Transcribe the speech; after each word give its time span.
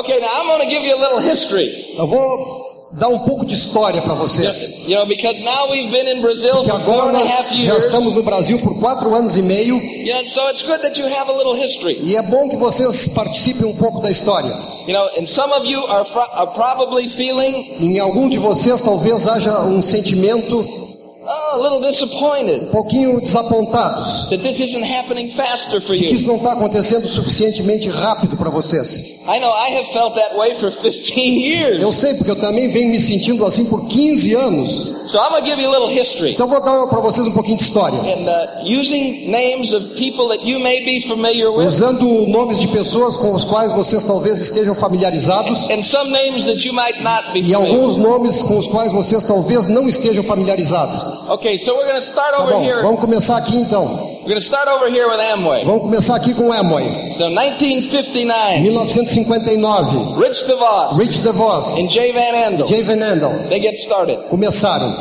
Okay, 0.00 0.18
now 0.20 0.28
I'm 0.34 0.46
going 0.46 0.60
to 0.62 0.68
give 0.68 0.82
you 0.84 0.94
a 0.96 1.00
little 1.00 1.18
history. 1.20 1.94
Eu 1.96 2.06
vou 2.06 2.68
dar 2.92 3.08
um 3.08 3.18
pouco 3.20 3.44
de 3.44 3.54
história 3.54 4.00
para 4.00 4.14
vocês. 4.14 4.84
You 4.86 4.96
know, 4.96 5.06
because 5.06 5.42
now 5.44 5.70
we've 5.70 5.90
been 5.90 6.06
in 6.08 6.20
Brazil 6.22 6.62
Que 6.62 6.70
for 6.70 6.80
four 6.80 6.94
agora 6.94 7.06
and 7.12 7.16
a 7.16 7.20
nós 7.24 7.30
half 7.30 7.50
já 7.52 7.72
years. 7.72 7.84
estamos 7.86 8.14
no 8.14 8.22
Brasil 8.22 8.58
por 8.60 8.78
quatro 8.78 9.14
anos 9.14 9.36
e 9.36 9.42
meio 9.42 9.76
You 9.78 10.14
know, 10.14 10.26
so 10.28 10.48
it's 10.50 10.62
good 10.62 10.80
that 10.82 10.98
you 10.98 11.06
have 11.06 11.28
a 11.28 11.32
little 11.36 11.54
history. 11.54 11.98
e 12.02 12.16
é 12.16 12.22
bom 12.22 12.48
que 12.48 12.56
vocês 12.56 13.08
participem 13.14 13.66
um 13.66 13.76
pouco 13.76 14.00
da 14.00 14.10
história. 14.10 14.54
You 14.86 14.94
know, 14.94 15.06
and 15.18 15.26
some 15.26 15.52
of 15.52 15.66
you 15.66 15.84
are, 15.86 16.04
fro- 16.04 16.30
are 16.32 16.50
probably 16.52 17.08
feeling 17.08 17.76
Em 17.80 17.98
algum 17.98 18.28
de 18.28 18.38
vocês 18.38 18.80
talvez 18.80 19.26
haja 19.28 19.60
um 19.62 19.82
sentimento 19.82 20.66
oh, 21.26 21.47
um 21.58 22.70
pouquinho 22.70 23.20
desapontados 23.20 24.28
that 24.30 24.42
this 24.42 24.60
isn't 24.60 24.84
happening 24.84 25.30
faster 25.30 25.80
for 25.80 25.96
que 25.96 26.04
you. 26.04 26.14
isso 26.14 26.26
não 26.26 26.36
está 26.36 26.52
acontecendo 26.52 27.06
suficientemente 27.06 27.88
rápido 27.88 28.36
para 28.36 28.50
vocês. 28.50 29.18
I 29.28 29.38
know 29.40 29.50
I 29.50 29.76
have 29.76 29.92
felt 29.92 30.14
that 30.14 30.34
way 30.36 30.54
for 30.54 30.70
15 30.70 31.20
years. 31.20 31.82
Eu 31.82 31.92
sei 31.92 32.14
porque 32.14 32.30
eu 32.30 32.40
também 32.40 32.68
venho 32.68 32.88
me 32.88 32.98
sentindo 32.98 33.44
assim 33.44 33.66
por 33.66 33.86
15 33.86 34.34
anos. 34.34 34.98
So 35.08 35.18
I'm 35.18 35.30
going 35.30 35.42
to 35.42 35.46
give 35.46 35.60
you 35.60 35.68
a 35.68 35.72
little 35.72 35.88
history. 35.88 36.32
Então 36.32 36.46
vou 36.46 36.60
dar 36.60 36.86
para 36.86 37.00
vocês 37.00 37.26
um 37.26 37.32
pouquinho 37.32 37.56
de 37.56 37.62
história. 37.62 37.98
And 37.98 38.26
uh, 38.26 38.80
using 38.80 39.30
names 39.30 39.72
of 39.72 39.96
people 39.96 40.28
that 40.28 40.46
you 40.46 40.58
may 40.58 40.84
be 40.84 41.00
familiar 41.00 41.50
with, 41.50 41.66
Usando 41.66 42.26
nomes 42.26 42.60
de 42.60 42.68
pessoas 42.68 43.16
com 43.16 43.32
os 43.32 43.44
quais 43.44 43.72
vocês 43.72 44.04
talvez 44.04 44.38
estejam 44.38 44.74
familiarizados 44.74 45.68
and 45.70 45.82
some 45.82 46.10
names 46.10 46.44
that 46.46 46.66
you 46.66 46.74
might 46.74 47.02
not 47.02 47.32
be 47.32 47.40
e 47.40 47.54
alguns 47.54 47.96
nomes 47.96 48.42
com 48.42 48.58
os 48.58 48.66
quais 48.66 48.92
vocês 48.92 49.24
talvez 49.24 49.66
não 49.66 49.88
estejam 49.88 50.22
familiarizados. 50.24 51.28
Okay, 51.30 51.47
so 51.56 51.76
we're 51.76 51.84
going 51.86 51.94
to 51.94 52.02
start 52.02 52.34
Tá 52.34 52.42
over 52.42 52.52
bom, 52.52 52.62
here. 52.64 52.82
vamos 52.82 53.00
começar 53.00 53.36
aqui 53.38 53.56
então. 53.56 53.86
We're 54.18 54.34
going 54.34 54.40
to 54.40 54.44
start 54.44 54.68
over 54.68 54.90
here 54.90 55.08
with 55.08 55.20
Amway. 55.32 55.64
Vamos 55.64 55.82
começar 55.82 56.16
aqui 56.16 56.34
com 56.34 56.52
Amway. 56.52 57.12
So 57.12 57.30
1959, 57.30 58.60
1959, 58.60 60.20
Rich 60.20 60.44
DeVos 60.46 60.98
Rich 60.98 61.22
DeVos, 61.22 61.78
and 61.78 61.88
Jay 61.88 62.12
Van 62.12 62.34
Andel, 62.34 62.66
Jay 62.68 62.82
Van 62.82 62.98
Andel 63.00 63.48
they 63.48 63.60
get 63.60 63.76
started. 63.78 64.18
começaram 64.28 64.92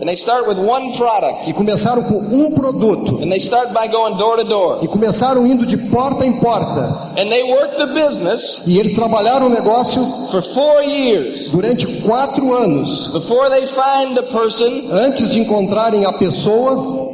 And 0.00 0.06
they 0.06 0.16
start 0.16 0.48
with 0.48 0.56
one 0.58 0.96
product. 0.96 1.50
e 1.50 1.52
começaram 1.52 2.02
com 2.04 2.14
um 2.14 2.50
produto 2.52 3.16
And 3.22 3.28
they 3.28 3.36
start 3.38 3.68
by 3.72 3.86
going 3.88 4.16
door 4.16 4.38
to 4.38 4.44
door. 4.44 4.78
e 4.82 4.88
começaram 4.88 5.46
indo 5.46 5.66
de 5.66 5.76
porta 5.90 6.24
em 6.24 6.32
porta 6.40 7.12
And 7.18 7.28
they 7.28 7.42
work 7.42 7.76
the 7.76 7.86
business 7.86 8.62
e 8.66 8.78
eles 8.78 8.92
trabalharam 8.94 9.46
o 9.46 9.50
negócio 9.50 10.02
for 10.30 10.42
four 10.42 10.82
years 10.82 11.50
durante 11.50 12.00
quatro 12.02 12.54
anos 12.56 13.08
before 13.12 13.50
they 13.50 13.66
find 13.66 14.16
a 14.18 14.22
person 14.22 14.88
antes 14.90 15.28
de 15.30 15.40
encontrarem 15.40 16.06
a 16.06 16.12
pessoa 16.14 17.09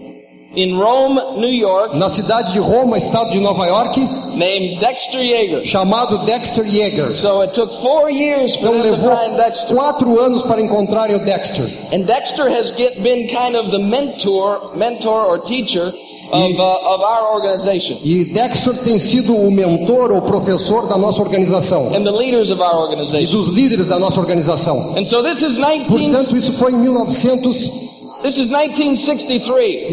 in 0.56 0.74
Rome, 0.74 1.20
New 1.36 1.52
York, 1.52 1.96
na 1.96 2.08
cidade 2.08 2.52
de 2.52 2.58
Roma, 2.58 2.96
estado 2.96 3.30
de 3.30 3.38
Nova 3.38 3.66
York, 3.66 4.00
named 4.34 4.78
Dexter 4.80 5.20
Yeager. 5.22 5.64
chamado 5.64 6.24
Dexter 6.24 6.64
Yeager. 6.66 7.14
So 7.14 7.42
it 7.42 7.52
took 7.52 7.72
four 7.74 8.10
years 8.10 8.56
for 8.56 8.68
Então 8.68 8.80
levou 8.80 9.16
find 9.16 9.36
Dexter. 9.36 9.74
quatro 9.76 10.18
anos 10.20 10.42
para 10.42 10.60
encontrarem 10.60 11.14
o 11.14 11.18
Dexter. 11.20 11.66
And 11.92 12.04
Dexter 12.06 12.48
has 12.48 12.70
get, 12.70 13.00
been 13.02 13.26
kind 13.28 13.54
of 13.56 13.70
the 13.70 13.78
mentor, 13.78 14.72
mentor 14.74 15.26
or 15.26 15.38
teacher 15.38 15.92
of, 16.32 16.58
uh, 16.58 16.94
of 16.94 17.00
our 17.02 17.32
organization 17.34 17.98
E 18.02 18.24
Dexter 18.24 18.74
tem 18.82 18.98
sido 18.98 19.32
o 19.36 19.48
mentor 19.50 20.10
ou 20.10 20.22
professor 20.22 20.88
da 20.88 20.96
nossa 20.98 21.22
organização 21.22 21.94
and 21.94 22.02
the 22.02 22.10
leaders 22.10 22.50
of 22.50 22.60
our 22.60 22.74
e 22.74 22.82
organization. 22.82 23.30
dos 23.36 23.48
líderes 23.48 23.86
da 23.86 23.98
nossa 23.98 24.18
organização. 24.18 24.94
And 24.96 25.04
so 25.04 25.22
this 25.22 25.42
is 25.42 25.56
19, 25.56 25.84
Portanto, 25.84 26.36
isso 26.36 26.52
foi 26.54 26.72
em 26.72 26.78
1963 26.78 27.85
this 28.26 28.40
is 28.40 28.50
1963. 28.50 29.86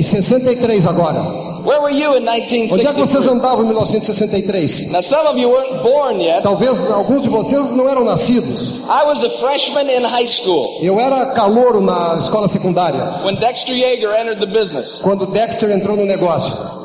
agora. 0.88 1.54
Where 1.62 1.82
were 1.82 1.92
you 1.92 2.16
in 2.18 2.24
Onde 2.28 2.42
é 2.42 2.94
que 2.94 3.00
vocês 3.00 3.26
1963? 3.26 3.28
andavam 3.28 3.64
em 3.64 3.68
1963? 3.68 4.92
Now 4.92 5.02
some 5.02 5.28
of 5.28 5.38
you 5.38 5.50
weren't 5.50 5.82
born 5.84 6.20
yet. 6.20 6.42
Talvez 6.42 6.90
alguns 6.90 7.22
de 7.22 7.30
vocês 7.30 7.74
não 7.74 7.88
eram 7.88 8.04
nascidos. 8.04 8.82
I 8.90 9.06
was 9.06 9.24
a 9.24 9.30
freshman 9.30 9.88
in 9.90 10.04
high 10.04 10.28
school 10.28 10.80
Eu 10.82 11.00
era 11.00 11.28
calouro 11.28 11.80
na 11.80 12.18
escola 12.20 12.48
secundária 12.50 13.24
when 13.24 13.36
Dexter 13.36 13.74
Yeager 13.74 14.12
entered 14.20 14.40
the 14.42 14.48
business. 14.48 15.00
quando 15.00 15.28
Dexter 15.28 15.70
entrou 15.72 15.96
no 15.96 16.06
negócio. 16.06 16.83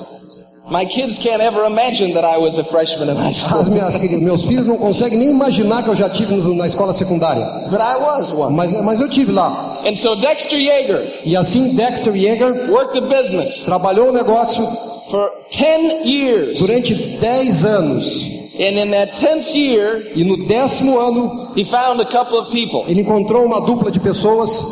My 0.70 0.84
kids 0.84 1.18
can't 1.18 1.40
ever 1.40 1.64
imagine 1.64 2.12
that 2.14 2.24
I 2.24 2.36
was 2.36 2.58
a 2.58 2.64
freshman 2.64 3.08
in 3.08 3.16
high 3.16 3.32
school, 3.32 3.60
As 3.60 3.68
minhas, 3.68 3.94
meus 4.20 4.44
filhos 4.44 4.66
não 4.66 4.76
conseguem 4.76 5.18
nem 5.18 5.30
imaginar 5.30 5.82
que 5.82 5.88
eu 5.88 5.94
já 5.94 6.10
tive 6.10 6.34
na 6.54 6.66
escola 6.66 6.92
secundária. 6.92 7.44
but 7.70 7.80
I 7.80 7.96
was 7.96 8.30
one. 8.30 8.54
Mas, 8.54 8.72
mas 8.82 9.00
eu 9.00 9.08
tive 9.08 9.32
lá. 9.32 9.80
And 9.86 9.96
so 9.96 10.14
Dexter 10.16 10.58
Yeager 10.58 11.20
E 11.24 11.36
assim 11.36 11.74
Dexter 11.74 12.14
Yeager 12.14 12.70
worked 12.70 12.92
the 13.00 13.06
business 13.06 13.64
trabalhou 13.64 14.08
o 14.10 14.12
negócio 14.12 14.62
for 15.10 15.30
10 15.52 16.06
years. 16.06 16.58
durante 16.58 17.18
10 17.18 17.64
anos. 17.64 18.22
And 18.60 18.76
in 18.76 18.90
that 18.90 19.12
10th 19.16 19.54
year, 19.54 20.12
E 20.16 20.24
no 20.24 20.36
décimo 20.46 20.98
ano, 20.98 21.52
he 21.56 21.64
found 21.64 22.00
a 22.00 22.04
couple 22.04 22.36
of 22.38 22.50
people. 22.50 22.84
ele 22.88 23.00
encontrou 23.00 23.44
uma 23.46 23.60
dupla 23.60 23.90
de 23.90 24.00
pessoas. 24.00 24.62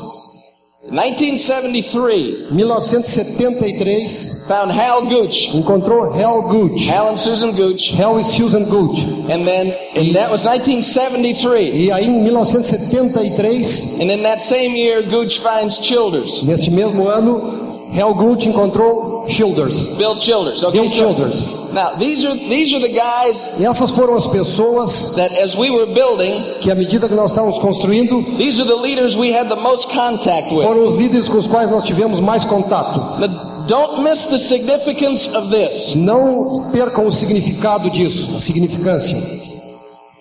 1973, 0.88 2.47
1973, 2.50 4.06
found 4.48 4.70
Hal 4.70 5.06
Gooch, 5.06 5.48
encontrou 5.54 6.12
Hal 6.14 6.42
Gooch. 6.48 6.86
Hal 6.86 7.08
and 7.10 7.19
Susan 7.19 7.52
Gooch, 7.52 7.91
Hal 7.91 8.19
e 8.20 8.24
Susan 8.24 8.64
Gooch. 8.70 9.00
and 9.28 9.44
then 9.47 9.66
and 9.97 10.14
that 10.14 10.30
was 10.30 10.44
1973. 10.44 11.72
E 11.72 11.91
aí 11.92 12.06
em 12.06 12.22
1973, 12.22 14.00
And 14.00 14.10
in 14.10 14.22
that 14.22 14.41
same 14.41 14.76
year, 14.76 15.02
Gooch 15.02 15.41
finds 15.41 15.78
Childers, 15.78 16.42
neste 16.44 16.70
mesmo 16.70 17.08
ano, 17.08 17.75
Hal 17.94 18.14
Gooch 18.14 18.47
encontrou 18.47 19.26
Childers. 19.28 19.97
Bill 19.97 20.16
Childers. 20.16 20.62
Okay, 20.62 20.80
Bill 20.80 20.91
so- 20.91 20.97
Childers. 21.14 21.44
now 21.72 21.94
these 21.98 22.24
are 22.24 22.34
these 22.34 22.74
are 22.74 22.80
the 22.80 22.88
guys 22.92 23.48
E 23.58 23.64
essas 23.64 23.91
foram 23.92 24.16
as 24.16 24.26
pessoas 24.26 25.14
that, 25.16 25.32
as 25.42 25.56
we 25.56 25.70
were 25.70 25.86
building, 25.92 26.34
que, 26.60 26.70
à 26.70 26.74
medida 26.74 27.08
que 27.08 27.14
nós 27.14 27.30
estávamos 27.30 27.58
construindo, 27.58 28.22
these 28.38 28.60
are 28.60 28.69
the 28.69 28.76
leaders 28.76 29.16
we 29.16 29.32
had 29.32 29.48
the 29.48 29.56
most 29.56 29.88
contact 29.92 30.52
with. 30.52 30.62
foram 30.64 30.84
os 30.84 30.94
líderes 30.94 31.28
com 31.28 31.38
os 31.38 31.47
quais 31.47 31.70
nós 31.70 31.82
tivemos 31.84 32.20
mais 32.20 32.44
contato. 32.44 32.98
Now, 33.20 33.64
don't 33.66 34.03
miss 34.03 34.26
the 34.26 34.38
significance 34.38 35.28
of 35.36 35.48
this. 35.50 35.94
Não 35.94 36.70
percam 36.72 37.06
o 37.06 37.12
significado 37.12 37.91
disso, 37.91 38.34
a 38.36 38.41
significância. 38.41 39.16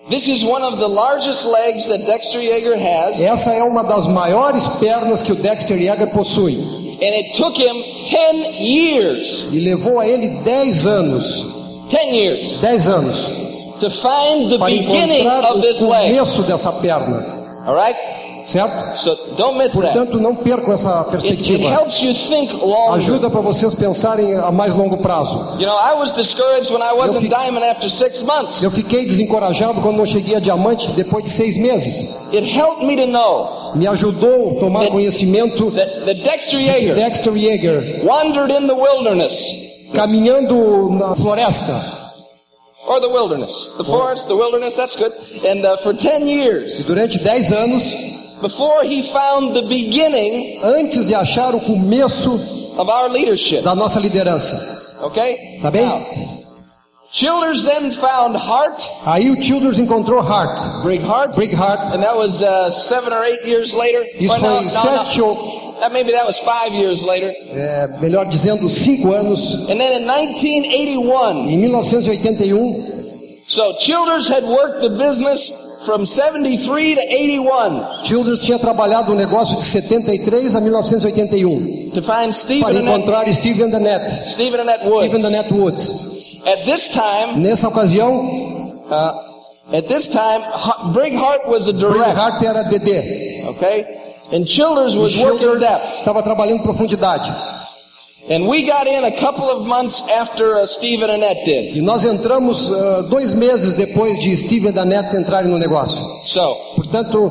This 0.08 0.28
is 0.28 0.44
one 0.44 0.62
of 0.64 0.78
the 0.78 0.86
largest 0.88 1.44
legs 1.46 1.86
that 1.88 2.04
Dexter 2.06 2.40
Yeager 2.40 2.74
has, 2.76 3.20
Essa 3.20 3.50
é 3.50 3.62
uma 3.64 3.82
das 3.82 4.06
maiores 4.06 4.66
pernas 4.78 5.20
que 5.20 5.32
o 5.32 5.34
Dexter 5.34 5.76
Yeager 5.80 6.10
possui. 6.12 6.85
And 7.00 7.14
it 7.14 7.34
took 7.34 7.56
him 7.56 7.76
10 8.04 8.54
years, 8.54 9.46
E 9.52 9.60
levou 9.60 9.98
a 10.00 10.06
ele 10.08 10.42
10 10.44 10.86
anos, 10.86 11.86
10 11.90 12.14
years, 12.14 12.58
10 12.60 12.88
anos, 12.88 13.26
to 13.80 13.90
find 13.90 14.48
the 14.50 14.58
para 14.58 14.68
beginning 14.70 15.26
of 15.28 15.58
o 15.58 15.60
this 15.60 15.80
leg. 15.82 16.10
começo 16.14 16.42
dessa 16.44 16.72
perna. 16.72 17.34
All 17.66 17.74
right? 17.74 17.96
Certo? 18.46 18.96
So 18.96 19.34
don't 19.36 19.58
miss 19.58 19.72
that. 19.72 19.92
Portanto, 19.92 20.20
não 20.20 20.36
percam 20.36 20.72
essa 20.72 21.00
It, 21.00 21.06
it 21.06 21.10
perspectiva. 21.10 21.68
helps 21.68 22.00
you 22.00 22.14
think 22.14 22.52
longer. 22.64 22.94
Ajuda 22.94 23.28
para 23.28 23.40
vocês 23.40 23.74
pensarem 23.74 24.34
a 24.36 24.52
mais 24.52 24.72
longo 24.72 24.98
prazo. 24.98 25.36
You 25.58 25.66
know. 25.66 25.76
Eu 28.62 28.70
fiquei 28.70 29.04
desencorajado 29.04 29.80
quando 29.80 29.96
não 29.96 30.06
cheguei 30.06 30.36
a 30.36 30.40
diamante 30.40 30.92
depois 30.92 31.24
de 31.24 31.30
seis 31.30 31.56
meses. 31.56 32.32
It 32.32 32.44
helped 32.44 32.86
me 32.86 32.94
to 32.96 33.06
know 33.08 33.72
Me 33.74 33.88
ajudou 33.88 34.56
a 34.58 34.60
tomar 34.60 34.86
conhecimento 34.90 35.72
that, 35.72 36.04
that 36.06 36.22
Dexter 36.22 36.58
que 36.58 36.66
Yeager 36.66 36.94
Dexter 36.94 37.32
Yeager, 37.32 38.04
wandered 38.04 38.52
in 38.52 38.68
the 38.68 38.74
wilderness, 38.74 39.90
caminhando 39.92 40.88
na 40.90 41.16
floresta, 41.16 41.74
or 42.86 43.00
the 43.00 43.08
wilderness, 43.08 43.74
the 43.76 43.84
forest, 43.84 44.28
the 44.28 44.36
wilderness. 44.36 44.76
That's 44.76 44.94
good. 44.94 45.12
And 45.44 45.64
uh, 45.66 45.76
for 45.78 45.92
ten 45.92 46.28
years, 46.28 46.84
durante 46.84 47.18
10 47.18 47.52
anos, 47.52 48.15
before 48.40 48.84
he 48.84 49.02
found 49.02 49.54
the 49.54 49.62
beginning 49.62 50.60
antes 50.62 51.06
de 51.06 51.14
achar 51.14 51.54
o 51.54 51.60
começo 51.60 52.30
of 52.78 52.90
our 52.90 53.08
leadership. 53.10 53.62
da 53.62 53.74
nossa 53.74 53.98
liderança. 54.00 55.00
Okay? 55.04 55.58
Tá 55.62 55.70
bem? 55.70 55.84
Now, 55.86 56.36
Childers 57.12 57.64
then 57.64 57.90
found 57.92 58.36
Hart, 58.36 58.82
Aí 59.06 59.30
o 59.30 59.40
Childers 59.42 59.78
encontrou 59.78 60.20
Hart, 60.20 60.60
Brig 60.82 61.00
Hart, 61.02 61.34
Brig 61.34 61.54
Hart. 61.54 61.94
and 61.94 62.02
that 62.02 62.16
was 62.16 62.42
uh, 62.42 62.70
seven 62.70 63.12
or 63.12 63.24
eight 63.24 63.46
years 63.46 63.72
later. 63.74 64.02
Isso 64.18 64.38
foi 64.38 64.48
no, 64.64 64.68
sete 64.70 65.18
no. 65.18 65.26
ou, 65.28 65.76
That, 65.80 65.92
maybe 65.92 66.10
that 66.12 66.26
was 66.26 66.38
five 66.38 66.72
years 66.74 67.02
later. 67.02 67.30
é, 67.52 67.86
melhor 68.00 68.26
dizendo, 68.26 68.68
cinco 68.68 69.12
anos. 69.14 69.68
And 69.70 69.78
then 69.78 70.02
in 70.02 70.06
1981, 70.06 71.48
Em 71.48 71.58
1981, 71.58 73.42
so 73.46 73.74
Childers 73.78 74.28
had 74.28 74.44
worked 74.44 74.80
the 74.80 74.90
business 74.90 75.52
from 75.86 76.04
73 76.04 76.94
to 76.96 77.00
81 77.00 78.02
Childers 78.04 78.40
tinha 78.44 78.58
trabalhado 78.58 79.12
o 79.12 79.14
negócio 79.14 79.56
de 79.56 79.64
73 79.64 80.54
a 80.56 80.60
1981 80.60 81.90
to 81.94 82.02
find 82.02 82.34
Stephen 82.34 82.62
para 82.62 82.74
encontrar 82.74 83.32
Steve 83.32 83.62
and 83.62 83.74
Annette. 83.74 84.10
Stephen 84.10 84.60
and 84.60 84.68
Annette 84.68 84.86
Steve 84.86 84.92
and 84.92 85.12
Woods. 85.12 85.24
Annette 85.24 85.54
Woods. 85.54 86.16
At 86.46 86.64
this 86.64 86.88
time, 86.90 87.40
Nessa 87.40 87.68
ocasião, 87.68 88.82
uh, 88.90 89.76
at 89.76 89.88
this 89.88 90.08
time, 90.08 90.42
H- 90.42 90.92
Brig 90.92 91.14
Hart 91.16 91.48
was 91.48 91.68
a 91.68 91.72
era 92.44 92.64
DD. 92.64 93.44
okay? 93.48 93.84
And 94.32 94.44
Childers 94.44 94.96
was 94.96 95.16
working 95.18 95.58
depth. 95.58 95.98
estava 96.00 96.22
trabalhando 96.22 96.62
profundidade. 96.62 97.30
And 98.28 98.48
we 98.48 98.64
got 98.64 98.86
in 98.88 99.04
a 99.04 99.16
couple 99.18 99.48
of 99.48 99.66
months 99.66 100.02
after 100.10 100.56
uh, 100.56 100.66
Steve 100.66 101.02
and 101.02 101.12
Annette 101.12 101.44
did. 101.44 101.76
E 101.76 101.80
nós 101.80 102.04
entramos 102.04 102.72
ah, 102.72 103.02
dois 103.02 103.34
meses 103.34 103.74
depois 103.74 104.18
de 104.18 104.36
Steve 104.36 104.68
e 104.68 104.84
Neta 104.84 105.16
entrarem 105.16 105.48
no 105.48 105.58
negócio. 105.58 106.02
So, 106.24 106.56
Portanto, 106.74 107.30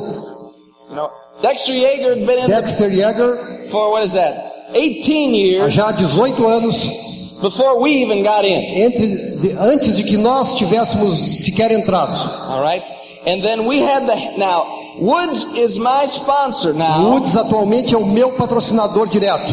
you 0.88 0.96
know, 0.96 1.08
Dexter 1.42 1.72
Yeager 1.74 2.16
had 2.16 2.26
been 2.26 2.38
in 2.38 2.48
Dexter 2.48 2.88
Yeager, 2.88 3.68
for 3.68 3.90
what 3.90 4.04
is 4.04 4.14
that? 4.14 4.54
18 4.72 5.32
há 5.32 5.36
years 5.36 5.74
já 5.74 5.92
18 5.92 6.46
anos, 6.46 7.38
before 7.42 7.78
we 7.78 8.02
even 8.02 8.22
got 8.22 8.44
in. 8.44 8.62
entre, 8.82 9.06
de- 9.42 9.52
antes 9.58 9.96
de 9.96 10.02
que 10.02 10.16
nós 10.16 10.54
tivéssemos 10.54 11.14
sequer 11.44 11.72
entrado. 11.72 12.14
All 12.50 12.62
right? 12.62 12.82
And 13.26 13.42
then 13.42 13.66
we 13.66 13.80
had 13.82 14.06
the 14.06 14.38
now 14.38 14.64
Woods 14.98 15.44
is 15.58 15.78
my 15.78 16.06
sponsor 16.06 16.72
now, 16.72 17.10
Woods 17.10 17.36
atualmente 17.36 17.94
é 17.94 17.98
o 17.98 18.06
meu 18.06 18.32
patrocinador 18.32 19.08
direto, 19.08 19.52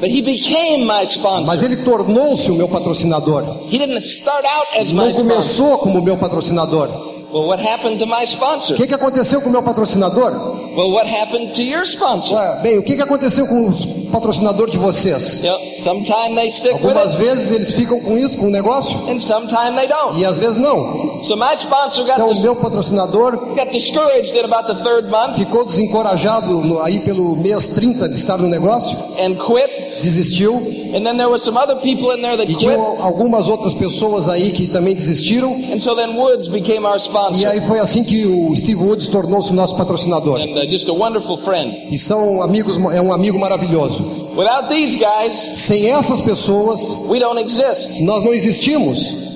but 0.00 0.10
he 0.10 0.22
became 0.22 0.84
my 0.84 0.86
mas 1.00 1.10
sponsor. 1.10 1.64
ele 1.64 1.76
tornou-se 1.78 2.50
o 2.50 2.54
meu 2.54 2.68
patrocinador. 2.68 3.44
He 3.70 3.78
didn't 3.78 3.98
start 4.04 4.44
out 4.44 4.78
as 4.80 4.90
my 4.92 4.98
Não 5.04 5.10
sponsor. 5.10 5.28
começou 5.30 5.78
como 5.78 6.00
meu 6.02 6.16
patrocinador. 6.16 6.88
Well, 7.32 7.46
what 7.46 7.62
happened 7.64 7.98
to 8.00 8.06
my 8.06 8.24
sponsor? 8.24 8.74
O 8.74 8.76
que, 8.76 8.88
que 8.88 8.94
aconteceu 8.94 9.40
com 9.40 9.50
o 9.50 9.52
meu 9.52 9.62
patrocinador? 9.62 10.32
Well, 10.76 10.90
what 10.90 11.08
happened 11.08 11.52
to 11.54 11.62
your 11.62 11.82
sponsor? 11.84 12.36
Ué, 12.36 12.60
bem, 12.60 12.78
o 12.78 12.82
que, 12.82 12.96
que 12.96 13.02
aconteceu 13.02 13.46
com 13.46 13.68
o 13.68 14.10
patrocinador 14.10 14.68
de 14.68 14.76
vocês? 14.76 15.44
You 15.44 15.50
know, 15.52 15.58
sometime 15.76 16.34
they 16.34 16.50
stick 16.50 16.74
with 16.74 16.86
Algumas 16.90 17.14
it, 17.14 17.18
vezes 17.24 17.52
eles 17.52 17.72
ficam 17.72 18.00
com 18.00 18.18
isso, 18.18 18.36
com 18.36 18.46
o 18.46 18.50
negócio, 18.50 18.96
and 19.08 19.20
sometime 19.20 19.76
they 19.76 19.86
don't. 19.86 20.18
e 20.18 20.24
às 20.24 20.38
vezes 20.38 20.56
não. 20.56 21.22
So 21.22 21.36
my 21.36 21.54
sponsor 21.56 22.04
got 22.04 22.14
Então 22.14 22.30
o 22.32 22.40
meu 22.40 22.56
patrocinador 22.56 23.36
got 23.54 23.70
discouraged 23.70 24.36
about 24.40 24.66
the 24.66 24.74
third 24.82 25.08
month 25.08 25.36
ficou 25.36 25.64
desencorajado 25.64 26.52
no- 26.64 26.80
aí 26.82 26.98
pelo 26.98 27.36
mês 27.36 27.70
30 27.74 28.08
de 28.08 28.16
estar 28.16 28.38
no 28.38 28.48
negócio, 28.48 28.96
and 29.24 29.36
quit. 29.36 29.89
Desistiu. 30.00 30.54
And 30.94 31.04
then 31.04 31.16
there 31.16 31.28
were 31.28 31.38
some 31.38 31.56
other 31.56 31.76
people 31.76 32.10
in 32.12 32.20
there 32.22 32.36
that 32.36 32.50
E 32.50 32.54
quit. 32.54 32.58
tinham 32.58 32.80
algumas 33.00 33.48
outras 33.48 33.74
pessoas 33.74 34.28
aí 34.28 34.50
que 34.52 34.66
também 34.66 34.94
desistiram. 34.94 35.52
And 35.72 35.78
so 35.78 35.94
then 35.94 36.16
Woods 36.16 36.48
became 36.48 36.84
our 36.86 36.98
E 37.36 37.46
aí 37.46 37.60
foi 37.60 37.78
assim 37.78 38.02
que 38.04 38.26
o 38.26 38.54
Steve 38.56 38.82
Woods 38.82 39.08
tornou-se 39.08 39.52
nosso 39.52 39.76
patrocinador. 39.76 40.40
and 40.40 40.56
uh, 40.58 40.66
just 40.68 40.88
a 40.88 40.92
wonderful 40.92 41.36
friend. 41.36 41.88
E 41.90 41.98
são 41.98 42.42
amigos, 42.42 42.76
é 42.92 43.00
um 43.00 43.12
amigo 43.12 43.38
maravilhoso. 43.38 44.02
Without 44.36 44.68
these 44.68 44.96
guys, 44.96 45.38
Sem 45.56 45.90
essas 45.90 46.20
pessoas, 46.20 46.80
we 47.08 47.18
don't 47.18 47.40
exist. 47.40 48.00
nós 48.02 48.22
não 48.24 48.32
existimos. 48.32 49.28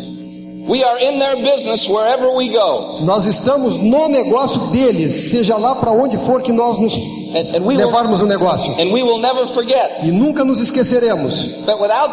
We 0.66 0.82
are 0.82 0.98
in 0.98 1.18
their 1.18 1.36
business 1.42 1.86
wherever 1.86 2.30
we 2.34 2.48
go. 2.48 3.04
Nós 3.04 3.26
estamos 3.26 3.76
no 3.76 4.08
negócio 4.08 4.58
deles, 4.68 5.12
seja 5.30 5.56
lá 5.58 5.74
para 5.74 5.92
onde 5.92 6.16
for 6.16 6.40
que 6.42 6.52
nós 6.52 6.78
nos 6.78 6.94
And, 7.34 7.56
and 7.56 7.64
we 7.66 7.76
will 7.76 7.86
levarmos 7.86 8.22
o 8.22 8.26
negócio. 8.26 8.70
and 8.78 8.92
we 8.92 9.02
will 9.02 9.18
never 9.18 9.46
forget 9.46 10.00
E 10.04 10.10
nunca 10.12 10.44
nos 10.44 10.60
esqueceremos 10.60 11.64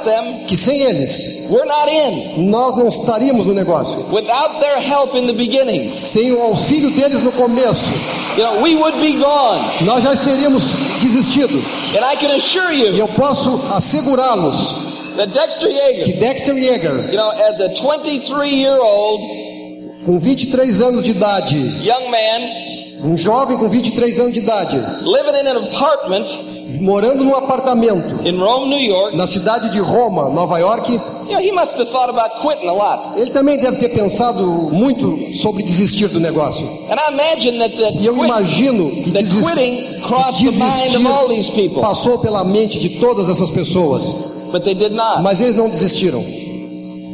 them, 0.04 0.46
que 0.48 0.58
sem 0.58 0.82
eles, 0.82 1.48
we're 1.52 1.66
not 1.66 1.88
in. 1.90 2.50
nós 2.50 2.76
não 2.76 2.88
estaríamos 2.88 3.46
no 3.46 3.54
negócio. 3.54 4.06
Without 4.12 4.60
their 4.60 4.80
help 4.82 5.16
in 5.16 5.28
the 5.28 5.34
beginning, 5.34 5.96
Sem 5.96 6.32
o 6.32 6.42
auxílio 6.42 6.90
deles 6.92 7.22
no 7.22 7.32
começo, 7.32 7.90
you 8.38 8.44
know, 8.44 8.62
we 8.62 8.76
would 8.76 8.98
be 9.00 9.14
gone. 9.20 9.62
nós 9.86 10.04
já 10.04 10.16
teríamos 10.16 10.64
desistido. 11.02 11.58
And 11.96 12.04
I 12.06 12.16
can 12.18 12.36
assure 12.36 12.74
E 12.74 12.84
you 12.86 12.96
eu 12.98 13.08
posso 13.10 13.60
assegurá-los 13.74 14.92
that 15.18 15.28
Dexter 15.34 15.68
que 15.68 15.74
Yeager, 15.76 16.18
Dexter 16.20 16.58
Yeager, 16.58 17.10
you 17.12 17.18
know, 17.18 17.30
as 17.32 17.60
a 17.62 17.68
23 17.68 18.52
year 18.52 18.80
old 18.80 19.22
com 20.06 20.18
23 20.18 20.82
anos 20.82 21.04
de 21.04 21.12
idade, 21.12 21.58
young 21.86 22.10
man 22.10 22.71
um 23.04 23.18
jovem 23.18 23.58
com 23.58 23.68
23 23.68 24.20
anos 24.20 24.34
de 24.34 24.40
idade, 24.40 24.78
living 24.78 25.40
in 25.44 25.48
an 25.48 25.64
apartment 25.64 26.26
morando 26.80 27.24
num 27.24 27.36
apartamento 27.36 28.26
in 28.28 28.38
Rome, 28.40 28.70
New 28.70 28.80
York, 28.80 29.16
na 29.18 29.28
cidade 29.28 29.70
de 29.72 29.80
Roma, 29.80 30.30
Nova 30.30 30.58
York, 30.58 30.90
you 30.92 31.00
know, 31.32 31.40
he 31.40 31.52
must 31.52 31.78
have 31.78 31.90
thought 31.92 32.10
about 32.10 32.40
quitting 32.42 32.68
a 32.68 32.72
lot. 32.74 33.20
ele 33.20 33.30
também 33.32 33.58
deve 33.60 33.78
ter 33.78 33.90
pensado 33.90 34.44
muito 34.72 35.36
sobre 35.38 35.64
desistir 35.64 36.08
do 36.08 36.20
negócio. 36.20 36.66
And 36.90 36.96
I 36.96 37.14
imagine 37.14 37.58
that, 37.60 37.76
that, 37.78 37.98
E 38.02 38.06
eu 38.06 38.14
quit- 38.14 38.26
imagino 38.26 38.90
que 39.04 39.12
that 39.12 39.24
desis- 39.24 39.44
quitting 39.46 40.02
crossed 40.02 40.44
the 40.46 40.52
mind 40.52 40.96
of 40.96 41.08
all 41.08 41.28
these 41.28 41.36
desistir 41.50 41.54
people, 41.70 41.82
passou 41.82 42.20
pela 42.20 42.44
mente 42.46 42.80
de 42.80 43.00
todas 43.02 43.28
essas 43.30 43.52
pessoas, 43.52 44.06
but 44.52 44.64
they 44.64 44.74
did 44.74 44.94
not. 44.94 45.22
mas 45.22 45.42
eles 45.42 45.56
não 45.56 45.68
desistiram. 45.70 46.24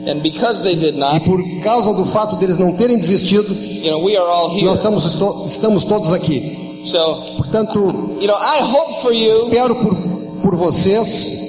E 0.07 0.91
not, 0.93 1.25
por 1.25 1.41
causa 1.61 1.93
do 1.93 2.05
fato 2.05 2.37
deles 2.37 2.57
não 2.57 2.73
terem 2.73 2.97
desistido, 2.97 3.53
you 3.53 3.91
know, 3.91 4.03
we 4.03 4.15
are 4.15 4.29
all 4.29 4.49
here. 4.49 4.63
nós 4.63 4.77
estamos, 4.77 5.05
estamos 5.45 5.83
todos 5.83 6.13
aqui. 6.13 6.81
So, 6.85 7.21
Portanto, 7.37 7.79
you 8.19 8.27
know, 8.27 8.37
I 8.37 8.61
hope 8.61 9.01
for 9.01 9.13
you 9.13 9.31
espero 9.31 9.75
por, 9.75 9.95
por 10.41 10.55
vocês 10.55 11.47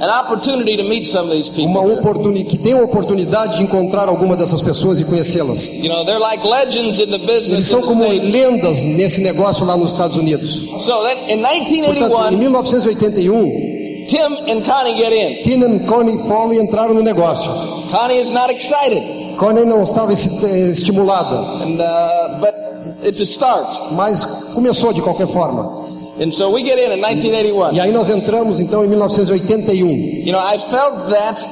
an 0.00 0.10
opportunity 0.10 0.76
to 0.76 0.82
meet 0.82 1.06
some 1.06 1.26
of 1.26 1.32
these 1.32 1.48
uma 1.58 1.80
oportunidade, 1.80 2.50
que 2.50 2.58
tenham 2.58 2.80
a 2.80 2.84
oportunidade 2.84 3.56
de 3.56 3.62
encontrar 3.62 4.08
alguma 4.08 4.36
dessas 4.36 4.60
pessoas 4.60 5.00
e 5.00 5.04
conhecê-las. 5.04 5.82
You 5.82 5.88
know, 5.88 6.04
they're 6.04 6.20
like 6.20 6.46
legends 6.46 6.98
in 6.98 7.06
the 7.06 7.16
Eles 7.16 7.26
business 7.26 7.66
são 7.66 7.80
in 7.80 7.82
the 7.82 7.88
como 7.88 8.04
lendas 8.08 8.82
nesse 8.82 9.22
negócio 9.22 9.64
lá 9.64 9.76
nos 9.76 9.92
Estados 9.92 10.16
Unidos. 10.16 10.66
So 10.80 11.02
that 11.04 11.32
in 11.32 11.40
Portanto, 11.40 12.32
em 12.32 12.36
1981, 12.36 13.63
1981, 14.06 14.06
Tim 14.06 14.56
and 14.58 14.62
Connie 14.64 14.94
get 14.96 15.12
in. 15.12 15.42
Tina 15.42 15.66
e 15.66 15.86
Connie 15.86 16.18
Foley 16.26 16.58
entraram 16.58 16.94
no 16.94 17.02
negócio. 17.02 17.50
Connie 17.90 18.20
is 18.20 18.30
not 18.32 18.50
excited, 18.50 19.02
Connie 19.38 19.64
não 19.64 19.82
estava 19.82 20.12
eh, 20.12 20.70
estimulada, 20.70 21.36
and 21.64 21.80
uh, 21.80 22.38
but 22.40 22.54
it's 23.06 23.20
a 23.20 23.24
start. 23.24 23.92
mas 23.92 24.24
começou 24.54 24.92
de 24.92 25.00
qualquer 25.02 25.26
forma. 25.26 25.84
And 26.20 26.30
so 26.32 26.50
we 26.50 26.62
get 26.62 26.78
in 26.78 26.92
in 26.92 26.98
E 26.98 27.00
1981. 27.00 27.80
aí 27.80 27.90
nós 27.90 28.08
entramos 28.08 28.60
então 28.60 28.84
em 28.84 28.88
1981. 28.88 29.88
You 30.24 30.32
know, 30.32 30.40
I 30.40 30.58
felt 30.58 31.08
that 31.10 31.44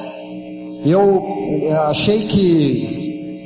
E 0.85 0.91
eu 0.91 1.23
eh, 1.63 1.71
achei 1.87 2.27
que 2.27 3.02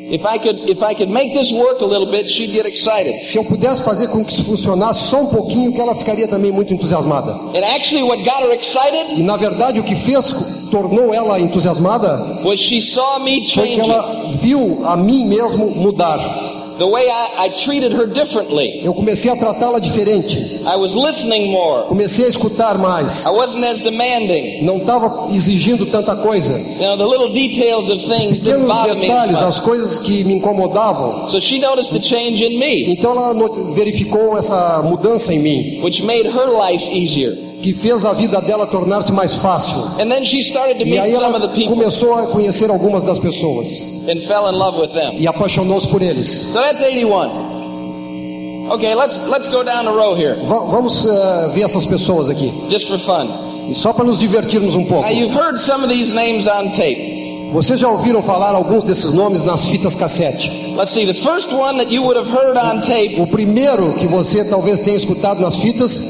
if 0.09 0.25
I 0.25 0.39
could 0.39 0.69
if 0.69 0.81
I 0.81 0.93
could 0.95 1.09
make 1.09 1.33
this 1.33 1.51
work 1.51 1.81
a 1.81 1.85
little 1.85 2.07
bit, 2.07 2.29
she'd 2.29 2.51
get 2.51 2.65
excited. 2.65 3.19
se 3.21 3.37
eu 3.37 3.43
pudesse 3.43 3.83
fazer 3.83 4.07
com 4.07 4.23
que 4.23 4.31
isso 4.31 4.43
funcionasse 4.43 5.09
só 5.09 5.21
um 5.21 5.27
pouquinho, 5.27 5.73
que 5.73 5.81
ela 5.81 5.95
ficaria 5.95 6.27
também 6.27 6.51
muito 6.51 6.73
entusiasmada. 6.73 7.31
And 7.31 7.63
actually, 7.75 8.03
what 8.03 8.23
got 8.23 8.41
her 8.41 8.53
excited 8.53 9.17
E 9.19 9.23
na 9.23 9.37
verdade 9.37 9.79
o 9.79 9.83
que 9.83 9.95
fez, 9.95 10.67
tornou 10.71 11.13
ela 11.13 11.39
entusiasmada, 11.39 12.41
was 12.43 12.59
she 12.59 12.81
saw 12.81 13.19
me 13.19 13.47
foi 13.49 13.67
que 13.67 13.79
ela 13.81 14.29
viu 14.41 14.85
a 14.85 14.95
mim 14.97 15.25
mesmo 15.25 15.69
mudar. 15.71 16.56
The 16.77 16.85
way 16.87 17.07
I, 17.09 17.45
I 17.45 17.49
treated 17.49 17.91
her 17.93 18.05
differently. 18.07 18.81
Eu 18.83 18.93
comecei 18.93 19.31
a 19.31 19.35
tratá-la 19.35 19.79
diferente, 19.79 20.37
I 20.65 20.75
was 20.75 20.93
listening 20.95 21.51
more. 21.51 21.87
comecei 21.87 22.25
a 22.25 22.29
escutar 22.29 22.77
mais, 22.77 23.25
I 23.25 23.29
wasn't 23.31 23.65
as 23.65 23.81
demanding. 23.81 24.63
não 24.63 24.77
estava 24.77 25.33
exigindo 25.33 25.85
tanta 25.87 26.15
coisa. 26.17 26.53
You 26.53 26.95
know, 26.95 26.97
the 26.97 27.05
little 27.05 27.33
details 27.33 27.89
of 27.89 27.99
things 28.01 28.41
didn't 28.43 28.67
Pequenos 28.67 28.95
detalhes, 28.95 29.37
as 29.41 29.59
coisas 29.59 29.99
que 29.99 30.23
me 30.23 30.35
incomodavam. 30.35 31.29
So 31.29 31.39
she 31.39 31.59
noticed 31.59 31.93
the 31.93 32.01
change 32.01 32.43
in 32.43 32.59
me, 32.59 32.91
Então 32.91 33.11
ela 33.11 33.33
verificou 33.73 34.37
essa 34.37 34.81
mudança 34.83 35.33
em 35.33 35.39
mim, 35.39 35.81
which 35.83 36.03
made 36.03 36.27
her 36.27 36.47
life 36.51 36.87
easier. 36.91 37.35
Que 37.67 37.73
fez 37.73 38.05
a 38.05 38.13
vida 38.13 38.39
dela 38.41 38.65
tornar-se 38.65 39.11
mais 39.11 39.35
fácil. 39.35 39.77
And 39.99 40.09
then 40.09 40.23
she 40.23 40.41
started 40.41 40.77
to 40.79 40.85
E 40.87 40.97
aí 40.97 41.11
some 41.11 41.25
ela 41.25 41.35
of 41.37 41.41
the 41.41 41.53
people 41.53 41.75
começou 41.75 42.13
a 42.13 42.27
conhecer 42.27 42.69
algumas 42.69 43.03
das 43.03 43.19
pessoas 43.19 43.67
and 44.09 44.21
fell 44.21 44.47
in 44.49 44.55
love 44.57 44.79
with 44.79 44.93
them. 44.93 45.15
e 45.17 45.27
apaixonou-se 45.27 45.87
por 45.89 46.01
eles. 46.01 46.29
So 46.53 46.61
that's 46.61 46.81
81. 46.81 48.67
Okay, 48.71 48.95
let's 48.95 49.17
let's 49.27 49.47
go 49.49 49.63
down 49.63 49.85
the 49.85 49.91
row 49.91 50.13
here, 50.15 50.35
Va- 50.43 50.59
vamos 50.65 51.05
eh, 51.05 51.49
ver 51.53 51.63
essas 51.63 51.85
pessoas 51.85 52.29
aqui, 52.29 52.51
just 52.69 52.87
for 52.87 52.97
fun. 52.99 53.27
e 53.69 53.75
só 53.75 53.91
para 53.93 54.03
nos 54.05 54.19
divertirmos 54.19 54.75
um 54.75 54.85
pouco. 54.85 55.03
Now 55.07 55.11
you've 55.13 55.33
heard 55.37 55.57
some 55.59 55.83
of 55.83 55.89
these 55.89 56.13
names 56.13 56.47
on 56.47 56.71
tape. 56.71 57.15
Vocês 57.53 57.79
já 57.79 57.87
ouviram 57.89 58.21
falar 58.21 58.53
alguns 58.55 58.83
desses 58.83 59.13
nomes 59.13 59.41
nas 59.41 59.67
fitas 59.69 59.95
cassete? 59.95 60.49
Let's 60.77 60.91
see. 60.91 61.05
The 61.05 61.13
first 61.13 61.53
one 61.53 61.77
that 61.77 61.89
you 61.89 62.03
would 62.03 62.17
have 62.17 62.29
heard 62.29 62.57
on 62.57 62.81
tape, 62.81 63.19
O 63.21 63.27
primeiro 63.27 63.93
que 63.93 64.05
você 64.07 64.43
talvez 64.43 64.79
tenha 64.79 64.97
escutado 64.97 65.39
nas 65.41 65.55
fitas, 65.55 66.01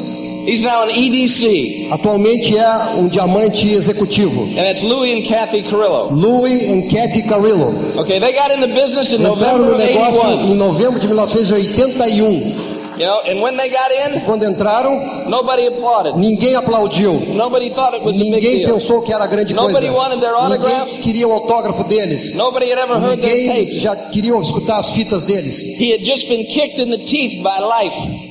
he's 0.48 0.64
now 0.64 0.84
an 0.84 0.90
EDC, 0.90 1.90
atualmente 1.92 2.58
é 2.58 2.96
um 2.98 3.08
diamante 3.08 3.72
executivo. 3.74 4.42
and 4.44 4.66
it's 4.72 4.84
Louis 4.84 5.14
and 5.14 5.24
Kathy 5.28 5.62
Carrillo. 5.64 6.10
Louis 6.12 6.62
e 6.64 6.88
Cathy 6.90 7.22
Carrillo. 7.24 7.74
Okay, 8.02 8.20
they 8.20 8.34
got 8.34 8.50
in 8.52 8.62
the 8.62 8.68
business 8.74 9.12
in 9.14 9.20
Entraram 9.20 9.36
November 9.36 9.66
no 9.66 9.74
of 9.76 9.78
negócio 9.84 10.22
81. 10.24 10.52
em 10.52 10.56
novembro 10.56 11.00
de 11.00 11.08
1981. 11.08 12.78
You 12.98 13.06
know, 13.06 13.22
and 13.30 13.40
when 13.44 13.56
they 13.58 13.70
got 13.70 13.92
in, 13.92 14.22
Quando 14.26 14.44
entraram, 14.44 15.30
nobody 15.30 15.68
applauded. 15.68 16.16
ninguém 16.16 16.56
aplaudiu. 16.56 17.14
Nobody 17.36 17.70
thought 17.70 17.94
it 17.94 18.02
was 18.04 18.16
a 18.16 18.20
big 18.20 18.32
Ninguém 18.32 18.58
deal. 18.66 18.74
pensou 18.74 19.04
que 19.04 19.14
era 19.14 19.28
grande 19.28 19.54
coisa. 19.54 19.68
Nobody 19.72 19.90
wanted 19.92 20.20
their 20.20 20.34
autograph. 20.34 20.88
Ninguém 20.88 21.02
queria 21.04 21.28
o 21.28 21.32
autógrafo 21.34 21.84
deles. 21.84 22.34
Nobody 22.34 22.72
had 22.72 22.80
ever 22.80 22.98
heard 23.00 23.22
their 23.22 23.36
Ninguém 23.36 23.66
tapes. 23.68 23.82
já 23.82 23.96
queria 23.96 24.36
escutar 24.40 24.80
as 24.80 24.90
fitas 24.90 25.22
deles. 25.22 25.62
He 25.80 25.92
had 25.92 26.04
just 26.04 26.28
been 26.28 26.44
kicked 26.46 26.80
in 26.82 26.90
the 26.90 26.98
teeth 26.98 27.44
by 27.44 27.60
life. 27.62 28.27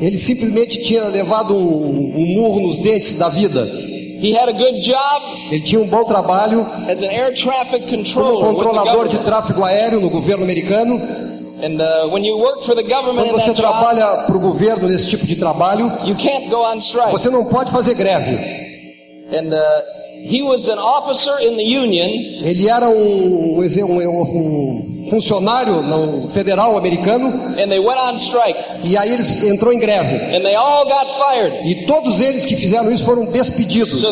Ele 0.00 0.16
simplesmente 0.16 0.82
tinha 0.82 1.04
levado 1.08 1.54
um, 1.56 2.16
um 2.16 2.26
murro 2.40 2.60
nos 2.60 2.78
dentes 2.78 3.18
da 3.18 3.28
vida. 3.28 3.64
He 4.20 4.32
had 4.36 4.48
a 4.48 4.52
good 4.52 4.80
job 4.80 5.22
Ele 5.52 5.60
tinha 5.62 5.80
um 5.80 5.86
bom 5.88 6.02
trabalho 6.04 6.60
as 6.90 7.02
an 7.02 7.08
air 7.10 7.32
traffic 7.34 7.86
como 7.86 7.96
controller 8.04 8.38
the 8.40 8.46
controlador 8.64 9.08
de 9.08 9.18
tráfego 9.18 9.64
aéreo 9.64 10.00
no 10.00 10.10
governo 10.10 10.42
americano. 10.44 10.94
And 11.60 11.80
uh, 11.80 12.08
when 12.12 12.24
you 12.24 12.36
work 12.38 12.62
for 12.64 12.74
the 12.76 12.82
government 12.84 13.26
Quando 13.28 13.40
você 13.40 13.52
trabalha 13.54 14.24
para 14.26 14.36
o 14.36 14.40
governo 14.40 14.88
nesse 14.88 15.08
tipo 15.08 15.26
de 15.26 15.34
trabalho, 15.36 15.86
you 16.04 16.14
can't 16.16 16.48
go 16.48 16.62
on 16.64 16.78
strike. 16.80 17.10
você 17.10 17.28
não 17.30 17.46
pode 17.46 17.70
fazer 17.72 17.94
greve. 17.94 18.34
And 19.32 19.52
uh, 19.52 19.58
he 20.22 20.40
was 20.42 20.68
an 20.68 20.78
officer 20.78 21.32
in 21.40 21.56
the 21.56 21.64
union, 21.78 22.08
Ele 22.44 22.68
era 22.68 22.88
um, 22.88 23.56
um- 23.56 23.58
um 23.58 24.97
funcionário 25.10 25.82
não, 25.82 26.26
federal 26.28 26.76
americano 26.76 27.28
and 27.28 27.68
they 27.68 27.78
went 27.78 27.98
on 27.98 28.16
strike, 28.18 28.58
e 28.84 28.96
aí 28.96 29.12
ele 29.12 29.22
entrou 29.48 29.72
em 29.72 29.78
greve. 29.78 30.36
and 30.36 30.42
they 30.42 30.54
all 30.54 30.84
got 30.84 31.06
fired. 31.10 31.68
E 31.68 31.86
todos 31.86 32.20
eles 32.20 32.44
que 32.44 32.56
fizeram 32.56 32.90
isso 32.90 33.04
foram 33.04 33.24
despedidos. 33.26 34.00
So. 34.00 34.08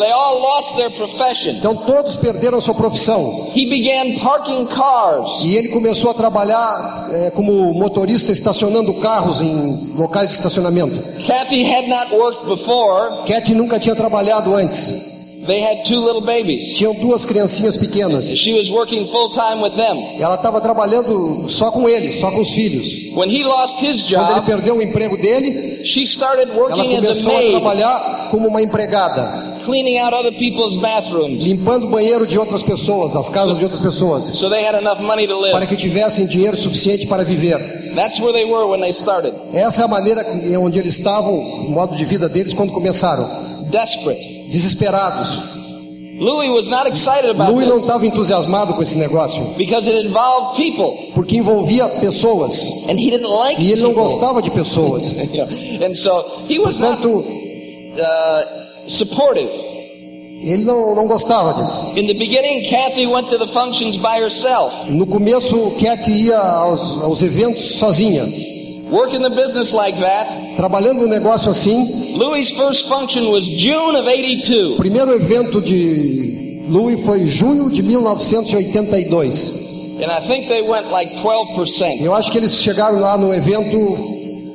Então 1.49 1.75
todos 1.85 2.15
perderam 2.17 2.59
sua 2.61 2.73
profissão. 2.73 3.51
He 3.55 3.65
began 3.65 4.19
parking 4.21 4.65
cars. 4.65 5.43
E 5.43 5.55
ele 5.55 5.69
começou 5.69 6.11
a 6.11 6.13
trabalhar 6.13 7.09
eh, 7.11 7.31
como 7.31 7.73
motorista 7.73 8.31
estacionando 8.31 8.93
carros 8.95 9.41
em 9.41 9.91
locais 9.95 10.29
de 10.29 10.35
estacionamento. 10.35 10.97
Kathy 11.25 11.63
had 11.63 11.87
not 11.87 12.13
worked 12.13 12.45
before. 12.47 13.25
Cat 13.25 13.53
nunca 13.53 13.79
tinha 13.79 13.95
trabalhado 13.95 14.53
antes. 14.55 15.16
They 15.47 15.61
had 15.63 15.85
two 15.85 15.99
little 15.99 16.21
babies. 16.21 16.75
Tinham 16.75 16.93
duas 16.93 17.23
criancinhas 17.25 17.77
pequenas. 17.77 18.29
She 18.35 18.53
was 18.53 18.69
working 18.69 19.05
full 19.05 19.29
time 19.31 19.61
with 19.63 19.71
them. 19.75 20.19
Ela 20.19 20.35
estava 20.35 20.59
trabalhando 20.59 21.47
só 21.49 21.71
com 21.71 21.87
ele, 21.87 22.13
só 22.13 22.29
com 22.31 22.41
os 22.41 22.51
filhos. 22.51 22.87
When 23.15 23.29
he 23.29 23.43
lost 23.43 23.81
his 23.81 24.05
Quando 24.05 24.31
ele 24.31 24.33
job, 24.41 24.45
perdeu 24.45 24.75
o 24.75 24.81
emprego 24.81 25.17
dele, 25.17 25.85
she 25.85 26.03
started 26.03 26.49
ela 26.51 26.59
working 26.59 26.97
as 26.97 27.05
a 27.05 27.07
começou 27.07 27.37
a 27.37 27.49
trabalhar 27.51 28.27
como 28.29 28.47
uma 28.49 28.61
empregada, 28.61 29.57
cleaning 29.63 29.97
out 29.99 30.13
other 30.13 30.33
people's 30.37 30.75
bathrooms 30.77 31.43
limpando 31.43 31.87
o 31.87 31.89
banheiro 31.89 32.27
de 32.27 32.37
outras 32.37 32.61
pessoas, 32.61 33.11
das 33.11 33.29
casas 33.29 33.57
de 33.57 33.63
outras 33.63 33.81
pessoas, 33.81 34.25
so 34.37 34.49
they 34.49 34.65
had 34.65 34.75
enough 34.75 34.99
money 34.99 35.25
to 35.25 35.33
para 35.33 35.59
live. 35.59 35.67
que 35.67 35.77
tivessem 35.77 36.25
dinheiro 36.25 36.57
suficiente 36.57 37.07
para 37.07 37.23
viver. 37.23 37.57
That's 37.95 38.19
where 38.19 38.33
they 38.33 38.45
were 38.45 38.69
when 38.69 38.81
they 38.81 38.91
started. 38.91 39.33
Essa 39.53 39.83
é 39.83 39.85
a 39.85 39.87
maneira 39.87 40.25
onde 40.61 40.77
eles 40.77 40.97
estavam, 40.97 41.33
o 41.33 41.71
modo 41.71 41.95
de 41.95 42.05
vida 42.05 42.27
deles 42.27 42.53
quando 42.53 42.71
começaram, 42.73 43.25
Desperate. 43.69 44.47
desesperados. 44.51 45.55
Louis 46.19 46.49
was 46.49 46.67
not 46.67 46.87
excited 46.87 47.29
about 47.29 47.51
Louis 47.53 47.67
não 47.67 47.77
estava 47.77 48.03
entusiasmado 48.07 48.73
com 48.73 48.81
esse 48.81 48.97
negócio, 48.97 49.39
because 49.55 49.87
it 49.87 50.03
involved 50.07 50.55
people, 50.57 51.11
porque 51.13 51.37
envolvia 51.37 51.87
pessoas 51.99 52.71
and 52.89 52.97
he 52.99 53.11
didn't 53.11 53.27
like 53.29 53.61
e 53.61 53.71
ele 53.71 53.81
não 53.83 53.89
people. 53.93 54.03
gostava 54.09 54.41
de 54.41 54.49
pessoas. 54.49 55.13
And 55.79 55.93
so 55.95 56.25
he 56.49 56.57
was 56.57 56.79
not 56.79 56.97
Portanto, 57.01 57.23
uh, 57.99 58.89
supportive. 58.89 59.51
ele 60.41 60.63
não, 60.63 60.95
não 60.95 61.05
gostava 61.07 61.53
disso. 61.61 61.77
In 61.95 62.07
the 62.07 62.13
beginning, 62.15 62.67
Kathy 62.69 63.05
went 63.05 63.29
to 63.29 63.37
the 63.37 63.47
functions 63.47 63.95
by 63.97 64.19
herself. 64.19 64.89
No 64.89 65.05
começo, 65.05 65.71
Cat 65.79 66.09
ia 66.09 66.39
aos, 66.39 66.99
aos 67.03 67.21
eventos 67.21 67.73
sozinha, 67.77 68.25
Working 68.89 69.21
the 69.21 69.29
business 69.29 69.73
like 69.73 69.99
that, 69.99 70.55
trabalhando 70.55 71.03
um 71.03 71.07
negócio 71.07 71.51
assim. 71.51 72.15
Louis' 72.15 72.51
first 72.51 72.87
function 72.87 73.29
was 73.29 73.45
June 73.45 73.97
of 73.97 74.07
82. 74.07 74.75
O 74.75 74.77
primeiro 74.77 75.13
evento 75.13 75.61
de 75.61 76.65
Louis 76.69 76.97
foi 77.03 77.25
junho 77.27 77.69
de 77.69 77.83
1982. 77.83 79.67
And 80.01 80.11
I 80.11 80.21
think 80.21 80.47
they 80.47 80.61
went 80.61 80.89
like 80.91 81.15
12%. 81.17 82.01
Eu 82.01 82.13
acho 82.13 82.31
que 82.31 82.37
eles 82.37 82.61
chegaram 82.61 82.99
lá 82.99 83.17
no 83.17 83.33
evento 83.33 83.77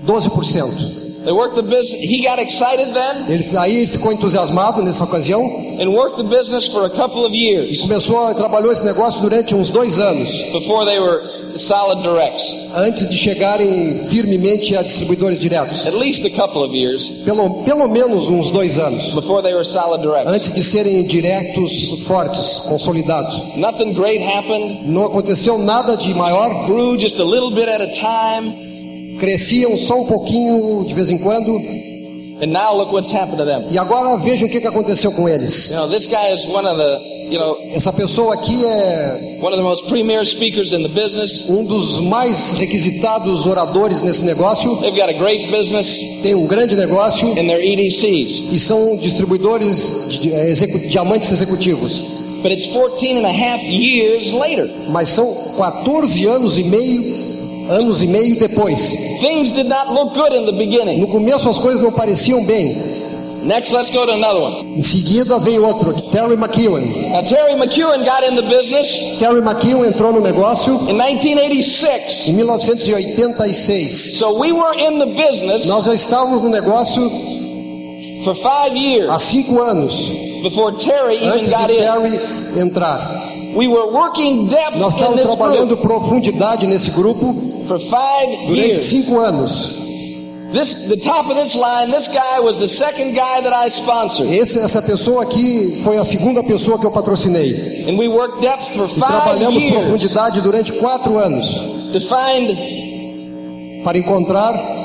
12%. 0.07 1.03
They 1.25 1.33
worked 1.33 1.55
the 1.55 1.63
business. 1.63 2.01
He 2.03 2.23
got 2.23 2.41
excited 2.41 2.93
then 2.93 3.27
Ele, 3.29 3.57
aí 3.57 3.87
ficou 3.87 4.13
entusiasmado 4.13 4.83
nessa 4.83 5.05
ocasião 5.05 5.41
and 5.79 5.89
worked 5.91 6.17
the 6.17 6.25
business 6.25 6.67
for 6.67 6.85
a 6.85 6.91
couple 6.91 7.25
of 7.25 7.33
years 7.33 7.83
começou 7.83 8.19
a 8.19 8.35
trabalhou 8.35 8.73
esse 8.73 8.83
negócio 8.85 9.21
durante 9.21 9.55
uns 9.55 9.71
dois 9.71 10.01
anos 10.01 10.37
before 10.53 10.85
they 10.85 10.99
were 10.99 11.23
solid 11.59 12.03
directs. 12.03 12.55
antes 12.75 13.09
de 13.09 13.17
chegarem 13.17 13.99
firmemente 14.09 14.77
a 14.77 14.83
distribuidores 14.83 15.39
diretos. 15.39 15.87
At 15.87 15.95
least 15.95 16.25
a 16.25 16.31
couple 16.31 16.63
of 16.63 16.75
years 16.75 17.11
Pelo, 17.25 17.63
pelo 17.65 17.89
menos 17.89 18.27
uns 18.27 18.51
dois 18.51 18.79
anos 18.79 19.13
before 19.15 19.43
they 19.43 19.53
were 19.53 19.65
solid 19.65 20.03
directs. 20.03 20.31
antes 20.33 20.53
de 20.53 20.63
serem 20.63 21.03
diretos 21.05 22.05
fortes, 22.07 22.61
consolidados. 22.69 23.57
Nothing 23.57 23.93
great 23.95 24.21
happened. 24.23 24.83
Não 24.89 25.05
aconteceu 25.07 25.59
nada 25.59 25.97
de 25.97 26.13
maior, 26.15 26.67
Grew 26.67 26.99
just 26.99 27.19
a 27.21 27.25
little 27.25 27.51
bit 27.51 27.69
at 27.69 27.81
a 27.81 27.89
time. 27.93 29.17
cresciam 29.21 29.77
só 29.77 30.01
um 30.01 30.07
pouquinho 30.07 30.85
de 30.87 30.95
vez 30.95 31.11
em 31.11 31.19
quando. 31.19 31.51
And 32.43 32.49
now 32.53 32.75
look 32.77 32.93
what's 32.93 33.13
happened 33.13 33.37
to 33.39 33.45
them. 33.45 33.67
E 33.71 33.79
agora 33.79 34.17
vejam 34.17 34.49
o 34.49 34.51
que 34.51 34.67
aconteceu 34.67 35.13
com 35.13 35.29
eles. 35.29 35.71
You 35.71 35.77
know, 35.77 35.89
this 35.89 36.09
guy 36.09 36.33
is 36.35 36.45
one 36.47 36.67
of 36.67 36.77
the, 36.77 36.99
you 37.33 37.39
know, 37.39 37.57
Essa 37.75 37.93
pessoa 37.93 38.35
aqui 38.35 38.65
é 38.65 39.39
one 39.41 39.53
of 39.53 39.57
the 39.57 39.63
most 39.63 39.87
premier 39.89 40.25
speakers 40.25 40.73
in 40.73 40.83
the 40.83 40.89
business. 40.89 41.49
um 41.49 41.65
dos 41.65 41.99
mais 42.01 42.53
requisitados 42.53 43.47
oradores 43.47 44.03
nesse 44.03 44.23
negócio. 44.25 44.77
They've 44.77 44.95
got 44.99 45.09
a 45.09 45.13
great 45.19 45.51
business 45.51 45.99
Tem 46.23 46.35
um 46.35 46.47
grande 46.47 46.77
negócio 46.77 47.29
in 47.31 47.47
their 47.47 47.61
EDCs. 47.61 48.53
e 48.53 48.59
são 48.59 48.97
distribuidores 48.97 50.21
de 50.21 50.33
eh, 50.33 50.51
execu- 50.51 50.87
diamantes 50.89 51.31
executivos. 51.33 52.01
But 52.43 52.51
it's 52.53 52.67
14 52.67 53.19
and 53.19 53.25
a 53.27 53.31
half 53.31 53.63
years 53.63 54.33
later. 54.33 54.69
Mas 54.89 55.11
são 55.11 55.33
14 55.57 56.27
anos 56.27 56.59
e 56.59 56.65
meio, 56.65 57.71
anos 57.71 58.03
e 58.03 58.07
meio 58.09 58.37
depois. 58.39 58.81
Things 59.21 59.53
did 59.53 59.67
not 59.69 59.93
look 59.93 60.13
good 60.19 60.35
in 60.37 60.45
the 60.47 60.53
beginning. 60.53 60.99
No 61.01 61.07
começo 61.07 61.49
as 61.49 61.57
coisas 61.59 61.81
não 61.81 61.93
pareciam 61.93 62.45
bem. 62.45 62.77
Next, 63.43 63.73
let's 63.73 63.91
go 63.91 64.07
to 64.07 64.13
another 64.13 64.39
one. 64.41 64.77
Em 64.79 64.83
seguida 64.83 65.39
vem 65.39 65.59
outro, 65.59 65.93
Terry 66.13 66.37
McEwen. 66.37 67.11
Now, 67.11 67.23
Terry 67.23 67.55
McEwen 67.55 68.05
got 68.05 68.23
in 68.23 68.37
the 68.37 68.43
business 68.43 69.19
Terry 69.19 69.41
McEwen 69.41 69.89
entrou 69.89 70.13
no 70.13 70.21
negócio 70.21 70.75
in 70.89 70.97
1986. 70.97 72.29
em 72.29 72.35
1986. 72.35 74.19
So 74.19 74.39
we 74.39 74.53
were 74.53 74.75
in 74.79 74.99
the 74.99 75.07
business 75.07 75.67
Nós 75.67 75.85
já 75.87 75.95
estávamos 75.95 76.43
no 76.43 76.51
negócio 76.51 77.11
for 78.25 78.35
five 78.37 78.77
years 78.77 79.11
há 79.11 79.19
cinco 79.19 79.61
anos 79.61 80.09
before 80.43 80.73
Terry 80.77 81.17
even 81.17 81.29
antes 81.39 81.49
de 81.49 81.55
got 81.57 81.71
in. 81.71 81.77
Terry 81.79 82.61
entrar. 82.61 83.23
We 83.57 83.67
were 83.69 83.93
working 83.93 84.47
depth 84.49 84.77
Nós 84.79 84.95
in 84.95 84.99
estávamos 85.01 85.21
this 85.21 85.27
trabalhando 85.35 85.77
group 85.77 85.83
profundidade 85.83 86.67
nesse 86.67 86.93
grupo 86.93 87.35
for 87.67 87.79
five 87.81 88.29
durante 88.47 88.67
years. 88.69 88.79
cinco 88.79 89.19
anos. 89.19 89.82
This, 90.53 90.87
the 90.87 90.99
top 90.99 91.31
of 91.31 91.37
this 91.37 91.55
line, 91.55 91.91
this 91.91 92.09
guy 92.09 92.41
was 92.41 92.59
the 92.59 92.69
second 92.69 93.15
guy 93.15 93.41
that 93.41 93.53
I 93.55 93.69
sponsored. 93.71 94.29
Esse, 94.31 94.59
essa 94.59 94.83
pessoa 94.83 95.23
aqui 95.23 95.81
foi 95.83 95.97
a 95.97 96.05
segunda 96.05 96.43
pessoa 96.43 96.79
que 96.79 96.85
eu 96.85 96.91
patrocinei. 96.91 97.89
And 97.89 97.97
we 97.97 98.07
worked 98.09 98.43
depth 98.43 98.75
for 98.77 98.85
E 98.85 98.89
five 98.89 99.09
trabalhamos 99.09 99.63
years 99.63 99.75
profundidade 99.79 100.41
durante 100.43 100.73
quatro 100.73 101.17
anos 101.19 101.49
to 101.93 102.01
find 102.01 102.55
para 103.83 103.99
encontrar 103.99 104.82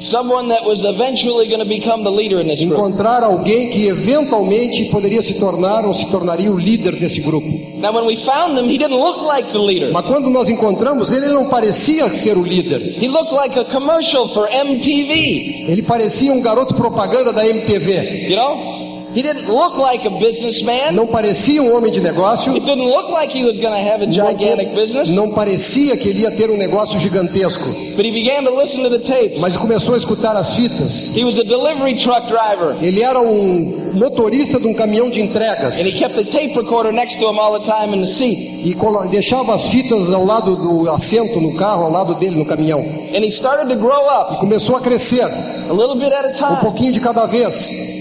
someone 0.00 0.48
that 0.48 0.64
was 0.64 0.84
eventually 0.84 1.46
going 1.48 1.60
to 1.60 1.68
become 1.68 2.04
the 2.04 2.10
leader 2.10 2.40
in 2.40 2.48
this 2.48 2.60
group. 2.60 2.78
encontrar 2.78 3.22
alguém 3.22 3.70
que 3.70 3.88
eventualmente 3.88 4.86
poderia 4.86 5.22
se 5.22 5.34
tornar 5.38 5.84
ou 5.86 5.94
se 5.94 6.10
tornaria 6.10 6.50
o 6.50 6.58
líder 6.58 6.96
desse 6.96 7.20
grupo. 7.20 7.46
Now, 7.78 7.92
when 7.92 8.06
we 8.06 8.16
found 8.16 8.58
him, 8.58 8.66
he 8.68 8.78
didn't 8.78 8.96
look 8.96 9.22
like 9.22 9.50
the 9.52 9.58
leader. 9.58 9.92
Mas 9.92 10.06
quando 10.06 10.30
nós 10.30 10.48
encontramos 10.48 11.12
ele, 11.12 11.26
ele 11.26 11.34
não 11.34 11.48
parecia 11.48 12.08
ser 12.10 12.36
o 12.36 12.42
líder. 12.42 12.80
He 13.02 13.08
looked 13.08 13.32
like 13.34 13.58
a 13.58 13.64
commercial 13.64 14.26
for 14.28 14.48
MTV. 14.48 15.66
Ele 15.68 15.82
parecia 15.82 16.32
um 16.32 16.40
garoto 16.40 16.74
propaganda 16.74 17.32
da 17.32 17.46
MTV. 17.46 18.28
You 18.28 18.36
know, 18.36 18.85
like 19.78 20.06
a 20.06 20.10
businessman. 20.10 20.92
Não 20.92 21.06
parecia 21.06 21.62
um 21.62 21.74
homem 21.74 21.90
de 21.90 22.00
negócio. 22.00 22.52
It 22.52 22.64
didn't 22.64 22.84
look 22.84 23.10
like 23.10 23.36
he 23.36 23.44
was 23.44 23.58
going 23.58 23.72
to 23.72 23.90
have 23.90 24.02
a 24.02 24.10
gigantic 24.10 24.74
business. 24.74 25.10
Não 25.10 25.30
parecia 25.30 25.96
que 25.96 26.08
ele 26.08 26.22
ia 26.22 26.30
ter 26.30 26.50
um 26.50 26.56
negócio 26.56 26.98
gigantesco. 26.98 27.68
But 27.96 28.04
he 28.04 28.10
began 28.10 28.44
to 28.44 28.54
listen 28.54 28.82
to 28.82 28.90
the 28.90 28.98
tapes. 28.98 29.40
Mas 29.40 29.56
começou 29.56 29.94
a 29.94 29.98
escutar 29.98 30.36
as 30.36 30.54
fitas. 30.54 31.16
He 31.16 31.24
was 31.24 31.38
a 31.38 31.44
delivery 31.44 31.94
truck 31.94 32.26
driver. 32.26 32.76
Ele 32.82 33.02
era 33.02 33.20
um 33.20 33.92
motorista 33.94 34.58
de 34.58 34.66
um 34.66 34.74
caminhão 34.74 35.08
de 35.08 35.20
entregas. 35.20 35.80
And 35.80 35.86
he 35.86 35.92
kept 35.92 36.14
the 36.14 36.24
tape 36.24 36.54
recorder 36.54 36.92
next 36.92 37.18
to 37.20 37.30
him 37.30 37.38
all 37.38 37.58
the 37.58 37.64
time 37.64 37.94
in 37.94 38.00
the 38.00 38.06
seat. 38.06 38.38
E 38.64 38.76
deixava 39.10 39.54
as 39.54 39.68
fitas 39.68 40.12
ao 40.12 40.24
lado 40.24 40.56
do 40.56 40.90
assento 40.90 41.40
no 41.40 41.54
carro, 41.54 41.84
ao 41.84 41.90
lado 41.90 42.14
dele 42.16 42.36
no 42.36 42.44
caminhão. 42.44 42.80
And 42.80 43.24
he 43.24 43.30
started 43.30 43.68
to 43.72 43.76
grow 43.76 44.06
up 44.08 44.36
Começou 44.38 44.76
a 44.76 44.80
crescer, 44.80 45.24
a 45.24 45.72
little 45.72 45.96
bit 45.96 46.12
at 46.12 46.42
a 46.42 46.52
um 46.52 46.56
pouquinho 46.56 46.92
de 46.92 47.00
cada 47.00 47.26
vez. 47.26 47.95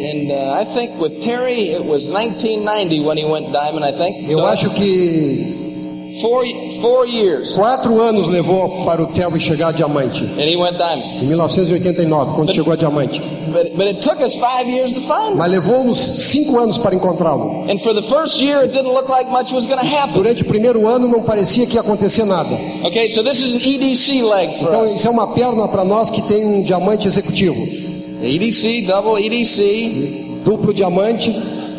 And 0.00 0.30
uh, 0.30 0.54
I 0.60 0.64
think 0.64 0.98
with 0.98 1.22
Terry, 1.22 1.70
it 1.76 1.84
was 1.84 2.10
1990 2.10 3.00
when 3.04 3.18
he 3.18 3.24
went 3.24 3.52
diamond, 3.52 3.84
I 3.84 3.92
think. 3.92 4.28
Eu 4.30 4.38
So 4.38 4.46
acho 4.46 4.70
que 4.70 6.18
four, 6.20 6.44
four 6.80 7.06
years. 7.06 7.54
quatro 7.54 8.00
anos 8.00 8.26
levou 8.28 8.84
para 8.86 9.02
o 9.02 9.06
Terry 9.08 9.38
chegar 9.40 9.68
a 9.68 9.72
diamante. 9.72 10.24
And 10.24 10.40
he 10.48 10.56
went 10.56 10.78
diamond. 10.78 11.22
Em 11.22 11.26
1989, 11.26 12.32
quando 12.34 12.50
chegou 12.52 12.72
a 12.72 12.76
diamante. 12.76 13.20
But, 13.52 13.76
but 13.76 13.86
it 13.88 14.00
took 14.00 14.20
us 14.22 14.34
five 14.36 14.66
years 14.68 14.92
to 14.94 15.00
find 15.00 15.32
him. 15.32 15.36
Mas 15.36 15.50
levou-nos 15.50 15.98
cinco 15.98 16.58
anos 16.58 16.78
para 16.78 16.94
encontrá-lo. 16.94 17.68
And 17.70 17.78
for 17.78 17.92
the 17.92 18.02
first 18.02 18.40
year, 18.40 18.62
it 18.64 18.72
didn't 18.72 18.92
look 18.92 19.08
like 19.10 19.28
much 19.30 19.52
was 19.52 19.66
going 19.66 19.80
to 19.80 19.86
happen. 19.86 20.14
Durante 20.14 20.42
o 20.42 20.46
primeiro 20.46 20.86
ano 20.88 21.06
não 21.08 21.22
parecia 21.24 21.66
que 21.66 21.74
ia 21.74 21.80
acontecer 21.82 22.24
nada. 22.24 22.48
Okay, 22.84 23.08
so 23.10 23.22
this 23.22 23.40
is 23.42 23.54
an 23.54 23.68
EDC 23.68 24.22
leg 24.22 24.56
for 24.58 24.68
Então 24.68 24.82
us. 24.84 24.94
isso 24.96 25.06
é 25.06 25.10
uma 25.10 25.26
perna 25.34 25.68
para 25.68 25.84
nós 25.84 26.08
que 26.10 26.22
tem 26.22 26.44
um 26.46 26.62
diamante 26.62 27.06
executivo. 27.06 27.89
EDC, 28.22 28.86
double 28.86 29.16
EDC. 29.16 30.42
Duplo 30.44 30.72
diamante, 30.72 31.30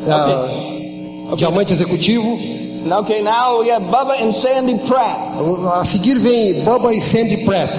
ah, 0.07 1.36
diamante 1.36 1.74
executivo. 1.74 2.38
Okay, 2.83 3.21
now 3.21 3.60
we 3.60 3.69
have 3.69 3.83
Bubba 3.83 4.21
and 4.21 4.33
Sandy 4.33 4.77
Pratt. 4.88 5.17
A 5.79 5.86
seguir 5.86 6.17
vem 6.19 6.63
Bubba 6.63 6.93
e 6.93 7.00
Sandy 7.00 7.43
Pratt. 7.45 7.71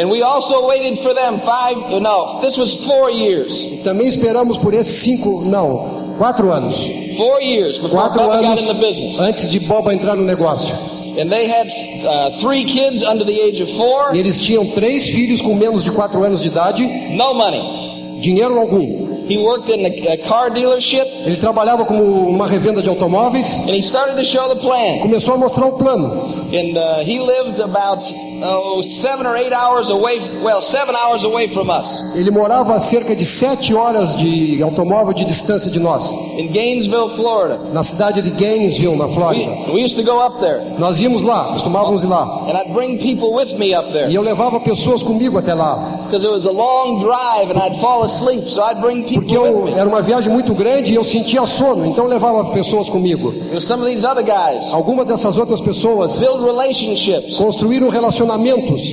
And 0.00 0.08
we 0.10 0.22
also 0.22 0.68
waited 0.68 0.98
for 0.98 1.12
them 1.14 1.38
five, 1.40 1.76
no, 2.00 2.40
this 2.40 2.56
was 2.56 2.84
four 2.84 3.10
years. 3.10 3.66
Também 3.84 4.08
esperamos 4.08 4.58
por 4.58 4.74
esses 4.74 4.98
cinco, 5.02 5.44
não, 5.46 6.16
Quatro 6.18 6.52
anos. 6.52 6.76
Four 7.16 7.40
years 7.40 7.78
before 7.78 8.00
Quatro 8.10 8.22
Bubba 8.22 8.42
got 8.42 8.58
in 8.58 8.64
the 8.64 8.70
anos 8.70 8.80
business. 8.80 9.20
antes 9.20 9.50
de 9.50 9.60
Boba 9.60 9.92
entrar 9.92 10.16
no 10.16 10.24
negócio. 10.24 10.74
And 11.20 11.30
they 11.30 11.48
had 11.48 11.66
uh, 12.06 12.30
three 12.40 12.64
kids 12.64 13.02
under 13.02 13.24
the 13.24 13.40
age 13.40 13.60
of 13.60 13.68
four, 13.76 14.14
E 14.14 14.18
eles 14.20 14.40
tinham 14.42 14.64
três 14.70 15.08
filhos 15.08 15.40
com 15.40 15.54
menos 15.54 15.82
de 15.82 15.90
quatro 15.90 16.22
anos 16.22 16.40
de 16.42 16.48
idade, 16.48 16.86
no 17.16 17.34
money. 17.34 17.87
Dinheiro 18.20 18.58
algum. 18.58 19.26
He 19.28 19.36
worked 19.38 19.68
in 19.68 19.84
a, 19.84 20.12
a 20.14 20.16
car 20.26 20.50
dealership 20.50 21.04
Ele 21.26 21.36
trabalhava 21.36 21.84
como 21.84 22.02
uma 22.02 22.46
revenda 22.46 22.80
de 22.82 22.88
automóveis, 22.88 23.66
and 23.68 23.74
he 23.74 23.82
started 23.82 24.16
to 24.16 24.24
show 24.24 24.48
the 24.48 24.56
plan. 24.60 25.00
começou 25.02 25.34
a 25.34 25.36
mostrar 25.36 25.66
o 25.66 25.72
plano. 25.78 26.06
And 26.52 26.76
uh, 26.76 27.04
he 27.04 27.18
lived 27.18 27.60
about 27.60 28.10
oh 28.42 28.82
seven 28.82 29.26
or 29.26 29.36
eight 29.36 29.52
hours 29.52 29.90
away. 29.90 30.18
Well, 30.42 30.60
seven 30.62 30.94
hours 30.94 31.24
away 31.24 31.48
from 31.48 31.70
us 31.70 32.14
Ele 32.14 32.30
morava 32.30 32.74
a 32.74 32.80
cerca 32.80 33.14
de 33.14 33.24
sete 33.24 33.74
horas 33.74 34.14
de 34.16 34.62
automóvel 34.62 35.12
de 35.14 35.24
distância 35.24 35.70
de 35.70 35.80
nós, 35.80 36.10
in 36.38 36.48
Gainesville, 36.52 37.08
Florida. 37.10 37.58
na 37.72 37.82
cidade 37.82 38.22
de 38.22 38.30
Gainesville, 38.32 38.96
na 38.96 39.06
We, 39.06 39.12
Flórida. 39.14 39.72
we 39.72 39.82
used 39.84 39.96
to 39.96 40.02
go 40.02 40.18
up 40.24 40.38
there, 40.40 40.60
Nós 40.78 41.00
íamos 41.00 41.22
lá, 41.22 41.44
costumávamos 41.52 42.02
ir 42.04 42.08
lá. 42.08 42.46
and 42.48 42.56
I'd 42.56 42.72
bring 42.72 42.98
people 42.98 43.32
with 43.32 43.54
me 43.58 43.74
up 43.74 43.90
there 43.92 44.08
E 44.10 44.14
eu 44.14 44.22
levava 44.22 44.60
pessoas 44.60 45.02
comigo 45.02 45.38
até 45.38 45.54
lá, 45.54 46.04
because 46.06 46.24
it 46.24 46.32
was 46.32 46.46
a 46.46 46.50
long 46.52 47.00
drive, 47.00 47.50
and 47.50 47.58
I'd 47.58 47.76
fall 47.80 48.02
asleep. 48.04 48.48
So 48.48 48.62
I'd 48.62 48.80
bring 48.80 49.02
porque 49.02 49.20
people 49.20 49.36
eu, 49.46 49.62
with 49.64 49.72
me. 49.74 49.78
era 49.78 49.88
uma 49.88 50.00
viagem 50.02 50.32
muito 50.32 50.54
grande 50.54 50.92
e 50.92 50.94
eu 50.94 51.04
sentia 51.04 51.44
sono, 51.46 51.86
então 51.86 52.04
eu 52.04 52.10
levava 52.10 52.44
pessoas 52.52 52.88
comigo. 52.88 53.32
You 53.32 53.52
know, 53.52 53.60
some 53.60 53.82
of 53.82 53.88
these 53.90 54.06
other 54.06 54.22
guys 54.24 54.72
Algumas 54.72 55.06
dessas 55.06 55.36
outras 55.36 55.60
pessoas 55.60 56.18
build 56.18 56.44
relationships 56.44 57.36
construíram 57.36 57.88
relacionamentos 57.88 58.27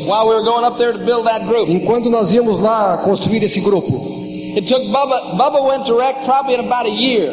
while 0.06 0.28
we 0.28 0.36
were 0.36 0.44
going 0.44 0.64
up 0.64 0.78
there 0.78 0.94
to 0.94 1.00
build 1.00 1.26
that 1.28 1.46
group. 1.46 1.70
enquanto 1.70 2.10
nós 2.10 2.32
íamos 2.32 2.60
lá 2.60 2.98
construir 3.04 3.44
esse 3.44 3.60
grupo. 3.60 4.16
It 4.56 4.68
took 4.68 4.82
Bubba. 4.84 5.36
Bubba 5.38 5.62
went 5.68 5.86
direct 5.86 6.24
probably 6.24 6.54
in 6.54 6.62
about 6.62 6.86
a 6.86 6.90
year. 6.90 7.32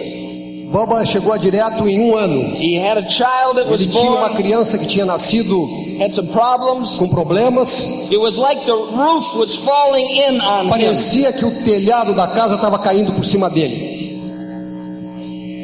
Boba 0.72 1.04
chegou 1.04 1.32
a 1.32 1.38
direto 1.38 1.86
em 1.86 2.00
um 2.00 2.16
ano. 2.16 2.56
He 2.56 2.76
had 2.76 2.96
a 2.96 3.06
child 3.08 3.56
that 3.56 3.68
was 3.68 3.82
Ele 3.82 3.92
tinha 3.92 4.10
uma 4.10 4.30
criança 4.30 4.78
que 4.78 4.86
tinha 4.86 5.04
nascido 5.04 5.54
had 6.00 6.12
some 6.12 6.28
problems. 6.32 6.96
com 6.98 7.08
problemas. 7.08 8.10
It 8.10 8.18
was 8.18 8.38
like 8.38 8.64
the 8.64 8.74
roof 8.74 9.34
was 9.36 9.54
falling 9.54 10.06
in 10.06 10.40
on 10.40 10.64
him. 10.64 10.70
Parecia 10.70 11.32
que 11.32 11.44
o 11.44 11.62
telhado 11.62 12.14
da 12.14 12.26
casa 12.26 12.54
estava 12.56 12.78
caindo 12.78 13.12
por 13.12 13.24
cima 13.24 13.50
dele. 13.50 13.92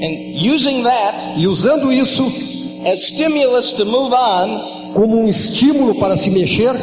And 0.01 0.39
using 0.39 0.85
that 0.85 1.17
E 1.39 1.47
usando 1.49 1.91
isso 1.93 2.23
as 2.87 3.09
stimulus 3.09 3.73
to 3.73 3.85
move 3.85 4.13
on, 4.13 4.78
como 4.95 5.17
um 5.19 5.29
estímulo 5.29 5.95
para 5.97 6.17
se 6.17 6.31
mexer, 6.31 6.75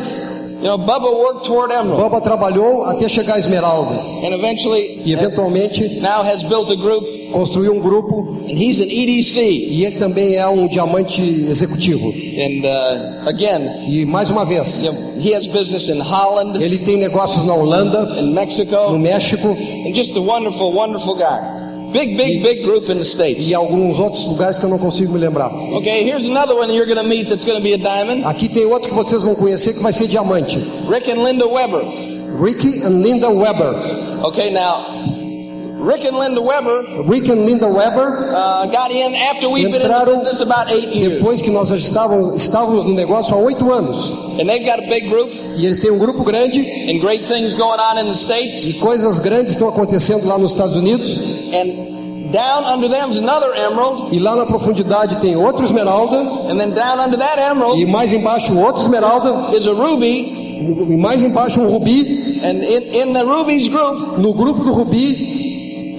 you 0.61 0.67
know, 0.67 0.77
Bubba 0.77 1.11
worked 1.11 1.45
toward 1.45 1.71
Emerald 1.71 2.01
Boba 2.01 2.21
trabalhou 2.21 2.83
até 2.85 3.07
chegar 3.09 3.35
a 3.35 3.39
Esmeralda. 3.39 3.95
and 4.25 4.33
eventually 4.33 5.01
E 5.05 5.13
eventualmente 5.13 5.99
now 6.01 6.23
has 6.23 6.43
built 6.43 6.71
a 6.71 6.75
group 6.75 7.03
construiu 7.31 7.73
um 7.73 7.79
grupo 7.79 8.37
and 8.47 8.57
he's 8.57 8.79
an 8.79 8.87
EDC. 8.89 9.41
e 9.41 9.83
ele 9.85 9.97
também 9.97 10.35
é 10.35 10.47
um 10.47 10.67
diamante 10.67 11.21
executivo. 11.21 12.07
And 12.09 12.65
uh, 12.65 13.27
again, 13.29 13.69
E 13.89 14.05
mais 14.05 14.29
uma 14.29 14.45
vez, 14.45 14.81
you 14.83 14.91
know, 14.91 15.01
he 15.21 15.33
has 15.35 15.45
business 15.47 15.89
in 15.89 15.99
Holland, 15.99 16.57
ele 16.63 16.79
tem 16.79 16.97
negócios 16.97 17.43
na 17.45 17.53
Holanda, 17.53 18.17
in 18.19 18.27
no 18.27 18.31
Mexico, 18.33 18.97
México 18.97 19.47
and 19.49 19.93
just 19.93 20.15
a 20.15 20.21
wonderful, 20.21 20.71
wonderful 20.73 21.15
guy. 21.15 21.54
Big, 21.95 22.17
big, 22.17 22.43
big 22.43 22.63
group 22.63 22.89
in 22.89 22.97
the 22.97 23.05
States. 23.05 23.49
e 23.49 23.55
alguns 23.55 23.97
outros 23.99 24.25
lugares 24.25 24.59
que 24.59 24.65
eu 24.65 24.69
não 24.69 24.77
consigo 24.77 25.13
me 25.13 25.19
lembrar. 25.19 25.49
Okay, 25.77 26.03
here's 26.03 26.25
another 26.25 26.53
one 26.53 26.69
you're 26.73 26.85
going 26.85 27.01
to 27.01 27.07
meet 27.07 27.29
that's 27.29 27.45
going 27.45 27.57
to 27.57 27.63
be 27.63 27.73
a 27.73 27.77
diamond. 27.77 28.25
Aqui 28.25 28.49
tem 28.49 28.65
outro 28.65 28.89
que 28.89 28.95
vocês 28.95 29.23
vão 29.23 29.33
conhecer 29.33 29.73
que 29.73 29.81
vai 29.81 29.93
ser 29.93 30.07
diamante. 30.07 30.57
Rick 30.89 31.09
and 31.09 31.23
Linda 31.23 31.47
Weber. 31.47 31.83
Ricky 32.37 32.83
and 32.83 33.01
Linda 33.01 33.29
Weber. 33.29 33.73
Okay, 34.25 34.51
now, 34.51 34.83
Rick 35.85 36.03
and 36.03 36.17
Linda 36.17 36.41
Weber 36.41 37.03
Rick 37.03 37.29
and 37.29 37.45
Linda 37.45 37.67
Weber, 37.67 38.17
uh, 38.33 38.65
got 38.65 38.89
in 38.89 39.13
after 39.13 39.47
we've 39.49 39.71
been 39.71 39.83
in 39.83 39.87
the 39.87 40.05
business 40.05 40.41
about 40.41 40.71
eight 40.71 40.89
years. 40.89 41.19
depois 41.19 41.41
que 41.43 41.51
nós 41.51 41.69
estávamos, 41.69 42.41
estávamos 42.41 42.85
no 42.85 42.93
negócio 42.95 43.35
há 43.35 43.37
oito 43.37 43.71
anos. 43.71 44.09
And 44.39 44.49
they've 44.49 44.65
got 44.65 44.79
a 44.79 44.87
big 44.87 45.07
group 45.07 45.29
E 45.57 45.65
eles 45.65 45.77
têm 45.79 45.91
um 45.91 45.99
grupo 45.99 46.23
grande 46.23 46.59
and 46.89 46.99
great 46.99 47.23
things 47.23 47.53
going 47.55 47.79
on 47.79 47.99
in 47.99 48.07
the 48.07 48.15
States. 48.15 48.65
e 48.67 48.73
coisas 48.73 49.19
grandes 49.19 49.53
estão 49.53 49.69
acontecendo 49.69 50.25
lá 50.27 50.37
nos 50.39 50.51
Estados 50.53 50.75
Unidos. 50.75 51.17
And 51.53 52.31
down 52.31 52.65
under 52.65 52.89
them's 52.89 53.17
another 53.19 53.53
emerald. 53.55 54.11
E 54.11 54.17
lá 54.19 54.35
na 54.35 54.45
profundidade 54.47 55.17
tem 55.21 55.35
outro 55.35 55.63
esmeralda. 55.63 56.17
And 56.49 56.57
then 56.57 56.71
down 56.71 56.99
under 56.99 57.17
that 57.19 57.39
emerald 57.39 57.79
E 57.79 57.85
mais 57.85 58.11
embaixo 58.11 58.57
outro 58.57 58.81
esmeralda. 58.81 59.55
is 59.55 59.67
a 59.67 59.71
ruby. 59.73 60.33
E 60.89 60.97
mais 60.97 61.21
embaixo 61.21 61.59
um 61.61 61.67
rubi. 61.67 62.41
And 62.43 62.63
in, 62.63 63.09
in 63.09 63.13
the 63.13 63.23
rubies 63.23 63.67
group 63.67 64.17
No 64.17 64.33
grupo 64.33 64.63
do 64.63 64.71
rubi 64.73 65.44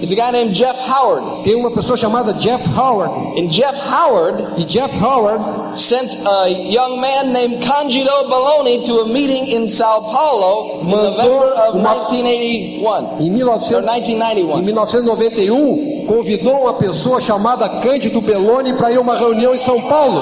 is 0.03 0.13
a 0.13 0.15
guy 0.17 0.31
named 0.31 0.53
Jeff 0.55 0.79
Howard. 0.79 1.43
tem 1.45 1.55
uma 1.55 1.71
pessoa 1.71 1.97
chamada 1.97 2.33
Jeff 2.35 2.65
Howard. 2.77 3.41
And 3.41 3.49
Jeff 3.49 3.79
Howard 3.91 4.43
E 4.59 4.65
Jeff 4.65 4.95
Howard 5.03 5.79
sent 5.79 6.15
a 6.27 6.49
young 6.49 7.01
man 7.01 7.33
named 7.33 7.63
Candido 7.65 8.11
Baloney 8.29 8.83
to 8.85 9.01
a 9.01 9.07
meeting 9.07 9.47
in 9.47 9.69
Sao 9.69 10.01
Paulo 10.03 10.81
in 10.83 10.89
November 10.91 11.53
of 11.55 11.79
uma- 11.79 11.95
1981 11.95 12.77
em, 12.79 12.85
or 12.85 13.03
1900, 13.19 13.85
1991. 13.85 14.59
em 14.59 14.63
1991 14.63 15.57
um, 16.03 16.07
convidou 16.07 16.61
uma 16.63 16.75
pessoa 16.75 17.21
chamada 17.21 17.69
Cândido 17.81 18.21
Belloni 18.21 18.75
para 18.75 18.93
ir 18.93 18.97
a 18.99 19.01
uma 19.01 19.17
reunião 19.17 19.55
em 19.55 19.59
São 19.59 19.81
Paulo. 19.83 20.21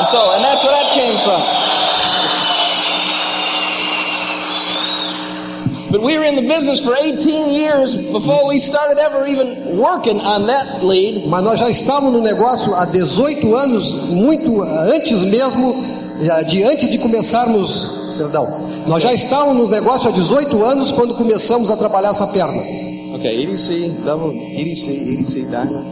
And 0.00 0.06
so, 0.06 0.16
and 0.16 0.42
that's 0.42 0.62
where 0.64 0.74
that 0.74 0.92
came 0.94 1.16
from. 1.18 1.40
But 5.90 6.02
we 6.02 6.18
were 6.18 6.24
in 6.24 6.36
the 6.36 6.42
business 6.46 6.84
for 6.84 6.94
18 6.94 7.48
years 7.50 7.96
before 7.96 8.46
we 8.46 8.58
started 8.58 8.98
ever 8.98 9.26
even 9.26 9.78
working 9.78 10.20
on 10.20 10.46
that 10.46 10.84
lead. 10.84 11.26
Mas 11.26 11.42
nós 11.42 11.58
já 11.58 11.70
estávamos 11.70 12.12
no 12.12 12.20
negócio 12.20 12.74
há 12.74 12.84
18 12.84 13.54
anos, 13.54 13.94
muito 14.10 14.60
antes 14.62 15.24
mesmo, 15.24 15.74
eh, 16.20 16.44
de 16.44 16.62
antes 16.62 16.90
de 16.90 16.98
começarmos, 16.98 18.16
perdão, 18.18 18.46
nós 18.86 19.02
já 19.02 19.14
estávamos 19.14 19.56
no 19.56 19.68
negócio 19.68 20.10
há 20.10 20.12
18 20.12 20.62
anos 20.62 20.92
quando 20.92 21.14
começamos 21.14 21.70
a 21.70 21.76
trabalhar 21.76 22.10
essa 22.10 22.26
perna. 22.26 22.60
Okay, 23.14 23.42
EDC, 23.42 24.02
double, 24.04 24.36
EDC, 24.36 24.90
EDC, 24.90 25.46
diamond, 25.46 25.86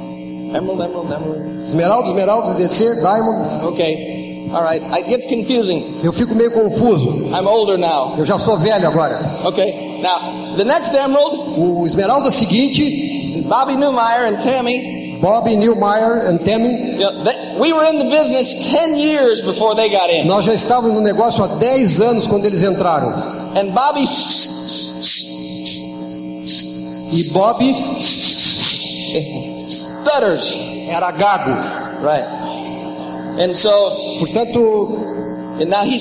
emerald, 0.54 0.80
emerald, 0.82 1.06
emerald. 1.12 1.62
Esmeralda, 1.64 2.08
esmeralda, 2.08 2.54
DC, 2.54 2.84
diamond. 2.96 3.64
Okay, 3.72 4.50
all 4.52 4.62
right. 4.62 4.82
It 4.92 5.08
gets 5.08 5.26
confusing. 5.26 6.00
Eu 6.04 6.12
fico 6.12 6.34
meio 6.34 6.50
confuso. 6.52 7.08
I'm 7.32 7.46
older 7.48 7.78
now. 7.78 8.14
Eu 8.18 8.24
já 8.26 8.38
sou 8.38 8.56
velho 8.58 8.86
agora. 8.86 9.40
Okay, 9.44 9.85
now 10.00 10.54
the 10.56 10.64
next 10.64 10.94
emerald, 10.94 11.58
O 11.58 11.84
esmeralda 11.86 12.30
seguinte, 12.30 13.42
Bobby 13.48 13.74
Newmeyer 13.74 14.28
and 14.28 14.40
Tammy. 14.40 15.18
Bobby 15.20 15.56
Newmeyer 15.56 16.26
and 16.28 16.44
Tammy, 16.44 16.92
You 16.92 16.98
know, 16.98 17.24
they, 17.24 17.56
we 17.58 17.72
were 17.72 17.84
in 17.84 17.98
the 17.98 18.04
business 18.04 18.66
10 18.70 18.96
years 18.98 19.40
before 19.40 19.74
they 19.74 19.88
got 19.88 20.10
in. 20.10 20.26
nós 20.28 20.44
já 20.44 20.52
estávamos 20.52 20.94
no 20.94 21.00
negócio 21.00 21.42
há 21.42 21.48
10 21.56 22.00
anos 22.02 22.26
quando 22.26 22.44
eles 22.44 22.62
entraram. 22.62 23.08
And 23.56 23.72
Bobby 23.72 24.04
E 27.12 27.30
Bob 27.32 27.62
stutters. 29.70 30.58
era 30.88 31.10
gago. 31.12 31.50
Right. 32.02 32.24
And 33.40 33.56
so, 33.56 33.70
Portanto, 34.18 34.96
and 35.60 35.70
now 35.70 35.84
he 35.84 35.98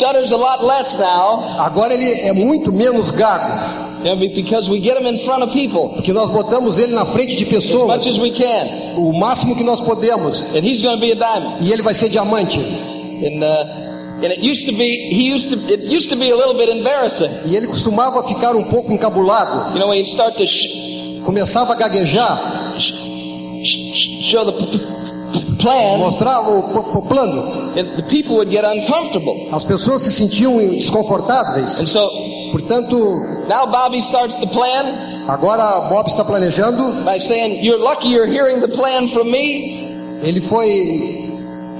stutters 0.00 0.32
a 0.32 0.36
lot 0.36 0.64
less 0.64 0.98
now, 0.98 1.42
agora 1.58 1.92
ele 1.92 2.10
é 2.22 2.32
muito 2.32 2.72
menos 2.72 3.10
gago. 3.10 3.90
because 4.34 4.70
we 4.70 4.80
get 4.80 4.96
him 4.96 5.06
in 5.06 5.18
front 5.18 5.42
of 5.42 5.52
people 5.52 5.90
Porque 5.90 6.10
nós 6.12 6.30
botamos 6.30 6.78
ele 6.78 6.94
na 6.94 7.04
frente 7.04 7.36
de 7.36 7.44
as 7.44 7.50
pessoas 7.50 7.86
much 7.86 8.08
as 8.08 8.18
we 8.18 8.30
can. 8.30 8.96
o 8.96 9.12
máximo 9.12 9.54
que 9.54 9.62
nós 9.62 9.80
podemos. 9.80 10.54
And 10.56 10.64
he's 10.64 10.80
going 10.80 10.98
to 10.98 11.00
be 11.00 11.12
a 11.12 11.14
diamond. 11.14 11.62
E 11.66 11.70
ele 11.70 11.82
vai 11.82 11.92
ser 11.92 12.08
diamante. 12.08 12.58
And, 12.58 13.44
uh. 13.44 13.90
E 17.46 17.56
ele 17.56 17.66
costumava 17.66 18.22
ficar 18.28 18.54
um 18.56 18.64
pouco 18.64 18.92
encabulado. 18.92 19.72
You 19.74 19.78
know, 19.80 19.88
when 19.88 19.98
he'd 19.98 20.08
start 20.08 20.36
to 20.36 20.46
sh- 20.46 21.20
Começava 21.24 21.72
a 21.74 21.76
gaguejar, 21.76 22.38
sh- 22.78 22.92
sh- 23.62 24.22
show 24.22 24.44
the 24.44 24.52
plan, 25.60 25.98
mostrar 25.98 26.40
o, 26.40 26.58
o 26.58 27.02
plano. 27.02 27.74
the 27.74 28.02
people 28.08 28.36
would 28.36 28.50
get 28.50 28.64
uncomfortable. 28.64 29.48
As 29.52 29.64
pessoas 29.64 30.02
se 30.02 30.10
sentiam 30.12 30.58
desconfortáveis. 30.70 31.80
And 31.80 31.86
so 31.88 32.10
Portanto, 32.50 33.46
now 33.48 33.66
Bobby 33.66 34.00
starts 34.00 34.36
the 34.36 34.46
plan 34.48 34.84
agora 35.28 35.88
Bob 35.88 36.06
está 36.06 36.24
planejando. 36.24 37.04
by 37.04 37.18
saying, 37.18 37.62
You're 37.64 37.78
lucky 37.78 38.08
you're 38.08 38.26
hearing 38.26 38.60
the 38.60 38.68
plan 38.68 39.08
from 39.08 39.30
me. 39.30 40.20
Ele 40.22 40.40
foi. 40.40 41.29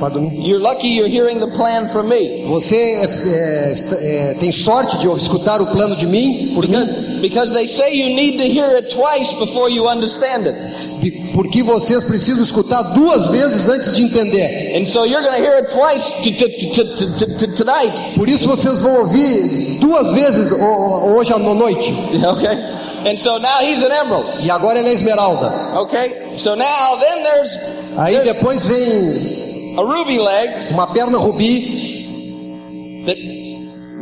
Pardon. 0.00 0.30
You're 0.40 0.58
lucky 0.60 0.88
you're 0.88 1.08
hearing 1.08 1.38
the 1.38 1.48
plan 1.48 1.86
from 1.86 2.08
me. 2.08 2.42
Você 2.46 2.74
é, 2.76 3.04
é, 3.04 4.30
é, 4.30 4.34
tem 4.40 4.50
sorte 4.50 4.96
de 4.98 5.06
escutar 5.08 5.60
o 5.60 5.66
plano 5.66 5.94
de 5.94 6.06
mim, 6.06 6.52
por 6.54 6.66
mim, 6.66 7.20
Because 7.20 7.52
they 7.52 7.66
say 7.66 7.92
you 7.94 8.08
need 8.16 8.38
to 8.38 8.44
hear 8.44 8.74
it 8.76 8.88
twice 8.88 9.32
before 9.38 9.68
you 9.70 9.86
understand 9.86 10.46
it. 10.46 10.56
Porque 11.34 11.62
vocês 11.62 12.02
precisam 12.04 12.42
escutar 12.42 12.82
duas 12.94 13.26
vezes 13.28 13.68
antes 13.68 13.94
de 13.94 14.02
entender. 14.04 14.74
And 14.76 14.86
so 14.86 15.04
you're 15.04 15.22
going 15.22 15.36
to 15.36 15.42
hear 15.42 15.56
it 15.58 15.68
twice 15.70 16.14
tonight. 17.56 18.14
Por 18.16 18.28
isso 18.28 18.48
vocês 18.48 18.80
vão 18.80 19.00
ouvir 19.00 19.78
duas 19.80 20.12
vezes 20.12 20.50
ho- 20.50 21.14
hoje 21.16 21.32
à 21.32 21.38
no- 21.38 21.54
noite. 21.54 21.92
Okay? 22.24 22.78
And 23.02 23.16
so 23.18 23.38
now 23.38 23.60
he's 23.62 23.82
an 23.82 23.92
emerald. 23.92 24.44
E 24.44 24.50
agora 24.50 24.78
ele 24.78 24.88
é 24.90 24.92
esmeralda. 24.92 25.50
Okay? 25.80 26.34
So 26.36 26.54
now 26.54 26.96
then 27.00 27.22
there's, 27.22 27.58
Aí 27.96 28.14
there's 28.14 28.34
depois 28.34 28.66
vem 28.66 29.39
a 29.78 29.82
ruby 29.82 30.18
leg 30.18 30.50
uma 30.72 30.86
perna 30.92 31.18
rubi 31.18 33.04
that 33.06 33.16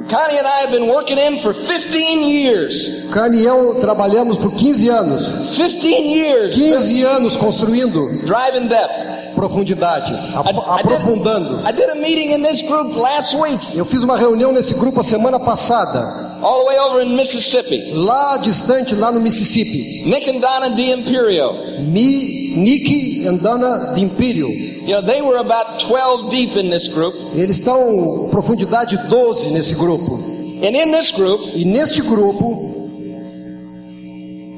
Connie 0.08 0.38
and 0.38 0.46
I 0.46 0.60
have 0.62 0.70
been 0.70 0.88
working 0.88 1.18
in 1.18 1.36
for 1.36 1.52
15 1.52 2.22
years. 2.22 3.10
Carne 3.12 3.36
e 3.42 3.44
eu 3.44 3.74
trabalhamos 3.78 4.38
por 4.38 4.50
15 4.52 4.88
anos. 4.88 5.54
15 5.54 5.86
years 6.14 6.56
15 6.56 7.04
anos 7.04 7.36
construindo 7.36 8.08
driving 8.24 8.68
depth. 8.68 9.34
profundidade, 9.34 10.10
I- 10.10 10.34
af- 10.38 10.48
I 10.48 10.52
did- 10.82 10.92
aprofundando. 10.92 11.60
I 11.68 11.72
did 11.72 11.90
a 11.90 11.94
meeting 11.94 12.30
in 12.32 12.42
this 12.42 12.62
group 12.62 12.96
last 12.96 13.36
week, 13.36 13.60
Eu 13.76 13.84
fiz 13.84 14.02
uma 14.02 14.16
reunião 14.16 14.50
nesse 14.50 14.74
grupo 14.74 15.00
a 15.00 15.04
semana 15.04 15.38
passada, 15.38 16.00
all 16.42 16.60
the 16.60 16.68
way 16.68 16.78
over 16.78 17.00
in 17.02 17.16
Mississippi. 17.16 17.92
lá 17.94 18.36
distante, 18.38 18.94
lá 18.94 19.10
no 19.10 19.20
Mississippi. 19.20 20.04
Nick 20.06 20.28
and 20.30 20.40
Donna 20.40 20.70
de 20.70 20.90
Imperio. 20.92 21.52
Mi, 21.80 22.54
Nick 22.56 23.22
e 23.26 23.38
Dana 23.38 23.92
de 23.94 24.00
Império. 24.02 24.48
You 24.48 24.94
know, 24.94 25.02
they 25.02 25.20
were 25.20 25.36
about 25.38 25.80
12 25.80 26.30
deep 26.30 26.56
in 26.56 26.70
this 26.70 26.88
group. 26.88 27.14
Eles 27.34 27.58
estão 27.58 28.28
profundidade 28.30 28.96
12 29.08 29.50
nesse 29.50 29.74
grupo. 29.74 30.14
And 30.62 30.74
in 30.74 30.90
this 30.90 31.10
group, 31.12 31.40
E 31.54 31.64
neste 31.64 32.02
grupo 32.02 32.66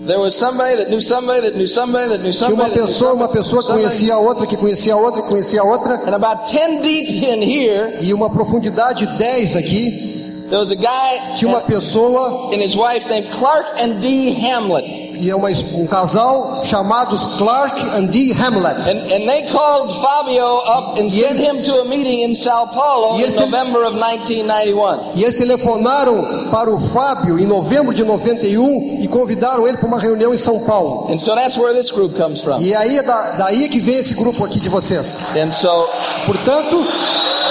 there 0.06 0.18
was 0.18 0.34
somebody 0.34 0.76
that 0.76 0.88
knew 0.90 1.00
somebody 1.00 1.40
that 1.42 1.56
knew 1.56 1.66
somebody 1.68 2.08
that 2.08 2.18
knew 2.22 2.32
tinha 2.32 2.48
somebody. 2.48 2.62
uma 2.62 2.68
that 2.70 2.78
knew 2.78 2.86
pessoa, 2.86 3.12
uma 3.12 3.28
pessoa 3.28 3.62
que 3.62 3.68
conhecia 3.72 4.14
a 4.14 4.18
outra, 4.18 4.46
que 4.46 4.56
conhecia 4.56 4.94
a 4.94 4.96
outra, 4.96 5.22
que 5.22 5.28
conhecia 5.28 5.60
a 5.60 5.64
outra. 5.64 5.94
And 6.06 6.14
about 6.14 6.50
10 6.50 6.80
deep 6.82 7.10
in 7.24 7.42
here, 7.42 7.98
E 8.00 8.12
uma 8.14 8.30
profundidade 8.30 9.06
10 9.18 9.56
aqui. 9.56 10.19
There 10.50 10.58
was 10.58 10.70
a 10.70 10.76
guy 10.76 11.36
Tinha 11.36 11.48
uma 11.50 11.60
pessoa 11.62 12.50
and 12.52 12.60
his 12.60 12.76
wife 12.76 13.08
named 13.08 13.30
Clark 13.32 13.66
and 13.80 14.00
Dee 14.00 14.30
Hamlet. 14.34 15.00
e 15.20 15.28
é 15.28 15.36
uma, 15.36 15.48
um 15.74 15.86
casal 15.86 16.62
chamados 16.64 17.26
Clark 17.36 17.78
and 17.94 18.06
Dee 18.06 18.32
Hamlet. 18.32 18.88
And, 18.88 19.00
and 19.12 19.28
they 19.28 19.42
called 19.52 19.94
Fabio 20.00 20.56
up 20.64 20.98
and 20.98 21.10
sent 21.10 21.36
Yes. 21.38 21.46
him 21.46 21.62
to 21.64 21.82
a 21.82 21.84
meeting 21.84 22.20
in 22.22 22.34
Sao 22.34 22.64
Paulo 22.66 23.18
in 23.18 23.28
November 23.36 23.84
of 23.84 23.96
1991. 23.98 25.12
E 25.16 25.22
eles 25.22 25.34
telefonaram 25.34 26.48
para 26.50 26.70
o 26.70 26.80
Fábio 26.80 27.38
em 27.38 27.46
novembro 27.46 27.92
de 27.94 28.02
91 28.02 29.02
e 29.02 29.08
convidaram 29.08 29.68
ele 29.68 29.76
para 29.76 29.86
uma 29.86 29.98
reunião 29.98 30.32
em 30.32 30.38
São 30.38 30.60
Paulo. 30.64 31.12
And 31.12 31.18
so 31.18 31.34
that's 31.34 31.58
where 31.58 31.74
this 31.74 31.90
group 31.90 32.16
comes 32.16 32.40
from. 32.40 32.58
E 32.62 32.74
aí 32.74 32.96
é 32.96 33.02
da, 33.02 33.32
daí 33.32 33.68
que 33.68 33.78
vem 33.78 33.96
esse 33.96 34.14
grupo 34.14 34.42
aqui 34.42 34.58
de 34.58 34.70
vocês. 34.70 35.18
And 35.36 35.52
so 35.52 35.86
Portanto, 36.24 36.76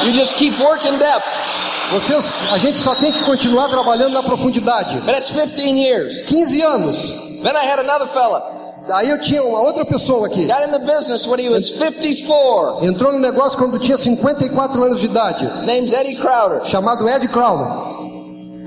you 0.06 0.14
just 0.14 0.36
keep 0.38 0.60
working 0.60 0.98
depth. 0.98 1.28
Vocês, 1.92 2.46
a 2.52 2.58
gente 2.58 2.78
só 2.80 2.94
tem 2.96 3.12
que 3.12 3.24
continuar 3.24 3.68
trabalhando 3.70 4.14
na 4.14 4.24
profundidade. 4.24 4.96
But 5.00 5.14
that's 5.14 5.30
15 5.30 5.78
years. 5.78 6.22
15 6.22 6.62
anos. 6.62 7.10
Then 7.44 7.56
I 7.56 7.66
had 7.66 7.80
another 7.80 8.08
fella. 8.08 8.58
Daí 8.88 9.10
eu 9.10 9.20
tinha 9.22 9.44
uma 9.44 9.60
outra 9.62 9.86
pessoa 9.86 10.26
aqui. 10.28 10.46
Got 10.48 10.64
in 10.68 10.72
the 10.72 10.80
business 10.80 11.28
when 11.28 11.40
he 11.40 11.50
was 11.50 11.70
54. 11.70 12.84
Entrou 12.86 13.12
no 13.14 13.20
negócio 13.20 13.58
quando 13.58 13.78
tinha 13.80 13.98
54 13.98 14.84
anos 14.84 15.00
de 15.02 15.06
idade, 15.08 15.46
Name's 15.66 15.94
Eddie 15.94 16.16
Crowder. 16.16 16.66
chamado 16.66 17.08
Ed 17.08 17.28
Crowder. 17.28 17.68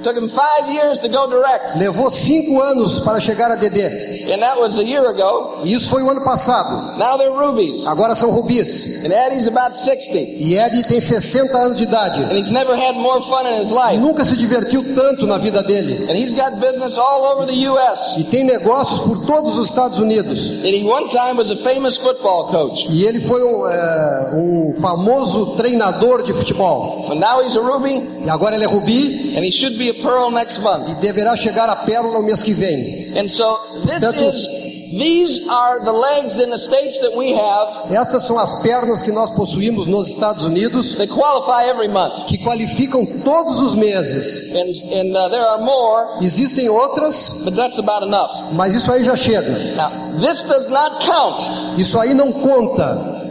Took 0.03 0.17
him 0.17 0.29
five 0.29 0.69
years 0.69 1.01
to 1.01 1.09
go 1.09 1.29
direct. 1.29 1.77
Levou 1.77 2.11
cinco 2.11 2.61
anos 2.61 3.01
para 3.01 3.21
chegar 3.21 3.51
a 3.51 3.57
DD. 3.57 4.33
And 4.33 4.43
that 4.43 4.59
was 4.61 4.79
a 4.79 4.85
year 4.85 5.07
ago. 5.09 5.63
E 5.65 5.75
isso 5.75 5.89
foi 5.89 6.03
o 6.03 6.11
ano 6.11 6.23
passado. 6.25 6.99
Now 6.99 7.17
they're 7.17 7.31
rubies. 7.33 7.87
Agora 7.87 8.15
são 8.15 8.31
rubis. 8.31 9.05
And 9.05 9.13
Eddie's 9.13 9.47
about 9.47 9.77
60. 9.77 10.19
E 10.19 10.59
Ed 10.59 10.83
tem 10.89 11.01
60 11.01 11.57
anos 11.57 11.77
de 11.77 11.85
idade. 11.85 12.23
And 12.25 12.37
he's 12.37 12.51
never 12.51 12.75
had 12.75 12.97
more 12.97 13.21
fun 13.23 13.47
in 13.47 13.61
his 13.61 13.71
life. 13.71 13.99
Nunca 13.99 14.25
se 14.25 14.37
divertiu 14.37 14.95
tanto 14.95 15.27
na 15.27 15.39
vida 15.39 15.63
dele. 15.63 16.11
And 16.11 16.17
he's 16.17 16.35
got 16.35 16.61
business 16.61 16.99
all 16.99 17.25
over 17.25 17.47
the 17.47 17.69
U.S. 17.69 18.19
E 18.19 18.25
tem 18.25 18.45
negócios 18.45 19.01
por 19.01 19.25
todos 19.27 19.57
os 19.59 19.69
Estados 19.69 19.99
Unidos. 19.99 20.63
And 20.65 20.75
he 20.75 20.83
one 20.85 21.09
time 21.09 21.37
was 21.37 21.51
a 21.51 21.57
famous 21.57 21.97
football 21.97 22.49
coach. 22.49 22.89
E 22.91 23.05
ele 23.05 23.21
foi 23.21 23.43
um, 23.43 23.67
é, 23.67 24.31
um 24.35 24.75
famoso 24.81 25.57
treinador 25.57 26.23
de 26.23 26.33
futebol. 26.33 27.07
And 27.11 27.21
now 27.21 27.41
he's 27.43 27.57
a 27.57 27.61
ruby. 27.61 28.12
E 28.25 28.31
agora 28.31 28.55
ele 28.55 28.65
é 28.65 28.69
rubi 28.69 29.35
And 29.37 29.45
he 29.45 29.51
should 29.53 29.77
be 29.77 29.89
a 29.91 29.95
pearl 29.95 30.31
next 30.31 30.61
month. 30.61 30.89
e 30.89 30.95
deverá 30.97 31.35
chegar 31.37 31.69
a 31.69 31.77
pérola 31.77 32.19
o 32.19 32.23
mês 32.23 32.43
que 32.43 32.53
vem. 32.53 33.13
And 33.19 33.29
so 33.29 33.59
this 33.87 34.03
is, 34.03 34.47
these 34.93 35.49
are 35.49 35.83
the 35.85 35.91
legs 35.93 36.39
in 36.39 36.51
the 36.51 36.59
states 36.59 37.01
that 37.01 37.17
we 37.17 37.33
have 37.33 37.91
Essas 37.93 38.25
são 38.27 38.39
as 38.39 38.61
pernas 38.63 39.03
que 39.03 39.11
nós 39.11 39.31
possuímos 39.33 39.87
nos 39.87 40.09
Estados 40.09 40.45
Unidos 40.45 40.95
that 40.97 41.09
qualify 41.13 41.65
every 41.69 41.89
month. 41.89 42.27
que 42.27 42.39
qualificam 42.39 43.05
todos 43.25 43.61
os 43.61 43.75
meses. 43.75 44.53
And, 44.55 44.71
and 44.95 45.17
uh, 45.17 45.29
there 45.31 45.45
are 45.47 45.63
more, 45.65 46.19
Existem 46.23 46.69
outras, 46.69 47.43
but 47.45 47.55
that's 47.57 47.79
about 47.79 48.05
enough. 48.07 48.31
mas 48.53 48.75
isso 48.75 48.93
aí 48.93 49.03
já 49.05 49.17
chega. 49.17 49.75
Now, 49.77 50.21
this 50.21 50.45
does 50.45 50.69
not 50.69 51.05
count 51.05 51.43
Isso 51.79 51.99
aí 51.99 52.15
não 52.15 52.33
conta 52.33 53.22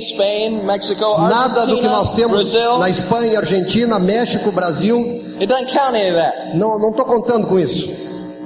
Spain, 0.00 0.64
Mexico, 0.64 1.18
nada 1.22 1.66
do 1.66 1.78
que 1.80 1.86
nós 1.86 2.12
temos 2.12 2.52
Brazil. 2.52 2.78
na 2.78 2.88
Espanha, 2.90 3.38
Argentina, 3.38 3.98
México, 3.98 4.52
Brasil. 4.52 4.98
It 5.40 5.46
doesn't 5.46 5.70
count 5.70 5.96
any 5.96 6.10
of 6.10 6.16
that. 6.16 6.54
Não, 6.56 6.90
estou 6.90 7.04
contando 7.04 7.46
com 7.46 7.58
isso. 7.58 7.86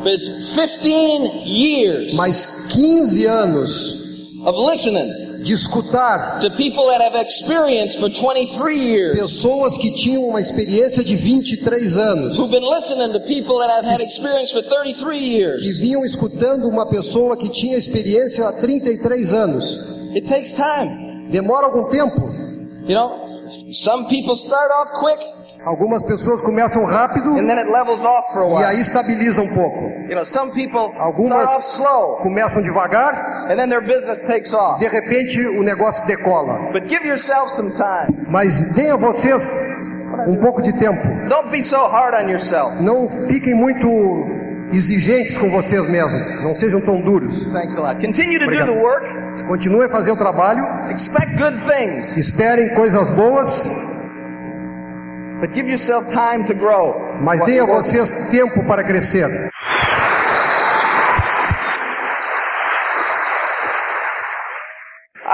But 0.04 0.14
it's 0.14 0.54
15 0.54 1.44
years 1.46 2.12
Mas 2.14 2.68
15 2.72 3.26
anos 3.26 4.04
of 4.44 4.58
listening 4.58 5.10
de 5.42 5.52
escutar 5.52 6.40
to 6.40 6.50
people 6.50 6.86
that 6.86 7.02
have 7.02 7.16
experienced 7.16 7.98
for 7.98 8.10
23 8.10 8.76
years. 8.78 9.18
pessoas 9.18 9.76
que 9.78 9.90
tinham 9.92 10.26
uma 10.26 10.40
experiência 10.40 11.02
de 11.02 11.16
23 11.16 11.96
anos, 11.96 12.38
Who've 12.38 12.50
been 12.50 12.64
listening 12.68 13.12
to 13.12 13.20
people 13.20 13.58
that 13.58 13.70
have 13.70 13.86
had 13.86 14.00
experience 14.02 14.52
for 14.52 14.62
33 14.62 15.62
que 15.62 15.72
vinham 15.80 16.04
escutando 16.04 16.68
uma 16.68 16.86
pessoa 16.86 17.36
que 17.36 17.48
tinha 17.48 17.76
experiência 17.76 18.46
há 18.46 18.52
33 18.60 19.32
anos. 19.32 19.93
It 20.14 20.26
takes 20.28 20.54
time. 20.54 21.28
Demora 21.30 21.66
algum 21.66 21.88
tempo. 21.90 22.20
You 22.86 22.94
know, 22.94 23.10
some 23.72 24.06
people 24.08 24.36
start 24.36 24.70
off 24.70 24.90
quick 25.00 25.18
Algumas 25.64 26.02
pessoas 26.04 26.40
começam 26.42 26.84
rápido 26.84 27.30
and 27.38 27.46
then 27.46 27.58
it 27.58 27.70
levels 27.70 28.04
off 28.04 28.32
for 28.32 28.42
a 28.42 28.46
e 28.46 28.52
while. 28.52 28.64
aí 28.66 28.80
estabiliza 28.80 29.40
um 29.40 29.54
pouco. 29.54 29.78
You 30.08 30.14
know, 30.14 30.24
some 30.24 30.52
people 30.52 30.90
start 30.90 31.00
Algumas 31.00 31.46
off 31.46 31.64
slow 31.80 32.16
começam 32.22 32.62
devagar, 32.62 33.50
and 33.50 33.56
then 33.56 33.68
their 33.70 33.80
business 33.80 34.22
takes 34.24 34.52
off. 34.52 34.78
de 34.78 34.88
repente 34.88 35.40
o 35.46 35.62
negócio 35.62 36.06
decola. 36.06 36.70
But 36.72 36.88
give 36.88 37.06
yourself 37.06 37.50
some 37.50 37.70
time. 37.70 38.26
Mas 38.28 38.74
deem 38.74 38.90
a 38.90 38.96
vocês 38.96 39.42
um 40.28 40.36
pouco 40.36 40.60
de 40.60 40.72
tempo. 40.78 41.00
Don't 41.28 41.50
be 41.50 41.62
so 41.62 41.88
hard 41.88 42.14
on 42.14 42.28
yourself. 42.28 42.82
Não 42.82 43.08
fiquem 43.08 43.54
muito 43.54 43.86
exigentes 44.74 45.36
com 45.38 45.50
vocês 45.50 45.88
mesmos. 45.88 46.42
Não 46.42 46.52
sejam 46.54 46.80
tão 46.80 47.00
duros. 47.00 47.44
Thanks 47.52 47.76
a 47.76 47.80
lot. 47.80 48.04
Continue 48.04 48.38
to 48.38 48.38
do 48.40 48.44
Obrigado. 48.44 48.72
the 48.72 48.78
work. 48.80 49.42
Continuem 49.48 49.86
a 49.86 49.88
fazer 49.88 50.10
o 50.12 50.16
trabalho. 50.16 50.64
Expect 50.90 51.36
good 51.36 51.56
things. 51.60 52.16
Esperem 52.16 52.74
coisas 52.74 53.10
boas, 53.10 53.68
But 55.40 55.52
give 55.54 55.68
yourself 55.68 56.08
time 56.08 56.44
to 56.46 56.54
grow. 56.54 56.94
mas 57.20 57.40
deem 57.42 57.60
a 57.60 57.66
vocês 57.66 58.30
tempo 58.30 58.64
para 58.64 58.82
crescer. 58.84 59.28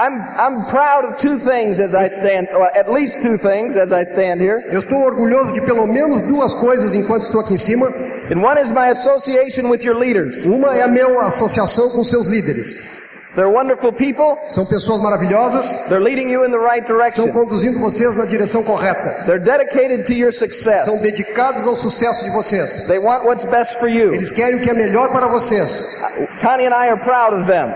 I'm, 0.01 0.19
I'm 0.35 0.65
proud 0.65 1.05
of 1.05 1.17
two 1.19 1.37
things 1.37 1.79
as 1.79 1.93
I 1.93 2.05
stand, 2.09 2.47
or 2.55 2.65
at 2.75 2.89
least 2.91 3.21
two 3.21 3.37
things 3.37 3.77
as 3.77 3.93
I 3.93 4.01
stand 4.03 4.41
here. 4.41 4.63
Eu 4.71 4.79
estou 4.79 4.97
orgulhoso 4.99 5.53
de 5.53 5.61
pelo 5.61 5.85
menos 5.85 6.23
duas 6.23 6.55
coisas 6.55 6.95
enquanto 6.95 7.21
estou 7.21 7.41
aqui 7.41 7.53
em 7.53 7.57
cima. 7.57 7.85
And 8.31 8.41
one 8.41 8.59
is 8.59 8.71
my 8.71 8.89
association 8.89 9.69
with 9.69 9.83
your 9.85 9.95
leaders. 9.95 10.45
Uma 10.47 10.75
é 10.75 10.81
a 10.81 10.87
minha 10.87 11.05
associação 11.21 11.91
com 11.91 12.03
seus 12.03 12.25
líderes. 12.25 12.99
They're 13.35 13.47
wonderful 13.51 13.93
people. 13.93 14.37
São 14.49 14.65
pessoas 14.65 15.01
maravilhosas, 15.01 15.87
They're 15.87 16.03
leading 16.03 16.29
you 16.29 16.43
in 16.45 16.51
the 16.51 16.57
right 16.57 16.81
estão 16.81 16.97
direction. 16.97 17.31
conduzindo 17.31 17.79
vocês 17.79 18.15
na 18.15 18.25
direção 18.25 18.63
correta. 18.63 19.23
They're 19.25 19.39
dedicated 19.39 20.03
to 20.07 20.13
your 20.13 20.33
São 20.33 20.47
success. 20.47 21.01
dedicados 21.01 21.67
ao 21.67 21.75
sucesso 21.75 22.25
de 22.25 22.31
vocês. 22.31 22.87
They 22.87 22.97
want 22.97 23.23
what's 23.23 23.45
best 23.45 23.79
for 23.79 23.87
you. 23.87 24.13
Eles 24.15 24.31
querem 24.31 24.55
o 24.59 24.63
que 24.63 24.69
é 24.71 24.73
melhor 24.73 25.11
para 25.11 25.27
vocês. 25.27 26.01
Connie 26.41 26.65
and 26.65 26.73
I 26.73 26.89
are 26.89 26.99
proud 26.99 27.35
of 27.35 27.45
them. 27.45 27.71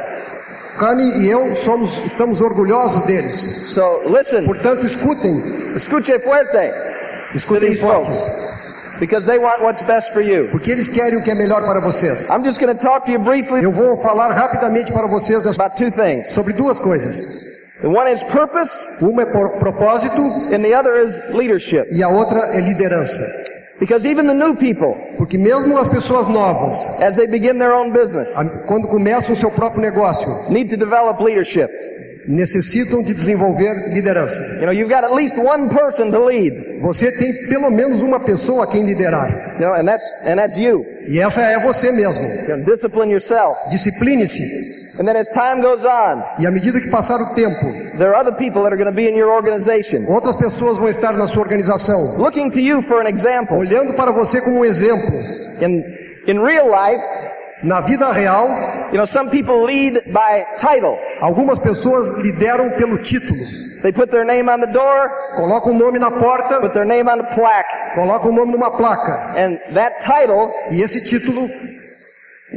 Cani 0.80 1.04
e 1.24 1.30
eu 1.30 1.56
somos, 1.56 1.98
estamos 2.06 2.42
orgulhosos 2.42 3.04
deles. 3.04 3.64
So 3.72 4.02
listen, 4.10 4.46
Portanto, 4.46 4.86
escutem, 4.86 5.42
escuche 5.76 6.20
fuerte 6.20 6.72
to 7.32 7.36
escutem 7.38 7.76
fortes, 7.76 8.30
because 9.00 9.26
they 9.28 9.38
want 9.40 9.62
what's 9.62 9.82
best 9.82 10.14
for 10.14 10.22
you. 10.22 10.50
porque 10.52 10.72
eles 10.72 10.90
querem 10.90 11.18
o 11.18 11.24
que 11.24 11.32
é 11.32 11.36
melhor 11.36 11.62
para 11.66 11.80
vocês. 11.80 12.30
I'm 12.30 12.44
just 12.44 12.60
going 12.60 12.76
to 12.76 12.82
talk 12.82 13.06
to 13.06 13.12
you 13.12 13.20
briefly 13.20 13.64
Eu 13.64 13.72
vou 13.72 13.96
falar 13.98 14.32
rapidamente 14.32 14.92
para 14.92 15.08
vocês 15.08 15.46
about 15.48 15.76
two 15.78 15.92
things. 15.92 16.30
sobre 16.30 16.54
duas 16.54 16.80
coisas. 16.80 17.54
The 17.82 17.88
one 17.90 18.10
is 18.12 18.24
purpose, 18.24 18.72
Uma 19.02 19.24
é 19.24 19.26
propósito 19.26 20.22
and 20.54 20.62
the 20.64 20.74
other 20.78 21.04
is 21.06 21.20
leadership. 21.34 21.86
e 21.92 22.02
a 22.04 22.08
outra 22.10 22.40
é 22.56 22.62
liderança. 22.62 23.22
Because 23.80 24.06
even 24.06 24.26
the 24.26 24.34
new 24.34 24.56
people, 24.56 24.96
Porque 25.18 25.38
mesmo 25.38 25.78
as 25.78 25.88
pessoas 25.88 26.28
novas, 26.28 27.02
as 27.02 27.18
they 27.18 27.28
begin 27.28 27.58
their 27.58 27.74
own 27.74 27.92
business, 27.92 28.34
quando 28.68 28.88
começam 28.88 29.34
o 29.34 29.36
seu 29.36 29.52
próprio 29.52 29.82
negócio, 29.82 30.30
need 30.50 30.70
to 30.70 30.78
develop 30.78 31.22
leadership. 31.22 31.70
Necessitam 32.28 33.04
de 33.04 33.14
desenvolver 33.14 33.94
liderança. 33.94 34.42
You 34.56 34.66
know, 34.66 34.72
you've 34.74 34.94
got 34.94 35.04
at 35.04 35.14
least 35.14 35.38
one 35.38 35.70
person 35.70 36.12
to 36.12 36.26
lead. 36.26 36.80
Você 36.82 37.12
tem 37.12 37.34
pelo 37.50 37.70
menos 37.70 38.02
uma 38.02 38.20
pessoa 38.20 38.64
a 38.66 38.68
quem 38.68 38.84
liderar. 38.86 39.56
You 39.60 39.68
know, 39.68 39.74
and 39.74 39.86
that's 39.86 40.06
and 40.26 40.36
that's 40.38 40.58
you. 40.58 40.86
E 41.08 41.20
essa 41.20 41.42
é 41.42 41.60
você 41.60 41.92
mesmo. 41.92 42.24
You 42.48 42.58
know, 42.58 42.66
discipline 42.66 43.12
yourself. 43.12 43.58
Discipline-se. 43.70 45.00
And 45.00 45.06
then 45.06 45.18
as 45.18 45.30
time 45.32 45.62
goes 45.62 45.84
on, 45.86 46.24
E 46.40 46.48
à 46.48 46.52
medida 46.52 46.80
que 46.80 46.90
passar 46.90 47.20
o 47.22 47.36
tempo, 47.36 47.66
there 47.98 48.10
are 48.10 48.16
other 48.16 48.34
people 48.34 48.62
that 48.64 48.72
are 48.72 48.78
going 48.78 48.90
to 48.90 48.96
be 48.96 49.08
in 49.10 49.16
your 49.18 49.30
organization, 49.30 50.06
outras 50.08 50.36
pessoas 50.38 50.78
vão 50.78 50.88
estar 50.88 51.14
na 51.14 51.28
sua 51.28 51.44
organização, 51.44 52.00
looking 52.18 52.50
to 52.50 52.60
you 52.60 52.82
for 52.82 53.02
an 53.02 53.10
example. 53.10 53.58
olhando 53.58 53.94
para 53.94 54.12
você 54.12 54.42
como 54.42 54.60
um 54.60 54.66
exemplo. 54.66 55.14
In 55.62 55.84
in 56.28 56.40
real 56.42 56.68
life, 56.68 57.04
Na 57.64 57.82
vida 57.82 58.12
real, 58.14 58.90
you 58.92 58.98
know, 58.98 59.06
some 59.06 59.30
people 59.30 59.64
lead 59.64 59.94
by 60.14 60.44
title. 60.60 60.98
algumas 61.22 61.58
pessoas 61.60 62.22
lideram 62.24 62.76
pelo 62.78 62.98
título. 63.00 63.82
They 63.82 63.92
put 63.92 64.10
their 64.12 64.26
name 64.26 64.50
on 64.50 64.60
the 64.62 64.68
door, 64.68 65.10
Colocam 65.38 65.76
o 65.76 65.78
nome 65.78 66.00
na 66.00 66.10
porta, 66.10 66.60
put 66.60 66.74
their 66.74 66.86
name 66.86 67.08
on 67.08 67.24
plaque, 67.34 67.66
colocam 67.96 68.28
o 68.28 68.32
nome 68.32 68.52
numa 68.52 68.72
placa. 68.72 69.36
and 69.38 69.60
that 69.76 70.00
title, 70.02 70.52
E 70.72 70.82
esse 70.82 71.06
título, 71.10 71.48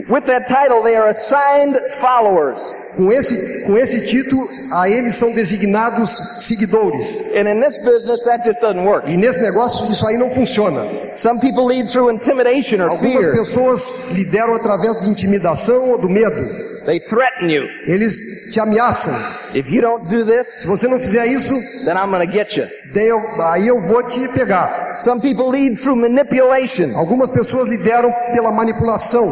with 0.08 0.26
that 0.26 0.46
title, 0.46 0.82
they 0.82 0.96
are 0.96 1.08
assigned 1.08 1.76
followers. 2.00 2.74
Com 2.98 3.12
esse, 3.12 3.66
com 3.68 3.78
esse 3.78 4.00
título, 4.06 4.42
a 4.72 4.88
eles 4.90 5.14
são 5.14 5.30
designados 5.32 6.10
seguidores. 6.40 7.20
And 7.36 7.48
in 7.48 7.60
this 7.60 7.78
business, 7.78 8.24
that 8.24 8.44
just 8.44 8.60
doesn't 8.60 8.84
work. 8.84 9.08
E 9.08 9.16
nesse 9.16 9.40
negócio, 9.40 9.88
isso 9.90 10.04
aí 10.06 10.18
não 10.18 10.28
funciona. 10.28 10.82
Some 11.16 11.40
people 11.40 11.64
lead 11.64 11.90
through 11.90 12.10
intimidation 12.12 12.82
or 12.82 12.90
Algumas 12.90 13.24
fear. 13.24 13.36
pessoas 13.36 13.82
lideram 14.10 14.54
através 14.54 15.00
de 15.00 15.08
intimidação 15.08 15.90
ou 15.90 16.00
do 16.00 16.08
medo. 16.08 16.68
They 16.86 16.98
threaten 17.00 17.50
you. 17.50 17.64
Eles 17.86 18.50
te 18.52 18.58
ameaçam. 18.60 19.14
If 19.54 19.70
you 19.70 19.80
don't 19.82 20.06
do 20.08 20.24
this, 20.24 20.62
Se 20.62 20.66
você 20.66 20.88
não 20.88 20.98
fizer 20.98 21.26
isso, 21.26 21.54
then 21.84 21.94
I'm 21.96 22.10
going 22.10 22.26
to 22.26 22.32
get 22.32 22.56
you. 22.56 22.66
eu- 22.94 23.42
aí 23.42 23.68
eu 23.68 23.80
vou 23.82 24.02
te 24.04 24.26
pegar. 24.28 24.98
Some 25.00 25.20
people 25.20 25.48
lead 25.50 25.76
through 25.80 25.96
manipulation. 25.96 26.96
Algumas 26.96 27.30
pessoas 27.30 27.68
lideram 27.68 28.10
pela 28.34 28.50
manipulação. 28.50 29.26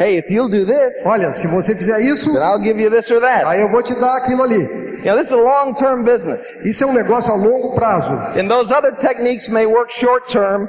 Hey, 0.00 0.16
if 0.16 0.30
you'll 0.30 0.48
do 0.48 0.64
this, 0.64 1.04
Olha, 1.06 1.30
se 1.30 1.46
você 1.48 1.74
fizer 1.76 2.00
isso, 2.00 2.32
then 2.32 2.42
I'll 2.42 2.58
give 2.62 2.80
you 2.80 2.90
this 2.90 3.10
or 3.10 3.20
that. 3.20 3.44
aí 3.44 3.60
eu 3.60 3.68
vou 3.68 3.82
te 3.82 3.94
dar 4.00 4.16
aquilo 4.16 4.42
ali. 4.42 4.58
You 5.00 5.04
know, 5.12 5.16
this 5.16 5.26
is 5.26 5.32
a 5.32 5.36
long-term 5.36 6.04
business. 6.04 6.56
Isso 6.64 6.84
é 6.84 6.86
um 6.86 6.94
negócio 6.94 7.30
a 7.32 7.36
longo 7.36 7.74
prazo. 7.74 8.14
And 8.34 8.48
those 8.48 8.72
other 8.72 8.92
techniques 8.96 9.50
may 9.50 9.66
work 9.66 9.92
short-term, 9.92 10.66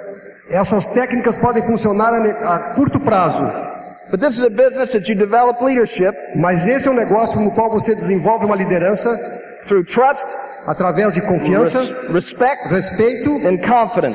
Essas 0.50 0.88
técnicas 0.94 1.38
podem 1.38 1.64
funcionar 1.64 2.14
a, 2.14 2.56
a 2.56 2.60
curto 2.76 3.00
prazo, 3.00 3.42
but 4.10 4.20
this 4.20 4.34
is 4.38 4.44
a 4.44 4.50
business 4.50 4.92
that 4.92 5.10
you 5.10 5.16
develop 5.18 5.64
leadership 5.64 6.14
mas 6.36 6.68
esse 6.68 6.90
é 6.90 6.92
um 6.92 6.94
negócio 6.94 7.40
no 7.40 7.52
qual 7.52 7.70
você 7.72 7.96
desenvolve 7.96 8.44
uma 8.46 8.58
liderança 8.58 9.10
through 9.66 9.86
trust, 9.86 10.28
através 10.68 11.14
de 11.14 11.22
confiança, 11.22 11.80
res- 11.80 12.10
respect, 12.14 12.68
respeito 12.70 13.30
and 13.48 13.58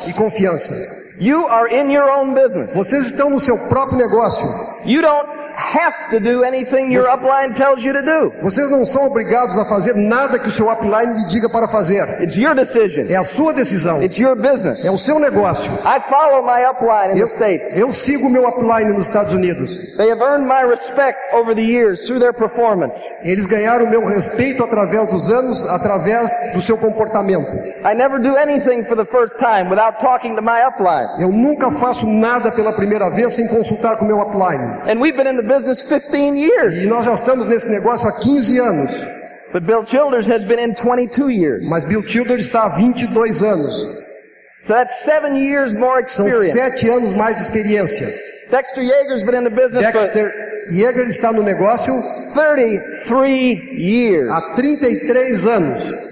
e 0.09 0.15
confiança. 0.15 0.73
You 1.21 1.47
are 1.49 1.75
in 1.75 1.91
your 1.93 2.09
own 2.11 2.35
business. 2.35 2.75
Vocês 2.75 3.07
estão 3.07 3.31
no 3.31 3.41
seu 3.41 3.57
próprio 3.69 3.99
negócio. 3.99 4.47
You 4.85 5.03
don't 5.03 5.29
have 5.57 6.11
to 6.11 6.21
do 6.21 6.45
anything 6.45 6.93
your 6.93 7.07
upline 7.09 7.55
tells 7.55 7.85
you 7.85 7.93
to 7.93 8.03
do. 8.03 8.33
Vocês 8.43 8.71
não 8.71 8.85
são 8.85 9.07
obrigados 9.07 9.57
a 9.59 9.65
fazer 9.65 9.95
nada 9.95 10.39
que 10.39 10.49
o 10.49 10.51
seu 10.51 10.71
upline 10.71 11.15
lhe 11.15 11.27
diga 11.29 11.49
para 11.49 11.67
fazer. 11.67 12.03
It's 12.23 12.37
your 12.37 12.55
decision. 12.55 13.07
É 13.09 13.17
a 13.17 13.25
sua 13.25 13.53
decisão. 13.53 14.03
It's 14.03 14.19
your 14.19 14.37
business. 14.37 14.85
É 14.85 14.91
o 14.91 14.99
seu 14.99 15.19
negócio. 15.19 15.73
I 15.85 15.99
follow 16.01 16.43
my 16.43 16.63
upline 16.71 17.15
in 17.15 17.19
Eu, 17.19 17.27
the 17.27 17.33
States. 17.33 17.77
eu 17.77 17.91
sigo 17.91 18.27
o 18.27 18.31
meu 18.31 18.47
upline 18.49 18.93
nos 18.93 19.07
Estados 19.07 19.33
Unidos. 19.33 19.97
They 19.97 20.11
have 20.11 20.23
earned 20.23 20.47
my 20.47 20.63
respect 20.69 21.19
over 21.35 21.55
the 21.55 21.63
years 21.63 22.07
through 22.07 22.21
their 22.21 22.35
performance. 22.35 23.09
Eles 23.23 23.47
ganharam 23.47 23.87
o 23.87 23.91
meu 23.91 24.05
respeito 24.05 24.63
através 24.63 25.09
dos 25.11 25.31
anos, 25.31 25.65
através 25.67 26.31
do 26.55 26.61
seu 26.61 26.77
comportamento. 26.77 27.51
I 27.85 27.95
never 27.95 28.19
do 28.21 28.37
anything 28.37 28.83
for 28.83 28.97
the 28.97 29.05
first 29.05 29.39
time 29.39 29.71
without 29.71 29.99
talking 30.01 30.35
to 30.37 30.43
my 30.43 30.61
upline. 30.67 31.09
Eu 31.21 31.31
nunca 31.31 31.71
faço 31.71 32.07
nada 32.07 32.51
pela 32.53 32.73
primeira 32.73 33.09
vez 33.11 33.33
sem 33.33 33.47
consultar 33.49 33.97
com 33.97 34.05
meu 34.05 34.21
upline. 34.21 34.83
And 34.91 35.01
we've 35.01 35.17
been 35.17 35.29
in 35.29 35.37
the 35.37 35.46
business 35.47 35.89
15 35.89 36.37
E 36.37 36.41
years. 36.45 36.89
nós 36.89 37.05
já 37.05 37.15
estamos 37.15 37.47
nesse 37.47 37.69
negócio 37.71 38.09
há 38.09 38.13
15 38.21 38.59
anos. 38.61 39.07
But 39.53 39.63
Bill 39.65 39.85
Childers 39.85 40.27
has 40.29 40.43
been 40.45 40.59
in 40.59 40.75
22 40.75 41.31
years. 41.31 41.69
Mas 41.69 41.85
Bill 41.85 42.03
Childers 42.03 42.43
está 42.47 42.65
há 42.65 42.69
22 42.77 43.43
anos. 43.43 43.73
So 44.61 44.75
that's 44.75 45.05
seven 45.05 45.37
years 45.37 45.75
more 45.75 46.03
São 46.07 46.27
experience. 46.27 46.53
sete 46.53 46.91
anos 46.91 47.13
mais 47.15 47.37
de 47.37 47.43
experiência. 47.43 48.13
Dexter 48.51 48.83
Yeager's 48.83 49.23
been 49.25 49.35
in 49.37 49.45
the 49.45 49.51
business 49.51 49.85
Dexter 49.87 50.33
Yeager 50.73 51.05
está 51.09 51.33
no 51.33 51.43
negócio 51.43 51.93
for 52.33 52.57
33 52.57 53.61
years. 53.77 54.31
há 54.31 54.41
33 54.55 55.47
anos. 55.47 56.06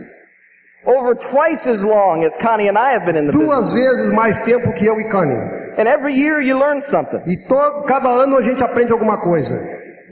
Over 0.86 1.14
twice 1.14 1.66
as 1.66 1.82
long 1.82 2.24
as 2.24 2.36
Connie 2.36 2.68
and 2.68 2.76
I 2.78 2.92
have 2.92 3.06
been 3.06 3.16
in 3.16 3.26
the 3.26 3.32
business. 3.32 3.48
Duas 3.48 3.72
vezes 3.72 4.10
mais 4.12 4.44
tempo 4.44 4.70
que 4.74 4.84
eu 4.84 5.00
e 5.00 5.08
Connie. 5.10 5.36
And 5.78 5.88
every 5.88 6.12
year 6.14 6.40
you 6.42 6.58
learn 6.58 6.82
something. 6.82 7.20
E 7.26 7.36
todo, 7.48 7.84
cada 7.84 8.08
ano 8.08 8.36
a 8.36 8.42
gente 8.42 8.62
aprende 8.62 8.92
alguma 8.92 9.16
coisa. 9.18 9.54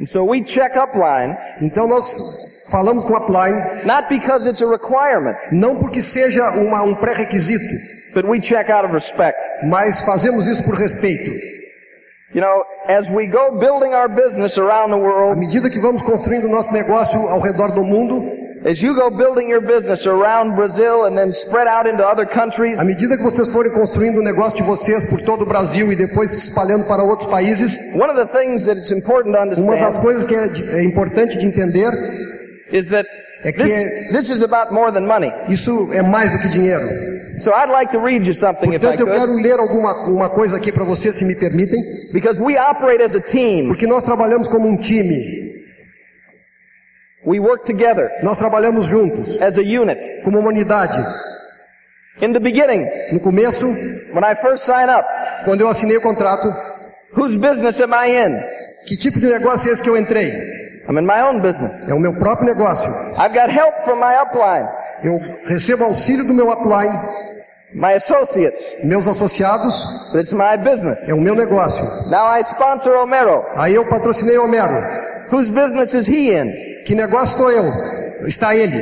And 0.00 0.06
so 0.06 0.24
we 0.24 0.42
check 0.42 0.74
upline, 0.76 1.36
Então 1.60 1.86
nós 1.86 2.68
falamos 2.70 3.04
com 3.04 3.14
upline, 3.14 3.84
not 3.84 4.08
because 4.08 4.48
it's 4.48 4.62
a 4.62 4.66
requirement, 4.66 5.36
não 5.52 5.76
porque 5.78 6.00
seja 6.02 6.42
uma, 6.52 6.82
um 6.82 6.94
pré-requisito, 6.94 8.14
but 8.14 8.24
we 8.24 8.40
check 8.40 8.70
out 8.70 8.84
of 8.86 8.94
respect. 8.94 9.38
mas 9.64 10.00
fazemos 10.02 10.46
isso 10.48 10.64
por 10.64 10.74
respeito. 10.74 11.30
You 12.34 12.40
know, 12.40 12.64
as 12.88 13.10
we 13.10 13.26
go 13.26 13.52
building 13.58 13.92
our 13.92 14.08
business 14.08 14.56
around 14.56 14.90
the 14.90 14.96
À 14.96 15.02
world, 15.02 15.38
medida 15.38 15.68
que 15.68 15.78
vamos 15.78 16.00
construindo 16.00 16.48
nosso 16.48 16.72
negócio 16.72 17.20
ao 17.28 17.40
redor 17.40 17.72
do 17.72 17.84
mundo, 17.84 18.24
as 18.64 18.82
you 18.82 18.94
go 18.94 19.10
building 19.10 19.48
your 19.50 19.60
business 19.60 20.06
around 20.06 20.54
Brazil 20.54 21.04
and 21.06 21.16
then 21.16 21.32
spread 21.32 21.66
out 21.66 21.86
into 21.88 22.04
other 22.06 22.26
countries, 22.26 22.78
à 22.78 22.84
medida 22.84 23.16
que 23.16 23.22
vocês 23.22 23.48
forem 23.48 23.72
construindo 23.72 24.18
o 24.18 24.22
negócio 24.22 24.56
de 24.56 24.62
vocês 24.62 25.04
por 25.10 25.20
todo 25.22 25.42
o 25.42 25.46
Brasil 25.46 25.92
e 25.92 25.96
depois 25.96 26.30
se 26.30 26.48
espalhando 26.48 26.86
para 26.86 27.02
outros 27.02 27.28
países, 27.30 27.94
one 27.96 28.10
of 28.10 28.16
the 28.16 28.26
things 28.38 28.64
that 28.66 28.76
it's 28.78 28.90
important 28.92 29.32
to 29.34 29.38
uma 29.38 29.46
das 29.46 29.58
understand 29.58 30.02
coisas 30.02 30.24
que 30.24 30.34
é, 30.34 30.78
é 30.80 30.84
importante 30.84 31.38
de 31.38 31.46
entender, 31.46 31.90
is 32.70 32.90
that 32.90 33.06
É 33.44 33.50
que- 33.52 33.62
this, 33.64 34.12
this 34.12 34.30
is 34.30 34.42
about 34.42 34.72
more 34.72 34.92
than 34.92 35.06
money. 35.06 35.32
isso 35.48 35.88
é 35.92 36.00
mais 36.02 36.30
do 36.30 36.38
que 36.38 36.48
dinheiro. 36.48 36.84
So 37.38 37.50
I'd 37.50 37.70
like 37.70 37.90
to 37.92 37.98
read 37.98 38.24
you 38.26 38.34
something 38.34 38.72
if 38.74 38.82
I 38.84 38.86
Portanto, 38.88 39.00
eu 39.00 39.06
could, 39.06 39.18
quero 39.18 39.32
ler 39.42 39.58
alguma 39.58 40.06
uma 40.08 40.28
coisa 40.28 40.58
aqui 40.58 40.70
para 40.70 40.84
vocês, 40.84 41.14
se 41.16 41.24
me 41.24 41.34
permitem, 41.34 41.80
because 42.12 42.40
we 42.40 42.56
operate 42.58 43.02
as 43.02 43.16
a 43.16 43.20
team. 43.20 43.66
porque 43.68 43.86
nós 43.86 44.02
trabalhamos 44.04 44.46
como 44.46 44.68
um 44.68 44.76
time, 44.76 45.18
We 47.24 47.38
work 47.38 47.64
together 47.64 48.10
nós 48.22 48.38
trabalhamos 48.38 48.86
juntos, 48.86 49.40
as 49.40 49.56
a 49.58 49.62
unit. 49.62 50.00
como 50.24 50.38
uma 50.38 50.48
unidade. 50.48 50.98
In 52.20 52.32
the 52.32 52.40
beginning, 52.40 52.84
No 53.12 53.20
começo, 53.20 53.66
when 54.14 54.24
I 54.24 54.34
first 54.34 54.64
sign 54.64 54.88
up, 54.90 55.04
quando 55.44 55.60
eu 55.60 55.68
assinei 55.68 55.96
o 55.96 56.00
contrato, 56.02 56.48
whose 57.16 57.36
business 57.38 57.80
am 57.80 57.92
I 57.94 58.10
in? 58.26 58.40
que 58.86 58.96
tipo 58.96 59.18
de 59.20 59.26
negócio 59.28 59.68
é 59.70 59.72
esse 59.72 59.82
que 59.82 59.88
eu 59.90 59.96
entrei? 59.96 60.30
I'm 60.88 60.98
in 60.98 61.06
my 61.06 61.20
own 61.22 61.40
business. 61.40 61.88
É 61.88 61.94
o 61.94 62.00
meu 62.00 62.12
próprio 62.12 62.46
negócio. 62.46 62.90
I've 63.16 63.32
got 63.32 63.48
help 63.50 63.74
from 63.84 63.96
my 63.96 64.14
upline, 64.24 64.68
Eu 65.04 65.18
recebo 65.46 65.84
auxílio 65.84 66.26
do 66.26 66.34
meu 66.34 66.50
upline, 66.50 66.92
my 67.74 67.94
associates, 67.94 68.76
meus 68.84 69.06
associados, 69.08 70.10
but 70.12 70.20
it's 70.20 70.32
my 70.32 70.56
business. 70.58 71.08
é 71.08 71.14
o 71.14 71.20
meu 71.20 71.34
negócio. 71.36 71.84
Now 72.10 72.36
I 72.36 72.40
sponsor 72.42 72.94
Homero. 72.96 73.44
Aí 73.56 73.74
eu 73.74 73.86
patrocinei 73.88 74.36
o 74.38 74.44
Homero. 74.44 74.74
Whose 75.32 75.50
business 75.52 75.94
is 75.94 76.08
he 76.08 76.32
in? 76.36 76.52
Que 76.86 76.94
negócio 76.94 77.34
estou 77.34 77.50
eu? 77.50 78.26
Está 78.26 78.54
ele. 78.54 78.76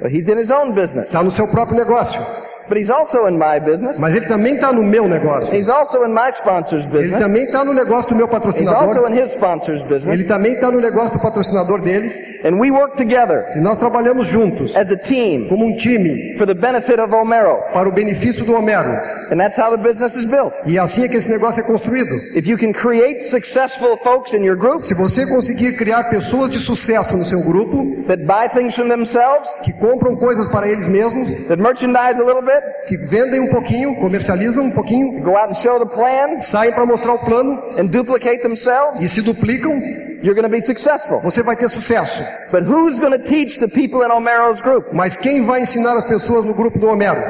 Well, 0.00 0.10
he's 0.10 0.28
in 0.28 0.38
his 0.38 0.50
own 0.50 0.74
business, 0.74 1.06
Está 1.06 1.22
no 1.22 1.30
seu 1.30 1.46
próprio 1.48 1.76
negócio. 1.78 2.20
But 2.68 2.76
he's 2.78 2.90
also 2.90 3.26
in 3.26 3.36
my 3.38 3.58
business. 3.60 3.98
Mas 3.98 4.14
ele 4.14 4.26
também 4.26 4.54
está 4.54 4.72
no 4.72 4.82
meu 4.82 5.08
negócio. 5.08 5.54
He's 5.56 5.68
also 5.68 6.04
in 6.04 6.12
my 6.12 6.30
sponsor's 6.30 6.84
Ele 6.86 6.92
business. 6.98 7.20
também 7.22 7.44
está 7.44 7.64
no 7.64 7.72
negócio 7.72 8.10
do 8.10 8.16
meu 8.16 8.26
He's 8.26 8.34
also 8.34 8.40
patrocinador. 8.40 9.10
in 9.10 9.14
his 9.22 9.30
sponsor's 9.32 9.80
Ele 9.82 9.88
business. 9.94 10.26
também 10.26 10.54
está 10.54 10.70
no 10.70 10.80
negócio 10.80 11.12
do 11.14 11.20
patrocinador 11.20 11.80
dele. 11.82 12.32
And 12.46 12.58
we 12.60 12.70
work 12.70 12.94
together 12.94 13.42
E 13.56 13.60
nós 13.60 13.78
trabalhamos 13.78 14.26
juntos, 14.28 14.76
as 14.76 14.92
a 14.92 14.96
team 14.98 15.48
como 15.48 15.64
um 15.64 15.74
time, 15.76 16.36
for 16.36 16.46
the 16.46 16.52
benefit 16.52 17.00
of 17.00 17.10
Homero. 17.14 17.58
para 17.72 17.88
o 17.88 17.92
benefício 17.92 18.44
do 18.44 18.52
Homero. 18.54 18.90
And 19.32 19.38
that's 19.38 19.56
how 19.58 19.70
the 19.70 19.78
business 19.82 20.14
is 20.14 20.26
built. 20.26 20.52
E 20.66 20.78
assim 20.78 21.04
é 21.04 21.08
que 21.08 21.16
esse 21.16 21.30
negócio 21.30 21.62
é 21.62 21.66
construído. 21.66 22.10
If 22.36 22.46
you 22.46 22.58
can 22.58 22.72
create 22.72 23.22
successful 23.22 23.96
folks 23.96 24.34
in 24.34 24.44
your 24.44 24.56
group 24.56 24.82
Se 24.82 24.92
você 24.92 25.26
conseguir 25.26 25.74
criar 25.76 26.04
pessoas 26.10 26.50
de 26.50 26.58
sucesso 26.58 27.16
no 27.16 27.24
seu 27.24 27.40
grupo, 27.44 28.02
that 28.08 28.22
buy 28.24 28.46
things 28.52 28.74
from 28.76 28.88
themselves, 28.88 29.60
que 29.64 29.72
compram 29.72 30.14
coisas 30.14 30.46
para 30.48 30.68
eles 30.68 30.86
mesmos, 30.86 31.32
that 31.48 31.56
merchandise 31.62 32.20
a 32.20 32.24
little 32.24 32.42
bit, 32.42 32.53
que 32.86 32.96
vendem 32.96 33.40
um 33.40 33.48
pouquinho, 33.48 33.94
comercializam 33.96 34.64
um 34.64 34.70
pouquinho, 34.70 35.22
go 35.22 35.36
out 35.36 35.50
and 35.50 35.54
show 35.54 35.78
the 35.78 35.86
plan, 35.86 36.40
saem 36.40 36.72
para 36.72 36.86
mostrar 36.86 37.14
o 37.14 37.18
plano 37.18 37.60
and 37.78 37.86
duplicate 37.86 38.42
themselves, 38.42 39.02
e 39.02 39.08
se 39.08 39.22
duplicam, 39.22 39.80
you're 40.22 40.34
going 40.34 40.42
to 40.42 40.48
be 40.48 40.60
successful. 40.60 41.20
você 41.20 41.42
vai 41.42 41.56
ter 41.56 41.68
sucesso. 41.68 42.22
But 42.50 42.64
who's 42.64 42.98
going 42.98 43.12
to 43.12 43.24
teach 43.24 43.58
the 43.58 43.68
people 43.68 44.02
in 44.02 44.10
Homero's 44.10 44.60
group? 44.60 44.92
Mas 44.92 45.16
quem 45.16 45.42
vai 45.42 45.60
ensinar 45.62 45.96
as 45.96 46.06
pessoas 46.06 46.44
no 46.44 46.54
grupo 46.54 46.78
do 46.78 46.86
Homero? 46.86 47.20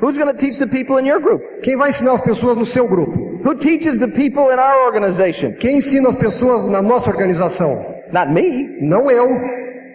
Who's 0.00 0.18
going 0.18 0.30
to 0.30 0.36
teach 0.36 0.58
the 0.58 0.66
people 0.66 0.98
in 0.98 1.06
your 1.06 1.20
group? 1.20 1.62
Quem 1.62 1.76
vai 1.76 1.90
ensinar 1.90 2.14
as 2.14 2.20
pessoas 2.20 2.58
no 2.58 2.66
seu 2.66 2.88
grupo? 2.88 3.40
Who 3.44 3.54
teaches 3.54 4.00
the 4.00 4.08
people 4.08 4.50
in 4.52 4.58
our 4.58 4.86
organization? 4.86 5.54
Quem 5.60 5.78
ensina 5.78 6.08
as 6.08 6.16
pessoas 6.16 6.66
na 6.66 6.82
nossa 6.82 7.10
organização? 7.10 7.70
Not 8.12 8.32
me. 8.32 8.78
Não 8.80 9.08
eu. 9.08 9.28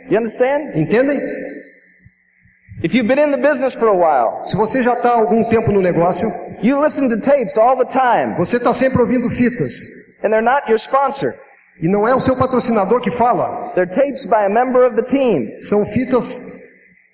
You 0.10 0.18
understand? 0.18 0.72
Entendem? 0.74 1.20
If 2.82 2.94
you've 2.94 3.08
been 3.08 3.20
in 3.20 3.32
the 3.32 3.38
business 3.38 3.74
for 3.76 3.90
a 3.90 3.94
while, 3.94 4.46
Se 4.48 4.56
você 4.56 4.82
já 4.82 4.94
está 4.94 5.12
algum 5.12 5.44
tempo 5.44 5.72
no 5.72 5.82
negócio, 5.82 6.32
you 6.64 6.82
listen 6.82 7.10
to 7.10 7.20
tapes 7.20 7.58
all 7.58 7.76
the 7.78 7.86
time, 7.86 8.36
você 8.38 8.58
está 8.58 8.74
sempre 8.74 9.02
ouvindo 9.02 9.30
fitas. 9.30 10.24
and 10.24 10.30
they're 10.32 10.42
not 10.42 10.68
your 10.70 10.78
sponsor. 10.80 11.34
E 11.82 11.88
não 11.88 12.08
é 12.08 12.14
o 12.14 12.20
seu 12.20 12.36
patrocinador 12.36 13.02
que 13.02 13.10
fala. 13.12 13.72
They're 13.74 13.90
tapes 13.90 14.26
by 14.26 14.46
a 14.46 14.50
member 14.50 14.86
of 14.86 14.96
the 14.96 15.02
team. 15.02 15.46
São 15.64 15.86
fitas 15.86 16.58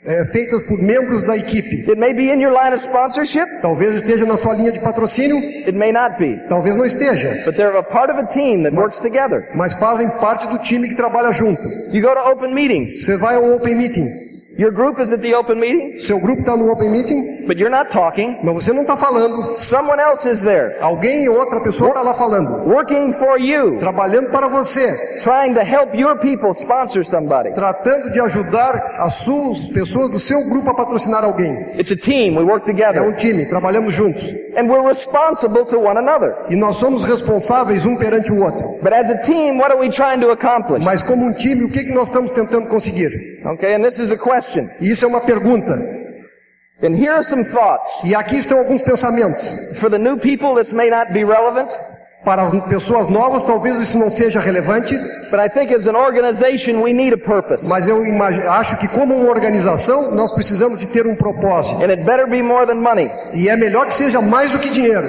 é, 0.05 0.23
feitas 0.25 0.63
por 0.63 0.79
membros 0.81 1.23
da 1.23 1.35
equipe. 1.37 1.81
It 1.89 1.97
may 1.99 2.13
be 2.13 2.31
in 2.31 2.39
your 2.41 2.51
line 2.51 2.73
of 2.73 2.79
sponsorship, 2.81 3.47
Talvez 3.61 3.95
esteja 3.95 4.25
na 4.25 4.37
sua 4.37 4.53
linha 4.55 4.71
de 4.71 4.79
patrocínio, 4.79 5.37
it 5.37 5.71
may 5.73 5.91
not 5.91 6.17
be. 6.19 6.35
talvez 6.47 6.75
não 6.75 6.85
esteja. 6.85 7.43
But 7.45 7.55
they're 7.57 7.77
a 7.77 7.83
part 7.83 8.11
of 8.11 8.19
a 8.19 8.25
team 8.25 8.63
that 8.63 8.75
works 8.75 8.99
together. 8.99 9.47
Mas 9.55 9.75
fazem 9.79 10.09
parte 10.19 10.47
do 10.47 10.57
time 10.59 10.87
que 10.89 10.95
trabalha 10.95 11.31
junto. 11.31 11.61
You 11.91 12.01
go 12.03 12.13
to 12.13 12.29
open 12.31 12.53
meetings. 12.53 13.05
Você 13.05 13.17
vai 13.17 13.35
ao 13.35 13.51
Open 13.55 13.73
Meeting. 13.75 14.09
Your 14.57 14.71
group 14.71 14.99
is 15.01 15.11
at 15.11 15.19
the 15.21 15.33
open 15.35 15.59
meeting, 15.59 15.99
Seu 15.99 16.17
grupo 16.19 16.39
está 16.39 16.55
no 16.55 16.71
Open 16.71 16.89
Meeting, 16.89 17.45
but 17.45 17.57
you're 17.57 17.69
not 17.69 17.89
talking. 17.91 18.37
mas 18.41 18.53
você 18.63 18.71
não 18.71 18.83
está 18.83 18.95
falando. 18.95 19.35
Someone 19.59 19.99
else 19.99 20.25
is 20.29 20.43
there, 20.43 20.77
Alguém 20.79 21.27
ou 21.27 21.37
outra 21.37 21.59
pessoa 21.59 21.89
está 21.89 22.01
lá 22.01 22.13
falando. 22.13 22.65
working 22.69 23.11
for 23.11 23.37
you, 23.37 23.77
Trabalhando 23.79 24.29
para 24.31 24.47
você. 24.47 24.87
trying 25.23 25.53
to 25.53 25.59
help 25.61 25.93
your 25.93 26.17
people 26.17 26.51
sponsor 26.53 27.03
somebody. 27.05 27.53
Tratando 27.53 28.11
de 28.13 28.21
ajudar 28.21 28.73
as 28.99 29.15
suas 29.15 29.59
pessoas 29.73 30.09
do 30.11 30.19
seu 30.19 30.41
grupo 30.49 30.69
a 30.69 30.73
patrocinar 30.73 31.25
alguém. 31.25 31.77
It's 31.77 31.91
a 31.91 31.97
team. 31.97 32.37
We 32.37 32.43
work 32.45 32.63
É 32.69 32.73
together. 32.73 33.01
um 33.03 33.11
time, 33.13 33.45
trabalhamos 33.49 33.93
juntos. 33.93 34.23
And 34.57 34.69
we're 34.69 34.87
responsible 34.87 35.65
to 35.65 35.77
one 35.79 35.97
another. 35.99 36.33
E 36.49 36.55
nós 36.55 36.77
somos 36.77 37.03
responsáveis 37.03 37.85
um 37.85 37.97
perante 37.97 38.31
o 38.31 38.41
outro. 38.41 38.79
But 38.81 38.93
as 38.93 39.09
a 39.09 39.17
team, 39.17 39.57
what 39.59 39.71
are 39.73 39.79
we 39.81 39.89
trying 39.89 40.21
to 40.21 40.29
accomplish? 40.31 40.81
Mas 40.85 41.03
como 41.03 41.25
um 41.25 41.33
time, 41.33 41.65
o 41.65 41.69
que, 41.69 41.83
que 41.83 41.93
nós 41.93 42.07
estamos 42.07 42.31
tentando 42.31 42.67
conseguir? 42.69 43.09
Okay, 43.45 43.75
and 43.75 43.83
this 43.83 43.99
is 43.99 44.11
a 44.13 44.15
question. 44.17 44.44
E 44.81 44.91
isso 44.91 45.05
é 45.05 45.07
uma 45.07 45.21
pergunta. 45.21 45.73
And 46.83 46.93
here 46.93 47.11
are 47.11 47.23
some 47.23 47.43
thoughts. 47.43 48.01
E 48.03 48.13
aqui 48.13 48.37
estão 48.37 48.57
alguns 48.59 48.81
pensamentos. 48.81 49.79
For 49.79 49.89
the 49.89 49.97
new 49.97 50.17
people, 50.17 50.55
this 50.55 50.73
may 50.73 50.89
not 50.89 51.13
be 51.13 51.23
relevant, 51.23 51.69
Para 52.25 52.41
as 52.41 52.51
pessoas 52.67 53.07
novas, 53.07 53.43
talvez 53.43 53.79
isso 53.79 53.99
não 53.99 54.09
seja 54.09 54.39
relevante, 54.39 54.97
but 55.29 55.39
I 55.39 55.47
think 55.47 55.71
as 55.71 55.87
an 55.87 55.95
organization, 55.95 56.81
we 56.81 56.91
need 56.91 57.13
a 57.13 57.17
purpose. 57.19 57.67
mas 57.67 57.87
eu 57.87 58.01
acho 58.51 58.77
que 58.77 58.87
como 58.87 59.15
uma 59.15 59.29
organização, 59.29 60.15
nós 60.15 60.33
precisamos 60.33 60.79
de 60.79 60.87
ter 60.87 61.05
um 61.05 61.15
propósito. 61.15 61.83
And 61.83 61.91
it 61.91 62.03
better 62.03 62.27
be 62.27 62.41
more 62.41 62.65
than 62.65 62.81
money. 62.81 63.11
E 63.31 63.47
é 63.47 63.55
melhor 63.55 63.85
que 63.85 63.93
seja 63.93 64.21
mais 64.21 64.51
do 64.51 64.57
que 64.57 64.71
dinheiro. 64.71 65.07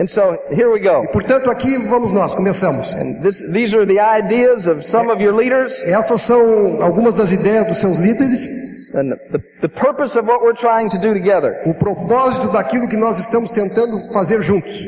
And 0.00 0.08
so 0.08 0.36
here 0.50 0.68
we 0.68 0.80
go. 0.80 1.06
Portanto, 1.12 1.48
aqui 1.50 1.78
vamos 1.88 2.10
nós, 2.10 2.34
começamos. 2.34 2.96
And 2.96 3.22
this, 3.22 3.48
these 3.52 3.74
are 3.74 3.86
the 3.86 4.00
ideas 4.00 4.66
of 4.66 4.82
some 4.84 5.08
of 5.10 5.22
your 5.22 5.34
leaders 5.34 5.84
Essas 5.84 6.20
são 6.22 6.82
algumas 6.82 7.14
das 7.14 7.30
ideias 7.30 7.68
dos 7.68 7.76
seus 7.76 7.98
líderes, 7.98 8.65
and 8.94 9.12
the, 9.30 9.42
the 9.60 9.68
purpose 9.68 10.16
of 10.16 10.26
what 10.26 10.40
we're 10.42 10.54
trying 10.54 10.88
to 10.90 10.98
do 10.98 11.12
together. 11.12 11.62
o 11.66 11.74
propósito 11.74 12.52
daquilo 12.52 12.88
que 12.88 12.96
nós 12.96 13.18
estamos 13.18 13.50
tentando 13.50 14.12
fazer 14.12 14.42
juntos. 14.42 14.84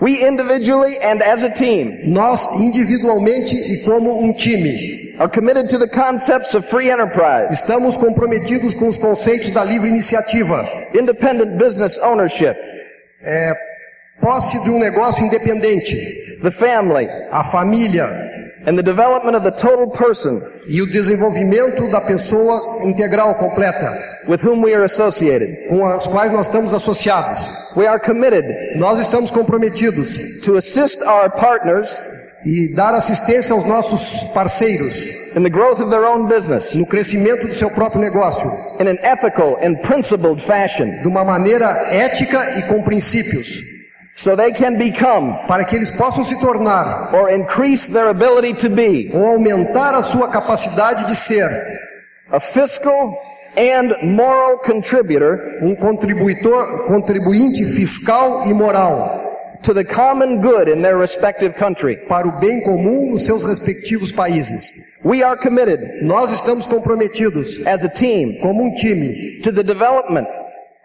We 0.00 0.26
individually 0.26 0.94
and 1.02 1.22
as 1.22 1.42
a 1.42 1.48
team 1.48 2.12
Nós, 2.12 2.60
individualmente 2.60 3.54
e 3.54 3.84
como 3.84 4.22
um 4.22 4.34
time, 4.34 5.16
are 5.18 5.28
committed 5.28 5.70
to 5.70 5.78
the 5.78 5.88
concepts 5.88 6.54
of 6.54 6.68
free 6.68 6.90
enterprise, 6.90 7.52
estamos 7.52 7.96
comprometidos 7.96 8.74
com 8.74 8.88
os 8.88 8.98
conceitos 8.98 9.50
da 9.50 9.64
livre 9.64 9.88
iniciativa, 9.88 10.68
independent 10.94 11.56
business 11.56 11.98
ownership, 11.98 12.54
é, 13.22 13.54
posse 14.20 14.62
de 14.64 14.70
um 14.70 14.78
negócio 14.78 15.24
independente, 15.24 15.96
the 16.42 16.50
family, 16.50 17.08
a 17.30 17.42
família 17.42 18.06
and 18.66 18.76
the 18.76 18.82
development 18.82 19.36
of 19.36 19.44
the 19.44 19.52
total 19.52 19.88
person 19.88 20.40
e 20.66 20.82
o 20.82 20.86
desenvolvimento 20.90 21.88
da 21.90 22.00
pessoa 22.00 22.84
integral, 22.84 23.36
completa, 23.36 23.96
with 24.28 24.42
whom 24.42 24.60
we 24.62 24.74
are 24.74 24.84
associated. 24.84 25.48
com 25.68 25.86
as 25.86 26.06
quais 26.06 26.32
nós 26.32 26.46
estamos 26.46 26.74
associados. 26.74 27.74
We 27.76 27.86
are 27.86 28.00
committed 28.00 28.44
Nós 28.76 28.98
estamos 28.98 29.30
comprometidos 29.30 30.40
to 30.42 30.56
assist 30.56 31.02
our 31.04 31.30
partners 31.30 32.02
e 32.44 32.74
dar 32.74 32.94
assistência 32.94 33.54
aos 33.54 33.64
nossos 33.66 34.32
parceiros 34.32 35.26
in 35.36 35.42
the 35.42 35.50
growth 35.50 35.80
of 35.80 35.90
their 35.90 36.04
own 36.04 36.28
business 36.28 36.74
no 36.74 36.86
crescimento 36.86 37.46
do 37.46 37.54
seu 37.54 37.70
próprio 37.70 38.00
negócio, 38.00 38.50
in 38.80 38.88
an 38.88 38.96
ethical 39.02 39.58
and 39.62 39.76
principled 39.82 40.40
fashion 40.40 40.86
de 41.02 41.08
uma 41.08 41.24
maneira 41.24 41.66
ética 41.90 42.58
e 42.58 42.62
com 42.62 42.82
princípios, 42.82 43.65
so 44.16 44.34
they 44.34 44.50
can 44.50 44.78
become 44.78 45.46
para 45.46 45.62
que 45.64 45.76
eles 45.76 45.90
possam 45.90 46.24
se 46.24 46.40
tornar 46.40 47.14
or 47.14 47.30
increase 47.30 47.92
their 47.92 48.08
ability 48.08 48.54
to 48.54 48.70
be 48.70 49.10
ou 49.12 49.34
aumentar 49.34 49.94
a 49.94 50.02
sua 50.02 50.28
capacidade 50.28 51.06
de 51.06 51.14
ser 51.14 51.46
a 52.32 52.40
fiscal 52.40 53.12
and 53.58 53.94
moral 54.02 54.58
contributor 54.60 55.58
um 55.62 55.76
contribuidor, 55.76 56.86
contribuinte 56.86 57.62
fiscal 57.76 58.46
e 58.46 58.54
moral 58.54 59.26
to 59.62 59.74
the 59.74 59.84
common 59.84 60.40
good 60.40 60.68
in 60.68 60.80
their 60.80 60.96
respective 60.96 61.54
country. 61.58 61.96
para 62.08 62.26
o 62.26 62.32
bem 62.32 62.62
comum 62.62 63.10
nos 63.10 63.26
seus 63.26 63.44
respectivos 63.44 64.12
países. 64.12 65.04
We 65.04 65.22
are 65.22 65.36
committed 65.36 66.02
Nós 66.02 66.32
estamos 66.32 66.66
comprometidos 66.66 67.66
as 67.66 67.84
a 67.84 67.88
team 67.88 68.38
como 68.40 68.64
um 68.64 68.74
time 68.74 69.40
to 69.42 69.52
the 69.52 69.62
development 69.62 70.28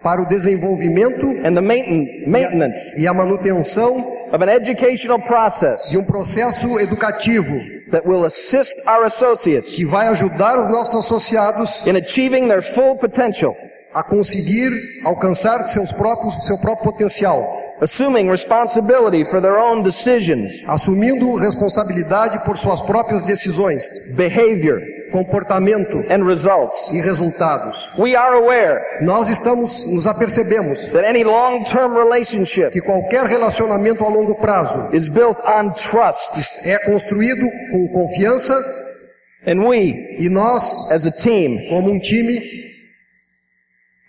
para 0.04 0.22
o 0.22 0.26
desenvolvimento 0.26 1.28
and 1.46 1.54
the 1.54 1.62
maintenance, 1.62 2.26
maintenance 2.26 3.00
e 3.00 3.08
a 3.08 3.14
manutenção 3.14 3.98
of 4.32 4.44
an 4.44 4.50
educational 4.50 5.20
process 5.20 5.90
de 5.90 5.98
um 5.98 6.04
processo 6.04 6.80
educativo 6.80 7.56
that 7.92 8.08
will 8.08 8.26
assist 8.26 8.88
our 8.88 9.06
associates 9.06 9.76
que 9.76 9.86
vai 9.86 10.08
ajudar 10.08 10.60
os 10.60 10.70
nossos 10.72 11.06
associados 11.06 11.86
in 11.86 11.96
achieving 11.96 12.48
their 12.48 12.64
full 12.64 12.96
potential, 12.96 13.56
a 13.94 14.02
conseguir 14.02 14.72
alcançar 15.04 15.62
seus 15.68 15.92
próprios, 15.92 16.48
seu 16.48 16.58
próprio 16.58 16.92
potencial, 16.92 17.40
assuming 17.82 18.30
responsibility 18.32 19.24
for 19.24 19.40
their 19.40 19.60
own 19.60 19.84
decisions, 19.84 20.64
assumindo 20.68 21.36
responsabilidade 21.36 22.44
por 22.44 22.58
suas 22.58 22.82
próprias 22.82 23.22
decisões, 23.22 24.16
behavior, 24.16 24.82
comportamento 25.12 26.04
and 26.10 26.26
results. 26.26 26.92
e 26.94 27.02
resultados. 27.02 27.92
We 27.98 28.16
are 28.16 28.36
aware 28.36 28.82
Nós 29.02 29.30
estamos, 29.30 29.88
nos 29.92 30.08
apercebemos 30.08 30.90
that 30.92 31.06
any 31.06 31.24
long-term 31.24 31.94
relationship 31.96 32.72
que 32.72 32.82
qualquer 32.82 33.26
relacionamento 33.26 34.04
a 34.04 34.10
longo 34.10 34.36
prazo 34.36 34.96
is 34.96 35.08
built 35.08 35.40
on 35.42 35.72
trust, 35.74 36.40
é 36.66 36.80
construído 36.80 37.48
com 37.72 37.88
confiança 37.90 38.60
and 39.46 39.68
we, 39.68 40.18
e 40.20 40.30
nós, 40.30 40.92
as 40.92 41.06
a 41.06 41.12
team, 41.12 41.58
como 41.70 41.92
um 41.92 42.00
time, 42.00 42.40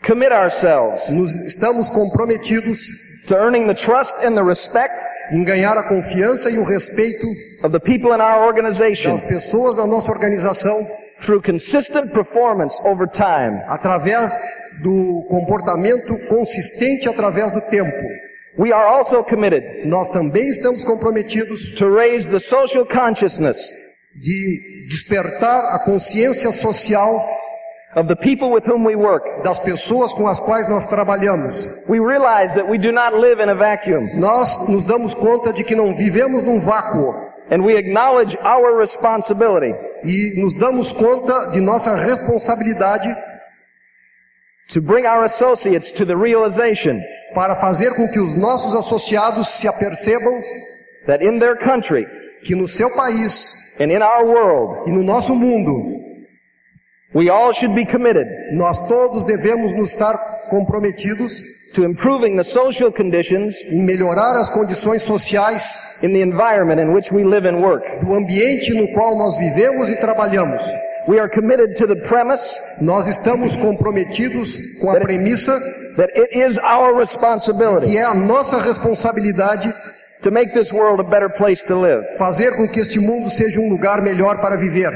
commit 0.06 0.32
ourselves 0.32 1.10
nos 1.10 1.34
estamos 1.46 1.88
comprometidos 1.90 2.78
to 3.26 3.34
earning 3.34 3.66
the 3.66 3.74
trust 3.74 4.26
and 4.26 4.34
the 4.34 4.42
respect 4.42 4.94
em 5.32 5.44
ganhar 5.44 5.76
a 5.78 5.82
confiança 5.84 6.50
e 6.50 6.58
o 6.58 6.64
respeito 6.64 7.26
of 7.64 7.72
the 7.72 7.81
people 7.81 8.12
in 8.14 8.20
our 8.20 8.44
organization 8.44 9.12
das 9.12 9.25
pessoas 9.25 9.77
da 9.77 9.87
nossa 9.87 10.11
organização 10.12 10.77
through 11.20 11.40
consistent 11.42 12.12
performance 12.12 12.81
over 12.87 13.07
time. 13.09 13.62
através 13.68 14.33
do 14.83 15.22
comportamento 15.29 16.16
consistente 16.29 17.09
através 17.09 17.53
do 17.53 17.61
tempo. 17.62 17.92
We 18.59 18.72
are 18.72 18.87
also 18.87 19.22
committed 19.25 19.87
Nós 19.87 20.11
também 20.11 20.48
estamos 20.48 20.85
comprometidos 20.85 21.75
to 21.77 21.88
raise 21.88 22.31
the 22.31 22.40
social 22.40 22.85
consciousness 22.87 23.59
de 24.14 24.87
despertar 24.88 25.75
a 25.75 25.79
consciência 25.85 26.51
social 26.53 27.18
of 27.94 28.09
the 28.09 28.16
people 28.16 28.51
with 28.51 28.66
whom 28.66 28.85
we 28.85 28.94
work. 28.96 29.25
das 29.44 29.59
pessoas 29.59 30.12
com 30.12 30.27
as 30.27 30.40
quais 30.40 30.68
nós 30.68 30.87
trabalhamos. 30.87 31.85
We 31.88 31.98
realize 32.01 32.55
that 32.55 32.68
we 32.68 32.79
do 32.79 32.90
not 32.92 33.14
live 33.14 33.40
in 33.42 33.48
a 33.48 33.55
vacuum 33.55 34.18
Nós 34.18 34.68
nos 34.68 34.85
damos 34.85 35.14
conta 35.14 35.53
de 35.53 35.62
que 35.64 35.75
não 35.75 35.94
vivemos 35.94 36.44
num 36.44 36.59
vácuo 36.59 37.31
and 37.50 37.64
we 37.64 37.76
acknowledge 37.76 38.37
our 38.40 38.76
responsibility. 38.76 39.72
E 40.05 40.40
nos 40.40 40.55
damos 40.55 40.92
conta 40.92 41.52
de 41.52 41.61
nossa 41.61 41.94
responsabilidade 41.96 43.14
to 44.68 44.81
bring 44.81 45.07
our 45.07 45.24
associates 45.24 45.92
to 45.92 46.05
the 46.05 46.16
realization 46.16 47.00
para 47.35 47.55
fazer 47.55 47.94
com 47.94 48.09
que 48.09 48.18
os 48.18 48.35
nossos 48.37 48.74
associados 48.74 49.48
se 49.48 49.68
apercebam 49.68 50.33
that 51.07 51.22
in 51.22 51.38
their 51.38 51.57
country 51.57 52.07
que 52.44 52.55
no 52.55 52.66
seu 52.66 52.90
país 52.90 53.78
and 53.81 53.92
in 53.92 54.02
our 54.02 54.26
world, 54.26 54.88
e 54.88 54.92
no 54.92 55.02
nosso 55.02 55.35
mundo 55.35 56.00
we 57.14 57.29
all 57.29 57.52
should 57.52 57.75
be 57.75 57.85
committed 57.85 58.27
nós 58.52 58.88
todos 58.88 59.25
devemos 59.25 59.73
nos 59.75 59.90
estar 59.90 60.16
comprometidos 60.48 61.62
to 61.75 61.85
improving 61.85 62.37
the 62.37 62.44
social 62.44 62.92
conditions 62.92 63.56
em 63.70 63.83
melhorar 63.83 64.37
as 64.40 64.48
condições 64.50 65.02
sociais 65.02 66.02
in 66.02 66.08
the 66.12 66.20
environment 66.23 66.81
in 66.81 66.92
which 66.92 67.12
we 67.12 67.25
live 67.25 67.46
and 67.48 67.60
work. 67.60 67.85
do 68.04 68.14
ambiente 68.14 68.73
no 68.75 68.88
qual 68.92 69.16
nós 69.16 69.37
vivemos 69.38 69.88
e 69.88 69.96
trabalhamos. 69.96 70.62
We 71.08 71.18
are 71.18 71.29
committed 71.29 71.75
to 71.79 71.87
the 71.88 71.96
premise 72.06 72.60
Nós 72.81 73.08
estamos 73.08 73.56
comprometidos 73.56 74.79
com 74.81 74.90
a 74.90 75.00
premissa 75.00 75.52
that 75.96 76.12
it 76.14 76.38
is 76.38 76.58
our 76.58 76.96
responsibility 76.96 77.87
que 77.88 77.98
é 77.98 78.04
a 78.04 78.14
nossa 78.14 78.58
responsabilidade 78.58 79.73
to 80.23 80.31
make 80.31 80.52
this 80.52 80.73
world 80.73 81.00
a 81.00 81.04
better 81.10 81.29
place 81.29 81.66
to 81.66 81.75
live. 81.75 82.04
fazer 82.18 82.52
com 82.56 82.68
que 82.68 82.79
este 82.79 83.00
mundo 83.00 83.29
seja 83.31 83.60
um 83.60 83.68
lugar 83.68 84.00
melhor 84.00 84.40
para 84.40 84.56
viver. 84.56 84.92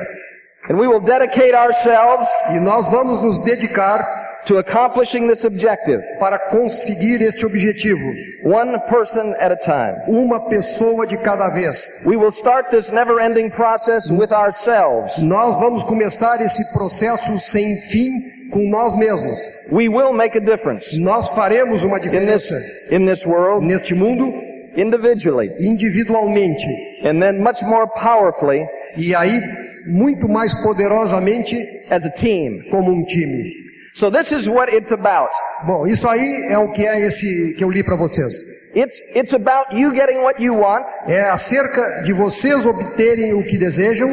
And 0.71 0.77
we 0.79 0.87
will 0.87 1.01
dedicate 1.01 1.55
ourselves 1.55 2.29
E 2.55 2.61
nós 2.61 2.89
vamos 2.91 3.21
nos 3.23 3.41
dedicar 3.45 4.26
to 4.47 4.59
accomplishing 4.59 5.27
this 5.27 5.45
objective, 5.45 6.03
para 6.21 6.39
conseguir 6.51 7.21
este 7.21 7.45
objetivo, 7.45 8.05
one 8.45 8.79
person 8.89 9.35
at 9.41 9.51
a 9.51 9.57
time. 9.57 9.97
uma 10.07 10.49
pessoa 10.49 11.07
de 11.07 11.17
cada 11.19 11.51
vez. 11.51 12.05
We 12.07 12.17
will 12.17 12.31
start 12.31 12.71
this 12.71 12.93
never-ending 12.93 13.51
process 13.51 14.11
with 14.11 14.33
ourselves. 14.33 15.19
Nós 15.23 15.57
vamos 15.57 15.83
começar 15.83 16.41
esse 16.41 16.73
processo 16.73 17.39
sem 17.39 17.77
fim 17.77 18.11
com 18.51 18.69
nós 18.71 18.95
mesmos. 18.95 19.39
We 19.71 19.89
will 19.89 20.13
make 20.13 20.39
a 20.39 20.41
difference 20.41 20.99
Nós 21.01 21.31
faremos 21.35 21.83
uma 21.83 21.99
in 21.99 22.03
diferença 22.03 22.55
this, 22.55 22.93
in 22.93 23.07
this 23.07 23.27
world 23.27 23.67
neste 23.67 23.95
mundo 23.95 24.33
individually 24.77 25.51
individualmente 25.59 26.65
and 27.03 27.21
then 27.21 27.41
much 27.43 27.63
more 27.65 27.87
powerfully 27.89 28.65
e 28.97 29.15
aí 29.15 29.41
muito 29.89 30.29
mais 30.29 30.55
poderosamente 30.63 31.57
as 31.91 32.05
a 32.05 32.11
team. 32.11 32.53
como 32.71 32.93
um 32.93 33.03
time. 33.03 33.66
So 33.97 34.11
this 34.11 34.31
is 34.31 34.47
what 34.47 34.69
it's 34.71 34.93
about. 34.93 35.31
Bom, 35.67 35.87
isso 35.87 36.07
aí 36.07 36.49
é 36.51 36.59
o 36.59 36.71
que 36.71 36.87
é 36.87 37.01
esse 37.01 37.55
que 37.57 37.65
eu 37.65 37.71
li 37.71 37.83
para 37.83 37.97
vocês. 37.97 38.77
It's, 38.77 39.01
it's 39.15 39.33
about 39.33 39.75
you 39.75 39.91
getting 39.91 40.19
what 40.19 40.39
you 40.39 40.55
want, 40.55 40.85
É 41.07 41.31
acerca 41.31 42.03
de 42.05 42.13
vocês 42.13 42.67
obterem 42.67 43.33
o 43.33 43.43
que 43.43 43.57
desejam, 43.57 44.07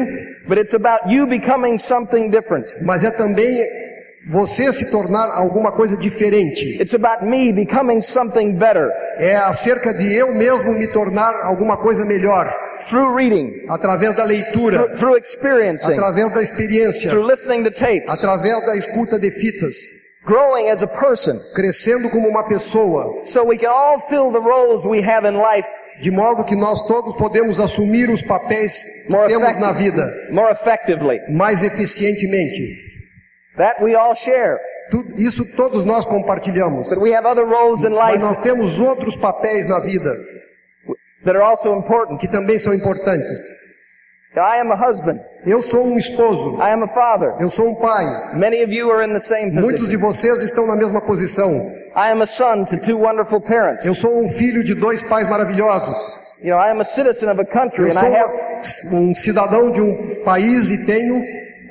but 0.48 0.56
it's 0.56 0.72
about 0.72 1.06
you 1.14 1.26
becoming 1.26 1.76
something 1.76 2.30
different. 2.30 2.64
mas 2.80 3.04
é 3.04 3.10
também 3.10 3.62
você 4.26 4.72
se 4.72 4.90
tornar 4.90 5.28
alguma 5.36 5.70
coisa 5.72 5.96
diferente. 5.96 6.80
It's 6.80 6.94
about 6.94 7.24
me 7.24 7.52
becoming 7.52 8.00
something 8.00 8.56
better. 8.56 8.90
É 9.18 9.36
acerca 9.36 9.92
de 9.92 10.14
eu 10.14 10.34
mesmo 10.34 10.72
me 10.72 10.86
tornar 10.88 11.34
alguma 11.42 11.76
coisa 11.76 12.04
melhor. 12.04 12.52
Through 12.88 13.14
reading, 13.14 13.64
através 13.68 14.14
da 14.14 14.24
leitura, 14.24 14.78
through, 14.78 14.96
through 14.98 15.16
experiencing, 15.16 15.92
através 15.92 16.32
da 16.32 16.42
experiência, 16.42 17.10
through 17.10 17.26
listening 17.26 17.62
to 17.62 17.70
tapes, 17.70 18.10
através 18.10 18.66
da 18.66 18.76
escuta 18.76 19.16
de 19.16 19.30
fitas, 19.30 19.76
growing 20.26 20.68
as 20.70 20.82
a 20.82 20.88
person, 20.88 21.38
crescendo 21.54 22.10
como 22.10 22.28
uma 22.28 22.42
pessoa, 22.48 23.24
so 23.24 23.44
we 23.44 23.56
can 23.56 23.70
all 23.70 24.00
fill 24.00 24.32
the 24.32 24.40
roles 24.40 24.84
we 24.84 25.00
have 25.00 25.24
in 25.24 25.36
life. 25.36 25.68
De 26.00 26.10
modo 26.10 26.42
que 26.44 26.56
nós 26.56 26.84
todos 26.88 27.14
podemos 27.14 27.60
assumir 27.60 28.10
os 28.10 28.22
papéis 28.22 29.06
que 29.06 29.26
temos 29.28 29.56
na 29.60 29.70
vida. 29.70 30.10
More 30.32 30.50
effectively. 30.52 31.20
mais 31.28 31.62
eficientemente. 31.62 32.93
That 33.56 33.80
we 33.82 33.94
all 33.94 34.14
share. 34.16 34.58
Isso 35.16 35.54
todos 35.56 35.84
nós 35.84 36.04
compartilhamos. 36.04 36.88
But 36.90 36.98
we 36.98 37.14
have 37.14 37.26
other 37.26 37.44
roles 37.46 37.84
in 37.84 37.90
Mas 37.90 38.14
life 38.14 38.24
nós 38.24 38.38
temos 38.38 38.80
outros 38.80 39.16
papéis 39.16 39.68
na 39.68 39.78
vida 39.80 40.10
that 41.24 41.36
are 41.36 41.42
also 41.44 41.74
important. 41.76 42.18
que 42.18 42.28
também 42.28 42.58
são 42.58 42.74
importantes. 42.74 43.62
I 44.36 44.58
am 44.60 44.72
a 44.72 44.74
husband. 44.74 45.20
Eu 45.46 45.62
sou 45.62 45.86
um 45.86 45.96
esposo, 45.96 46.56
I 46.60 46.72
am 46.72 46.82
a 46.82 46.88
father. 46.88 47.34
eu 47.38 47.48
sou 47.48 47.68
um 47.70 47.76
pai. 47.76 48.04
Many 48.34 48.64
of 48.64 48.72
you 48.72 48.90
are 48.90 49.08
in 49.08 49.12
the 49.12 49.20
same 49.20 49.52
Muitos 49.52 49.88
de 49.88 49.96
position. 49.96 50.34
vocês 50.34 50.42
estão 50.42 50.66
na 50.66 50.74
mesma 50.74 51.00
posição. 51.00 51.52
I 51.96 52.10
am 52.10 52.20
a 52.22 52.26
son 52.26 52.64
to 52.64 52.76
two 52.80 52.98
wonderful 52.98 53.40
parents. 53.40 53.86
Eu 53.86 53.94
sou 53.94 54.20
um 54.20 54.28
filho 54.28 54.64
de 54.64 54.74
dois 54.74 55.00
pais 55.04 55.28
maravilhosos. 55.30 56.24
You 56.42 56.50
know, 56.50 56.58
I 56.58 56.70
am 56.72 56.80
a 56.80 56.84
citizen 56.84 57.30
of 57.30 57.40
a 57.40 57.44
country 57.44 57.84
Eu 57.84 57.90
and 57.90 57.92
sou 57.92 58.08
I 58.08 58.16
have, 58.16 58.32
um 58.96 59.14
cidadão 59.14 59.70
de 59.70 59.80
um 59.80 60.24
país 60.24 60.70
e 60.70 60.84
tenho 60.84 61.22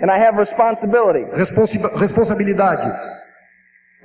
and 0.03 0.11
I 0.11 0.19
have 0.19 0.37
responsibility. 0.37 1.23
responsi- 1.33 1.79
responsabilidade. 1.99 2.91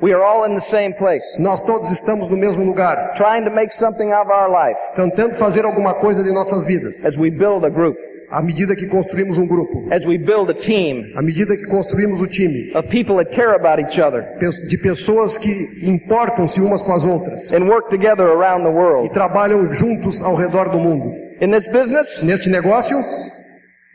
We 0.00 0.12
are 0.14 0.22
all 0.22 0.44
in 0.48 0.54
the 0.54 0.60
same 0.60 0.94
place, 0.94 1.40
Nós 1.40 1.60
todos 1.60 1.90
estamos 1.90 2.30
no 2.30 2.36
mesmo 2.36 2.62
lugar, 2.64 3.14
trying 3.16 3.44
to 3.44 3.50
make 3.50 3.72
something 3.74 4.12
of 4.12 4.30
our 4.30 4.48
life. 4.48 4.78
Tentando 4.94 5.34
fazer 5.34 5.64
alguma 5.64 5.94
coisa 5.94 6.22
de 6.22 6.30
nossas 6.32 6.66
vidas, 6.66 7.04
as 7.04 7.16
we 7.18 7.30
build 7.30 7.66
a 7.66 7.68
group, 7.68 7.96
à 8.30 8.40
medida 8.40 8.76
que 8.76 8.86
construímos 8.86 9.38
um 9.38 9.46
grupo, 9.48 9.92
as 9.92 10.06
we 10.06 10.16
build 10.16 10.48
a 10.52 10.54
team. 10.54 11.02
À 11.16 11.20
medida 11.22 11.56
que 11.56 11.66
construímos 11.66 12.22
o 12.22 12.28
time, 12.28 12.70
of 12.76 12.86
people 12.88 13.16
that 13.16 13.34
care 13.34 13.56
about 13.56 13.80
each 13.80 13.98
other. 14.00 14.22
De 14.68 14.78
pessoas 14.78 15.36
que 15.36 15.50
importam-se 15.82 16.60
umas 16.60 16.80
com 16.80 16.92
as 16.92 17.04
outras. 17.04 17.52
And 17.52 17.64
work 17.68 17.88
together 17.90 18.26
around 18.28 18.62
the 18.62 18.70
e 18.70 18.74
world. 18.74 19.08
trabalham 19.12 19.66
juntos 19.74 20.22
ao 20.22 20.36
redor 20.36 20.68
do 20.68 20.78
mundo. 20.78 21.10
In 21.40 21.50
this 21.50 21.66
business, 21.66 22.22
Neste 22.22 22.48
negócio, 22.48 22.96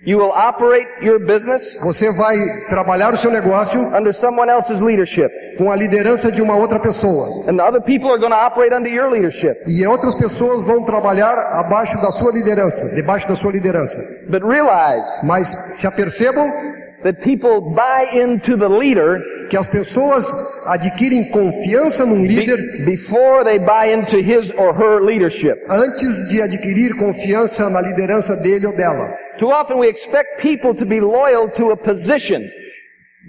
you 0.05 0.17
will 0.17 0.31
operate 0.31 0.87
your 1.01 1.17
business 1.19 1.79
você 1.81 2.11
vai 2.11 2.35
trabalhar 2.69 3.13
o 3.13 3.17
seu 3.17 3.31
negócio 3.31 3.79
under 3.95 4.13
someone 4.13 4.49
else's 4.51 4.81
leadership, 4.81 5.29
com 5.57 5.71
a 5.71 5.75
liderança 5.75 6.31
de 6.31 6.41
uma 6.41 6.55
outra 6.55 6.79
pessoa. 6.79 7.27
and 7.47 7.55
the 7.57 7.63
other 7.63 7.81
people 7.81 8.09
are 8.09 8.19
going 8.19 8.31
to 8.31 8.45
operate 8.45 8.73
under 8.73 8.91
your 8.91 9.09
leadership. 9.09 9.55
E 9.67 9.85
outras 9.87 10.15
pessoas 10.15 10.63
vão 10.65 10.83
trabalhar 10.83 11.33
abaixo 11.59 12.01
da 12.01 12.11
sua 12.11 12.31
liderança, 12.31 12.93
debaixo 12.95 13.27
da 13.27 13.35
sua 13.35 13.51
liderança. 13.51 13.99
But 14.31 14.43
realize 14.43 15.25
Mas 15.25 15.47
se 15.77 15.87
apercebam 15.87 16.49
that 17.03 17.19
people 17.21 17.59
buy 17.61 18.17
into 18.21 18.57
the 18.57 18.67
leader 18.67 19.21
que 19.49 19.57
as 19.57 19.67
pessoas 19.67 20.65
adquirem 20.67 21.29
confiança 21.31 22.05
num 22.05 22.23
líder 22.25 22.57
before 22.85 23.43
they 23.43 23.59
buy 23.59 23.93
into 23.93 24.17
his 24.17 24.51
or 24.57 24.73
her 24.73 25.01
leadership. 25.01 25.55
antes 25.69 26.29
de 26.29 26.41
adquirir 26.41 26.95
confiança 26.97 27.69
na 27.69 27.81
liderança 27.81 28.35
dele 28.37 28.65
ou 28.67 28.75
dela. 28.75 29.13
Too 29.39 29.51
often 29.51 29.79
we 29.79 29.87
expect 29.87 30.41
people 30.41 30.73
to 30.75 30.85
be 30.85 30.99
loyal 30.99 31.49
to 31.51 31.71
a 31.71 31.77
position. 31.77 32.41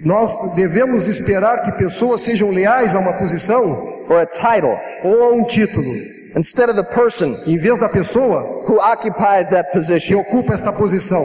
Nós 0.03 0.55
devemos 0.55 1.07
esperar 1.07 1.63
que 1.63 1.71
pessoas 1.77 2.21
sejam 2.21 2.49
leais 2.49 2.93
a 2.95 2.99
uma 2.99 3.17
posição 3.17 3.63
or 4.09 4.17
a 4.17 4.25
title. 4.25 4.77
ou 5.03 5.23
a 5.23 5.33
um 5.33 5.45
título, 5.45 5.89
instead 6.35 6.69
of 6.69 6.75
the 6.75 6.83
person 6.93 7.37
em 7.45 7.57
vez 7.57 7.79
da 7.79 7.87
pessoa 7.89 8.41
who 8.67 8.79
occupies 8.79 9.49
that 9.51 9.71
que 9.71 9.77
position. 9.79 10.19
ocupa 10.19 10.53
esta 10.53 10.71
posição. 10.73 11.21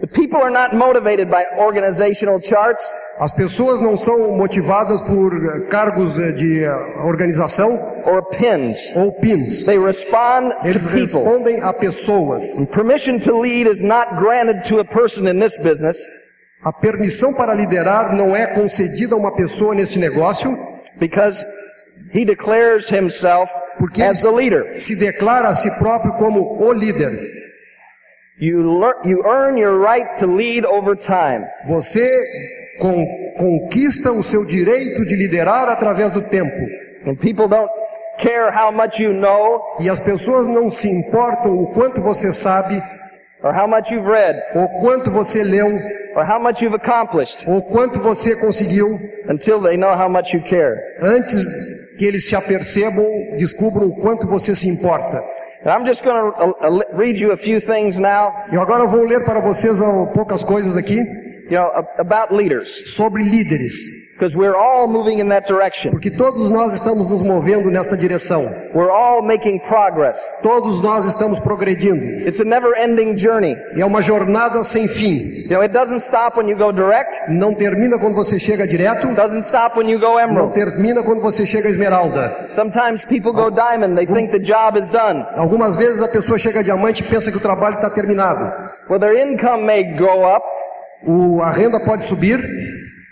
The 0.00 0.06
people 0.06 0.40
are 0.40 0.50
not 0.50 0.74
motivated 0.74 1.28
by 1.30 1.42
organizational 1.58 2.40
charts 2.40 2.82
As 3.20 3.32
pessoas 3.32 3.80
não 3.80 3.96
são 3.98 4.32
motivadas 4.36 5.02
por 5.02 5.32
eh, 5.34 5.60
cargos 5.68 6.18
eh, 6.18 6.32
de 6.32 6.64
eh, 6.64 6.70
organização 7.04 7.68
or 8.06 8.22
pins. 8.30 8.92
ou 8.96 9.12
pins. 9.20 9.66
They 9.66 9.78
respond 9.78 10.52
Eles 10.64 10.84
to 10.86 10.90
people. 10.90 11.22
respondem 11.22 11.60
a 11.62 11.72
pessoas. 11.74 12.42
Permission 12.74 13.18
to 13.20 13.38
lead 13.40 13.66
is 13.70 13.82
not 13.82 14.16
granted 14.18 14.64
to 14.68 14.80
a 14.80 14.84
person 14.84 15.28
in 15.28 15.38
this 15.38 15.58
business 15.62 15.98
A 16.64 16.72
permissão 16.72 17.32
para 17.34 17.54
liderar 17.54 18.14
não 18.14 18.36
é 18.36 18.46
concedida 18.46 19.14
a 19.14 19.18
uma 19.18 19.34
pessoa 19.34 19.74
neste 19.74 19.98
negócio, 19.98 20.54
because 20.98 21.42
he 22.12 22.24
declares 22.24 22.88
himself 22.88 23.50
porque 23.78 24.02
as 24.02 24.22
the 24.22 24.30
leader. 24.30 24.62
se 24.78 24.96
declara 24.96 25.48
a 25.50 25.54
si 25.54 25.70
próprio 25.78 26.12
como 26.18 26.58
o 26.60 26.72
líder. 26.72 27.12
You, 28.38 28.62
lear, 28.80 28.94
you 29.04 29.22
earn 29.26 29.58
your 29.58 29.78
right 29.78 30.16
to 30.18 30.26
lead 30.26 30.64
over 30.64 30.96
time. 30.96 31.44
Você 31.68 32.06
con- 32.80 33.06
conquista 33.36 34.10
o 34.12 34.22
seu 34.22 34.46
direito 34.46 35.04
de 35.04 35.14
liderar 35.14 35.68
através 35.68 36.10
do 36.12 36.22
tempo. 36.22 36.56
And 37.06 37.16
people 37.16 37.48
don't 37.48 37.70
care 38.18 38.50
how 38.50 38.70
much 38.72 38.98
you 38.98 39.12
know 39.12 39.60
E 39.80 39.88
as 39.90 40.00
pessoas 40.00 40.46
não 40.46 40.70
se 40.70 40.88
importam 40.88 41.54
o 41.54 41.66
quanto 41.72 42.00
você 42.00 42.32
sabe, 42.32 42.80
or 43.42 43.54
how 43.54 43.66
much 43.68 43.90
you've 43.90 44.08
read 44.08 44.38
ou 44.54 44.68
quanto 44.80 45.10
você 45.10 45.42
leu, 45.42 45.66
or 46.16 46.24
how 46.26 46.40
much 46.42 46.62
you've 46.62 46.74
accomplished 46.74 47.44
ou 47.46 47.60
quanto 47.62 47.98
você 48.00 48.36
conseguiu, 48.40 48.86
until 49.28 49.60
they 49.60 49.76
know 49.76 49.94
how 49.94 50.08
much 50.08 50.32
you 50.34 50.42
care. 50.42 50.76
antes 51.02 51.89
que 52.00 52.06
eles 52.06 52.26
se 52.26 52.34
apercebam, 52.34 53.04
descubram 53.38 53.86
o 53.86 53.94
quanto 53.94 54.26
você 54.26 54.54
se 54.54 54.66
importa. 54.66 55.22
And 55.62 55.70
I'm 55.70 55.86
just 55.86 56.02
going 56.02 56.16
to 56.16 56.38
uh, 56.42 56.78
uh, 56.78 56.96
read 56.96 57.20
you 57.20 57.32
a 57.32 57.36
few 57.36 57.60
things 57.60 57.98
now, 57.98 58.32
Eu 58.50 58.62
agora 58.62 58.86
vou 58.86 59.04
ler 59.04 59.22
para 59.22 59.38
vocês 59.40 59.82
ah, 59.82 60.10
poucas 60.14 60.42
coisas 60.42 60.78
aqui 60.78 60.98
you 61.50 61.56
know, 61.58 61.70
about 61.98 62.32
leaders, 62.32 62.82
sobre 62.94 63.22
líderes, 63.24 63.72
because 64.18 64.36
we're 64.36 64.56
all 64.56 64.86
moving 64.86 65.18
in 65.18 65.28
that 65.28 65.46
direction. 65.48 65.90
porque 65.90 66.10
todos 66.10 66.48
nós 66.50 66.74
estamos 66.74 67.08
nos 67.10 67.22
movendo 67.22 67.70
nesta 67.70 67.96
direção. 67.96 68.44
We're 68.74 68.90
all 68.92 69.22
making 69.22 69.58
progress. 69.60 70.18
Todos 70.42 70.80
nós 70.80 71.04
estamos 71.06 71.38
progredindo. 71.40 72.04
It's 72.26 72.40
a 72.40 72.44
never-ending 72.44 73.16
journey. 73.18 73.56
É 73.76 73.84
uma 73.84 74.00
jornada 74.00 74.62
sem 74.62 74.86
fim. 74.86 75.18
You 75.44 75.50
know, 75.56 75.62
it 75.62 75.72
doesn't 75.72 76.00
stop 76.00 76.36
when 76.38 76.48
you 76.48 76.56
go 76.56 76.70
direct. 76.72 77.10
Não 77.28 77.52
termina 77.54 77.98
quando 77.98 78.14
você 78.14 78.38
chega 78.38 78.66
direto, 78.66 79.08
It 79.08 79.16
doesn't 79.16 79.42
stop 79.44 79.76
when 79.76 79.90
you 79.90 79.98
go 79.98 80.06
não 80.14 80.20
emerald. 80.20 80.54
termina 80.54 81.02
quando 81.02 81.20
você 81.20 81.44
chega 81.44 81.68
esmeralda. 81.68 82.46
Sometimes 82.48 83.04
people 83.04 83.32
go 83.32 83.50
diamond. 83.50 83.96
They 83.96 84.06
think 84.06 84.30
the 84.30 84.38
job 84.38 84.78
is 84.78 84.88
done. 84.88 85.24
Algumas 85.34 85.76
vezes 85.76 86.00
a 86.02 86.08
pessoa 86.08 86.38
chega 86.38 86.62
diamante 86.62 87.02
e 87.02 87.08
pensa 87.08 87.30
que 87.32 87.36
o 87.36 87.40
trabalho 87.40 87.74
está 87.74 87.90
terminado. 87.90 88.40
Well, 88.88 89.00
their 89.00 89.16
income 89.16 89.64
may 89.64 89.82
go 89.96 90.24
up, 90.26 90.44
O, 91.06 91.40
a 91.40 91.50
renda 91.50 91.80
pode 91.80 92.04
subir, 92.04 92.38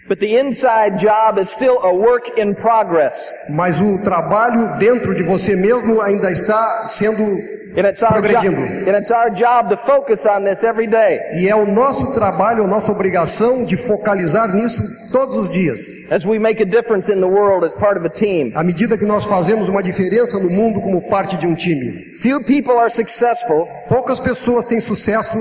but 0.09 0.19
the 0.21 0.39
inside 0.39 0.99
job 0.99 1.39
is 1.41 1.49
still 1.51 1.79
a 1.83 1.93
work 1.93 2.31
in 2.41 2.55
progress. 2.55 3.33
mas 3.51 3.81
o 3.81 3.99
trabalho 4.03 4.79
dentro 4.79 5.15
de 5.15 5.23
você 5.23 5.57
mesmo 5.57 6.01
ainda 6.01 6.31
está 6.31 6.87
sendo 6.87 7.23
And 7.77 7.87
it's 7.87 8.03
our 8.03 8.21
job, 8.21 8.23
Progredindo. 8.29 8.91
and 8.91 8.97
it's 8.97 9.11
our 9.11 9.31
job 9.31 9.69
to 9.69 9.77
focus 9.77 10.27
on 10.27 10.43
this 10.45 10.65
every 10.65 10.87
day 10.87 11.21
e 11.39 11.49
é 11.49 11.55
o 11.55 11.67
nosso 11.67 12.13
trabalho, 12.15 12.65
a 12.65 12.67
nossa 12.67 12.91
obrigação 12.91 13.63
de 13.63 13.77
focalizar 13.77 14.53
nisso 14.55 14.83
todos 15.13 15.37
os 15.37 15.49
dias. 15.51 15.79
as 16.11 16.25
we 16.25 16.39
make 16.39 16.61
a 16.63 16.67
difference 16.67 17.13
in 17.13 17.21
the 17.21 17.27
world 17.29 17.65
as 17.65 17.75
part 17.75 17.99
of 17.99 18.07
a 18.07 18.11
team. 18.11 18.51
À 18.55 18.65
medida 18.65 18.97
que 18.99 19.05
nós 19.05 19.25
fazemos 19.27 19.69
uma 19.69 19.83
diferença 19.83 20.39
no 20.41 20.51
mundo 20.51 20.81
como 20.81 21.07
parte 21.09 21.37
de 21.37 21.47
um 21.47 21.55
time. 21.55 21.93
Few 22.21 22.41
people 22.43 22.73
are 22.79 22.91
successful 22.91 23.69
Poucas 23.89 24.19
pessoas 24.19 24.65
têm 24.65 24.81
sucesso 24.81 25.39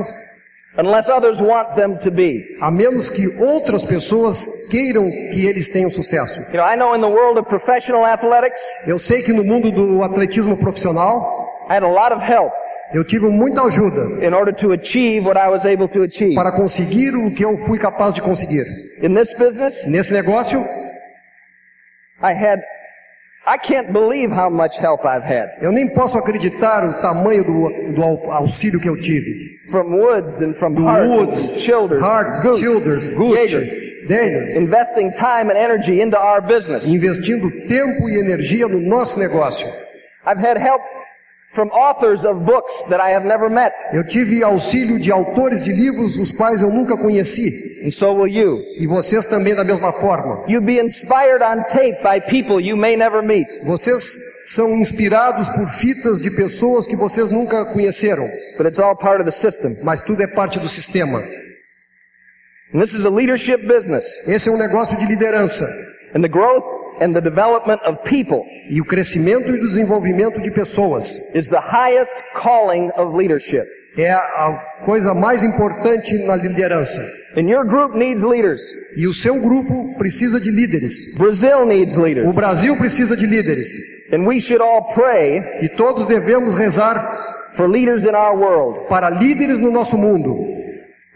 unless 0.78 1.10
others 1.10 1.40
want 1.42 1.76
them 1.76 1.98
to 1.98 2.12
be. 2.12 2.58
a 2.62 2.70
menos 2.72 3.10
que 3.10 3.28
outras 3.44 3.84
pessoas 3.86 4.68
queiram 4.70 5.10
que 5.34 5.46
eles 5.48 5.70
tenham 5.70 5.90
sucesso. 5.90 6.42
You 6.52 6.58
know, 6.58 6.66
I 6.66 6.76
know 6.76 6.96
in 6.96 7.02
the 7.02 7.10
world 7.10 7.40
of 7.40 7.48
professional 7.48 8.06
athletics, 8.06 8.62
Eu 8.86 9.00
sei 9.00 9.22
que 9.22 9.34
no 9.34 9.44
mundo 9.44 9.72
do 9.72 10.04
atletismo 10.04 10.58
profissional, 10.58 11.66
I 11.70 11.76
had 11.76 11.84
a 11.84 11.88
lot 11.88 12.14
of 12.14 12.22
help 12.22 12.52
eu 12.94 13.04
tive 13.04 13.28
muita 13.28 13.62
ajuda 13.64 14.26
in 14.26 14.34
order 14.34 14.54
to 14.54 14.72
achieve 14.72 15.26
what 15.26 15.38
I 15.38 15.50
was 15.50 15.66
able 15.66 15.88
to 15.90 16.04
achieve. 16.04 16.36
para 16.36 16.54
conseguir 16.54 17.16
o 17.16 17.30
que 17.32 17.44
eu 17.44 17.58
fui 17.66 17.78
capaz 17.78 18.14
de 18.14 18.22
conseguir. 18.22 18.64
In 19.02 19.14
this 19.14 19.34
business, 19.38 19.86
Nesse 19.88 20.14
negócio, 20.14 20.60
I 22.22 22.32
had, 22.34 22.62
I 23.50 23.58
can't 23.58 23.94
believe 23.94 24.30
how 24.30 24.50
much 24.50 24.78
help 24.78 25.06
I've 25.06 25.24
had 25.24 25.50
eu 25.62 25.72
nem 25.72 25.94
posso 25.94 26.18
acreditar 26.18 26.84
o 26.84 27.02
tamanho 27.02 27.44
do, 27.46 27.94
do 27.94 28.04
au- 28.04 28.32
auxílio 28.32 28.80
que 28.80 28.90
eu 28.90 28.96
tive. 29.02 29.32
from 29.72 29.88
Woods 29.98 30.42
and 30.42 30.54
from 30.54 30.74
Do 30.76 30.84
Hart, 30.86 31.10
Woods, 31.10 31.64
Childers, 31.64 32.02
Hart, 32.02 32.42
Gooch, 32.42 32.60
Childers, 32.60 33.10
Yeager, 33.12 33.66
Daniel, 34.08 34.58
investing 34.58 35.12
time 35.12 35.50
and 35.50 35.58
energy 35.58 36.02
into 36.02 36.18
our 36.18 36.42
business. 36.42 36.86
investindo 36.86 37.48
tempo 37.70 38.10
e 38.10 38.20
energia 38.20 38.68
no 38.68 38.80
nosso 38.80 39.18
negócio. 39.20 39.68
I've 40.26 40.42
had 40.42 40.58
help 40.58 40.82
from 41.50 41.70
authors 41.70 42.26
of 42.26 42.44
books 42.46 42.84
that 42.90 43.00
I 43.00 43.10
have 43.14 43.26
never 43.26 43.50
met, 43.50 43.74
Eu 43.94 44.06
tive 44.06 44.44
auxílio 44.44 45.00
de 45.00 45.12
autores 45.12 45.62
de 45.62 45.72
livros 45.72 46.18
os 46.18 46.32
quais 46.34 46.62
eu 46.62 46.70
nunca 46.70 46.98
conheci. 46.98 47.86
and 47.88 47.92
so 47.92 48.12
will 48.14 48.28
you. 48.28 48.62
E 48.78 48.86
vocês 48.86 49.26
também 49.28 49.56
da 49.56 49.64
mesma 49.64 49.92
forma. 49.94 50.44
You 50.50 50.62
be 50.62 50.78
inspired 50.80 51.42
on 51.42 51.64
tape 51.64 51.98
by 52.04 52.20
people 52.20 52.60
you 52.62 52.76
may 52.76 52.98
never 52.98 53.22
meet. 53.24 53.48
Vocês 53.64 54.04
são 54.54 54.76
inspirados 54.78 55.50
por 55.50 55.68
fitas 55.70 56.20
de 56.22 56.32
pessoas 56.32 56.86
que 56.86 56.96
vocês 56.98 57.30
nunca 57.30 57.64
conheceram, 57.66 58.24
But 58.58 58.68
it's 58.68 58.80
all 58.80 58.96
part 58.96 59.22
of 59.22 59.26
the 59.26 59.32
system. 59.32 59.76
mas 59.84 60.02
tudo 60.02 60.22
é 60.22 60.28
parte 60.28 60.60
do 60.60 60.68
sistema. 60.68 61.22
And 62.74 62.82
this 62.82 62.94
is 62.94 63.06
a 63.06 63.10
leadership 63.10 63.66
business. 63.66 64.28
Esse 64.28 64.50
é 64.50 64.52
um 64.52 64.58
negócio 64.58 64.98
de 64.98 65.06
liderança. 65.06 65.66
And 66.14 66.22
the 66.22 66.28
growth 66.28 66.66
and 67.02 67.14
the 67.14 67.22
development 67.22 67.80
of 67.86 68.04
people 68.04 68.44
E 68.70 68.82
o 68.82 68.86
crescimento 68.86 69.48
e 69.48 69.52
o 69.52 69.62
desenvolvimento 69.62 70.42
de 70.42 70.52
pessoas 70.52 71.34
is 71.34 71.48
the 71.48 71.60
highest 71.62 72.14
calling 72.34 72.90
of 72.98 73.16
leadership. 73.16 73.66
é 73.98 74.12
a 74.12 74.82
coisa 74.84 75.14
mais 75.14 75.44
importante 75.44 76.14
na 76.26 76.36
liderança. 76.36 77.00
And 77.38 77.50
your 77.50 77.66
group 77.66 77.96
needs 77.96 78.24
leaders. 78.24 78.62
E 78.98 79.08
o 79.08 79.14
seu 79.14 79.40
grupo 79.40 79.98
precisa 79.98 80.40
de 80.42 80.52
líderes. 80.52 81.16
Brazil 81.18 81.66
needs 81.66 81.98
O 81.98 82.02
leaders. 82.02 82.36
Brasil 82.36 82.76
precisa 82.76 83.16
de 83.16 83.26
líderes. 83.26 84.12
And 84.12 84.26
we 84.26 84.42
should 84.42 84.62
all 84.62 84.94
pray 84.94 85.40
E 85.62 85.70
todos 85.70 86.06
devemos 86.06 86.54
rezar 86.54 87.02
for 87.54 87.70
leaders 87.70 88.04
in 88.04 88.14
our 88.14 88.36
world 88.38 88.88
para 88.90 89.10
líderes 89.10 89.58
no 89.58 89.72
nosso 89.72 89.98
mundo 89.98 90.58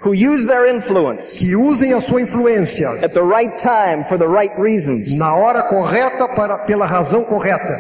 who 0.02 0.14
use 0.14 0.48
their 0.48 0.68
influence 0.68 1.38
que 1.38 1.56
usem 1.56 1.94
a 1.94 2.02
sua 2.02 2.22
influência 2.22 2.88
at 3.04 3.14
the 3.14 3.22
right 3.22 3.56
time 3.62 4.04
for 4.06 4.18
the 4.18 4.28
right 4.28 4.54
reasons. 4.60 5.18
na 5.18 5.36
hora 5.36 5.64
correta 5.64 6.28
para 6.28 6.58
pela 6.60 6.86
razão 6.86 7.24
correta. 7.26 7.80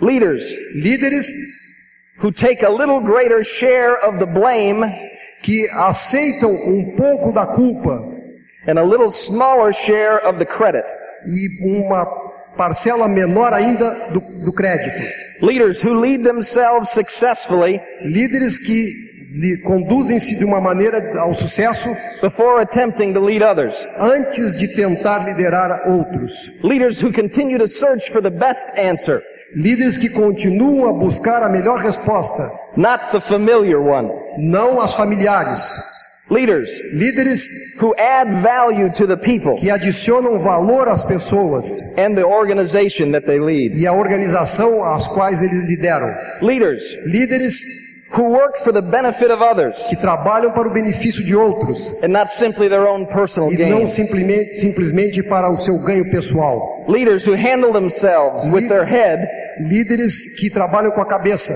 Leaders 0.00 0.44
Líderes 0.74 1.26
who 2.18 2.30
take 2.30 2.64
a 2.64 2.70
little 2.70 3.00
greater 3.00 3.42
share 3.42 3.96
of 4.06 4.18
the 4.18 4.26
blame 4.26 4.82
que 5.42 5.68
aceitam 5.70 6.50
um 6.50 6.94
pouco 6.96 7.32
da 7.32 7.46
culpa 7.46 7.98
and 8.68 8.78
a 8.78 8.84
little 8.84 9.10
smaller 9.10 9.72
share 9.72 10.18
of 10.26 10.38
the 10.38 10.46
credit. 10.46 10.84
e 11.26 11.80
uma 11.80 12.06
parcela 12.56 13.08
menor 13.08 13.52
ainda 13.52 14.10
do, 14.12 14.20
do 14.44 14.52
crédito. 14.52 14.96
Leaders 15.42 15.82
who 15.82 15.94
lead 15.98 16.22
themselves 16.22 16.90
successfully 16.90 17.80
Líderes 18.04 18.58
que 18.58 19.09
conduzem-se 19.64 20.36
de 20.38 20.44
uma 20.44 20.60
maneira 20.60 21.18
ao 21.20 21.32
sucesso 21.34 21.88
before 22.22 22.60
attempting 22.62 23.12
to 23.12 23.20
lead 23.20 23.42
others. 23.44 23.86
antes 23.98 24.56
de 24.58 24.68
tentar 24.74 25.24
liderar 25.24 25.88
outros. 25.88 26.32
Leaders 26.62 27.02
who 27.02 27.12
continue 27.12 27.58
to 27.58 27.66
search 27.68 28.10
for 28.10 28.20
the 28.22 28.30
best 28.30 28.78
answer, 28.78 29.22
Líderes 29.54 29.96
que 29.98 30.08
continuam 30.08 30.88
a 30.88 30.92
buscar 30.92 31.42
a 31.42 31.48
melhor 31.48 31.78
resposta, 31.80 32.48
not 32.76 33.10
the 33.10 33.20
familiar 33.20 33.80
one. 33.80 34.08
não 34.38 34.80
as 34.80 34.94
familiares. 34.94 35.98
Leaders 36.30 36.70
Líderes 36.92 37.76
who 37.82 37.92
add 37.98 38.30
value 38.40 38.88
to 38.92 39.04
the 39.04 39.16
people 39.16 39.56
que 39.56 39.68
adicionam 39.68 40.38
valor 40.38 40.88
às 40.88 41.04
pessoas 41.04 41.66
and 41.98 42.14
the 42.14 42.24
organization 42.24 43.10
that 43.10 43.26
they 43.26 43.40
lead. 43.40 43.76
e 43.76 43.84
à 43.84 43.92
organização 43.92 44.84
às 44.84 45.08
quais 45.08 45.42
eles 45.42 45.64
lideram. 45.68 46.14
Leaders 46.40 46.84
Líderes 47.04 47.54
who 48.16 48.30
work 48.30 48.56
for 48.58 48.72
the 48.72 48.80
benefit 48.82 49.30
of 49.30 49.42
others 49.42 49.86
que 49.88 49.96
trabalham 49.96 50.50
para 50.52 50.66
o 50.66 50.72
benefício 50.72 51.24
de 51.24 51.34
outros 51.36 52.02
and 52.02 52.08
not 52.08 52.28
simply 52.30 52.68
their 52.68 52.86
own 52.86 53.06
personal 53.06 53.52
e 53.52 53.56
não 53.56 53.78
gain. 53.78 53.86
simplesmente, 53.86 54.56
simplesmente 54.56 55.22
para 55.22 55.48
o 55.50 55.56
seu 55.56 55.78
ganho 55.78 56.10
pessoal. 56.10 56.58
Leaders 56.88 57.26
who 57.26 57.34
handle 57.34 57.72
themselves 57.72 58.48
with 58.48 58.68
their 58.68 58.84
head 58.84 59.28
Líderes 59.60 60.36
que 60.38 60.50
trabalham 60.50 60.90
com 60.92 61.00
a 61.02 61.06
cabeça 61.06 61.52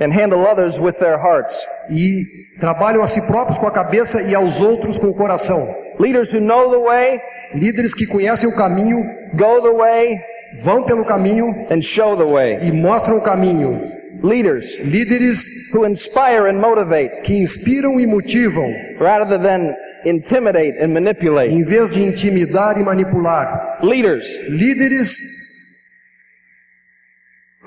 and 0.00 0.12
handle 0.12 0.40
others 0.44 0.78
with 0.78 0.98
their 0.98 1.16
hearts. 1.18 1.56
e 1.88 2.22
trabalham 2.60 3.02
a 3.02 3.06
si 3.06 3.26
próprios 3.26 3.58
com 3.58 3.66
a 3.66 3.70
cabeça 3.70 4.22
e 4.22 4.34
aos 4.34 4.60
outros 4.60 4.98
com 4.98 5.06
o 5.08 5.14
coração. 5.14 5.58
Leaders 6.00 6.32
who 6.32 6.40
know 6.40 6.70
the 6.70 6.84
way, 6.84 7.20
Líderes 7.54 7.94
que 7.94 8.06
conhecem 8.06 8.48
o 8.48 8.56
caminho, 8.56 8.98
go 9.34 9.62
the 9.62 9.72
way, 9.72 10.18
vão 10.64 10.84
pelo 10.84 11.04
caminho 11.04 11.46
and 11.70 11.80
show 11.80 12.16
the 12.16 12.24
way. 12.24 12.58
e 12.62 12.72
mostram 12.72 13.18
o 13.18 13.22
caminho. 13.22 13.92
Leaders 14.24 14.80
Líderes 14.80 15.70
who 15.74 15.84
inspire 15.84 16.46
and 16.48 16.58
motivate 16.58 17.20
que 17.22 17.36
inspiram 17.36 18.00
e 18.00 18.06
motivam, 18.06 18.64
rather 18.98 19.38
than 19.38 19.60
intimidate 20.06 20.78
and 20.82 20.94
manipulate. 20.94 21.52
em 21.52 21.62
vez 21.62 21.90
de 21.90 22.02
intimidar 22.02 22.78
e 22.78 22.82
manipular. 22.82 23.80
Leaders 23.82 24.26
Líderes 24.48 25.10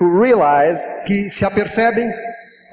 who 0.00 0.20
realize 0.20 0.80
que 1.06 1.30
se 1.30 1.44
apercebem 1.44 2.08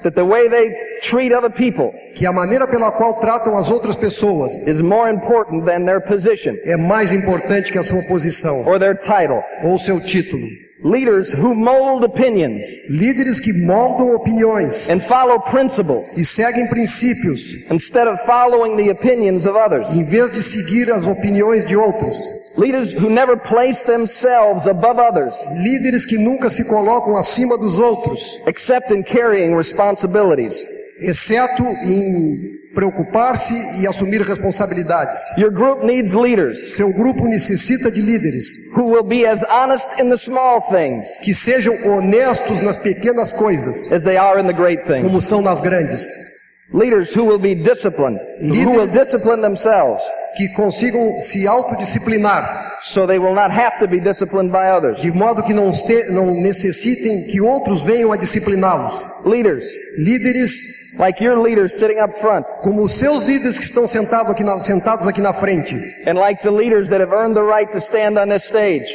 that 0.02 0.14
the 0.16 0.24
way 0.24 0.48
they 0.48 0.68
treat 1.02 1.32
other 1.32 1.50
people 1.50 1.92
que 2.16 2.26
a 2.26 2.32
maneira 2.32 2.66
pela 2.66 2.90
qual 2.90 3.20
tratam 3.20 3.56
as 3.56 3.70
outras 3.70 3.96
pessoas 3.96 4.66
is 4.66 4.80
more 4.80 5.08
important 5.08 5.64
than 5.64 5.84
their 5.84 6.00
position 6.00 6.54
é 6.64 6.76
mais 6.76 7.12
importante 7.12 7.70
que 7.70 7.78
a 7.78 7.84
sua 7.84 8.02
posição 8.08 8.66
or 8.66 8.80
their 8.80 8.96
title. 8.96 9.40
ou 9.62 9.78
seu 9.78 10.00
título. 10.00 10.44
Leaders 10.86 11.32
who 11.32 11.52
mold 11.52 12.04
opinions 12.04 12.64
Líderes 12.88 13.40
que 13.40 13.52
moldam 13.66 14.14
opiniões 14.14 14.88
and 14.88 15.00
follow 15.00 15.40
principles 15.40 16.16
e 16.16 16.24
seguem 16.24 16.68
princípios, 16.68 17.68
instead 17.72 18.06
of 18.06 18.16
following 18.24 18.76
the 18.76 18.88
opinions 18.92 19.46
of 19.46 19.56
others. 19.58 19.96
em 19.96 20.04
vez 20.04 20.32
de 20.32 20.40
seguir 20.40 20.92
as 20.92 21.08
opiniões 21.08 21.64
de 21.64 21.76
outros. 21.76 22.16
Leaders 22.56 22.92
who 22.92 23.10
never 23.10 23.36
place 23.36 23.84
themselves 23.84 24.68
above 24.68 25.00
others 25.00 25.44
Líderes 25.56 26.06
que 26.06 26.16
nunca 26.18 26.48
se 26.48 26.64
colocam 26.68 27.16
acima 27.16 27.58
dos 27.58 27.80
outros, 27.80 28.40
except 28.46 28.94
in 28.94 29.02
carrying 29.02 29.56
responsibilities. 29.56 30.64
exceto 31.00 31.64
em 31.84 32.65
preocupar-se 32.76 33.54
e 33.80 33.86
assumir 33.86 34.20
responsabilidades. 34.20 35.16
Your 35.38 35.50
group 35.50 35.82
needs 35.82 36.14
leaders 36.14 36.76
Seu 36.76 36.92
grupo 36.92 37.26
necessita 37.26 37.90
de 37.90 38.02
líderes 38.02 38.72
who 38.76 38.92
will 38.92 39.02
be 39.02 39.26
as 39.26 39.42
honest 39.44 39.98
in 39.98 40.10
the 40.10 40.16
small 40.18 40.60
things 40.60 41.18
que 41.20 41.32
sejam 41.32 41.74
honestos 41.86 42.60
nas 42.60 42.76
pequenas 42.76 43.32
coisas, 43.32 43.90
as 43.90 44.04
they 44.04 44.18
are 44.18 44.38
in 44.38 44.46
the 44.46 44.52
great 44.52 44.84
como 44.84 45.08
things. 45.10 45.24
são 45.24 45.40
nas 45.40 45.62
grandes, 45.62 46.36
Leaders 46.72 47.14
who 47.14 47.24
will 47.24 47.38
be 47.38 47.54
disciplined, 47.54 48.18
who 48.40 48.72
will 48.72 48.88
discipline 48.88 49.40
themselves 49.40 50.02
que 50.36 50.48
consigam 50.52 51.08
se 51.22 51.46
autodisciplinar, 51.46 52.78
so 52.82 53.06
they 53.06 53.20
will 53.20 53.34
not 53.34 53.52
have 53.52 53.78
to 53.78 53.86
be 53.86 54.00
disciplined 54.00 54.50
by 54.50 54.68
others. 54.68 55.00
de 55.00 55.12
modo 55.12 55.44
que 55.44 55.54
não, 55.54 55.70
não 56.10 56.34
necessitem 56.42 57.22
que 57.30 57.40
outros 57.40 57.84
venham 57.84 58.12
a 58.12 58.16
discipliná-los. 58.16 59.24
Leaders 59.24 59.64
Líderes 59.96 60.75
like 60.98 61.22
your 61.22 61.38
leaders 61.38 61.78
sitting 61.78 61.98
up 62.00 62.12
front 62.12 62.46
como 62.62 62.82
os 62.82 62.92
seus 62.92 63.22
líderes 63.22 63.58
que 63.58 63.64
estão 63.64 63.86
sentados 63.86 64.30
aqui 64.30 64.44
na, 64.44 64.58
sentados 64.60 65.06
aqui 65.06 65.20
na 65.20 65.32
frente, 65.32 65.74
and 66.06 66.14
like 66.14 66.42
the 66.42 66.50
leaders 66.50 66.88
that 66.88 67.00
have 67.02 67.12
earned 67.12 67.34
the 67.34 67.42
right 67.42 67.70
to 67.72 67.78
stand 67.78 68.18
on 68.18 68.28
this 68.28 68.44
stage. 68.44 68.86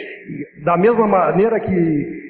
da 0.63 0.77
mesma 0.77 1.07
maneira 1.07 1.59
que 1.59 2.21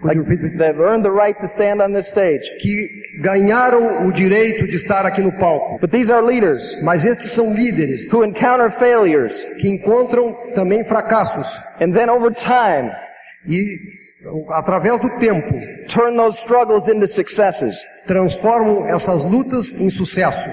Like, 0.00 0.20
that 0.58 0.74
have 0.76 0.78
earned 0.80 1.04
the 1.04 1.10
right 1.10 1.36
to 1.40 1.48
stand 1.48 1.82
on 1.82 1.92
this 1.92 2.06
stage. 2.06 2.42
que 2.60 2.86
ganharam 3.20 4.06
o 4.06 4.12
direito 4.12 4.64
de 4.68 4.76
estar 4.76 5.04
aqui 5.04 5.20
no 5.20 5.32
palco. 5.40 5.80
But 5.80 5.90
these 5.90 6.12
are 6.12 6.22
leaders 6.24 6.80
Mas 6.84 7.04
estes 7.04 7.32
são 7.32 7.52
líderes 7.52 8.08
who 8.12 8.24
encounter 8.24 8.70
failures 8.70 9.48
que 9.60 9.68
encontram 9.68 10.36
também 10.54 10.84
fracassos 10.84 11.48
and 11.80 11.92
then 11.94 12.08
over 12.08 12.32
time 12.32 12.92
e 13.44 13.60
através 14.50 15.00
do 15.00 15.08
tempo 15.18 15.54
turn 15.88 16.16
those 16.16 16.38
struggles 16.38 16.88
into 16.88 17.06
successes. 17.06 17.76
transformam 18.06 18.86
essas 18.86 19.24
lutas 19.30 19.80
em 19.80 19.90
sucesso. 19.90 20.48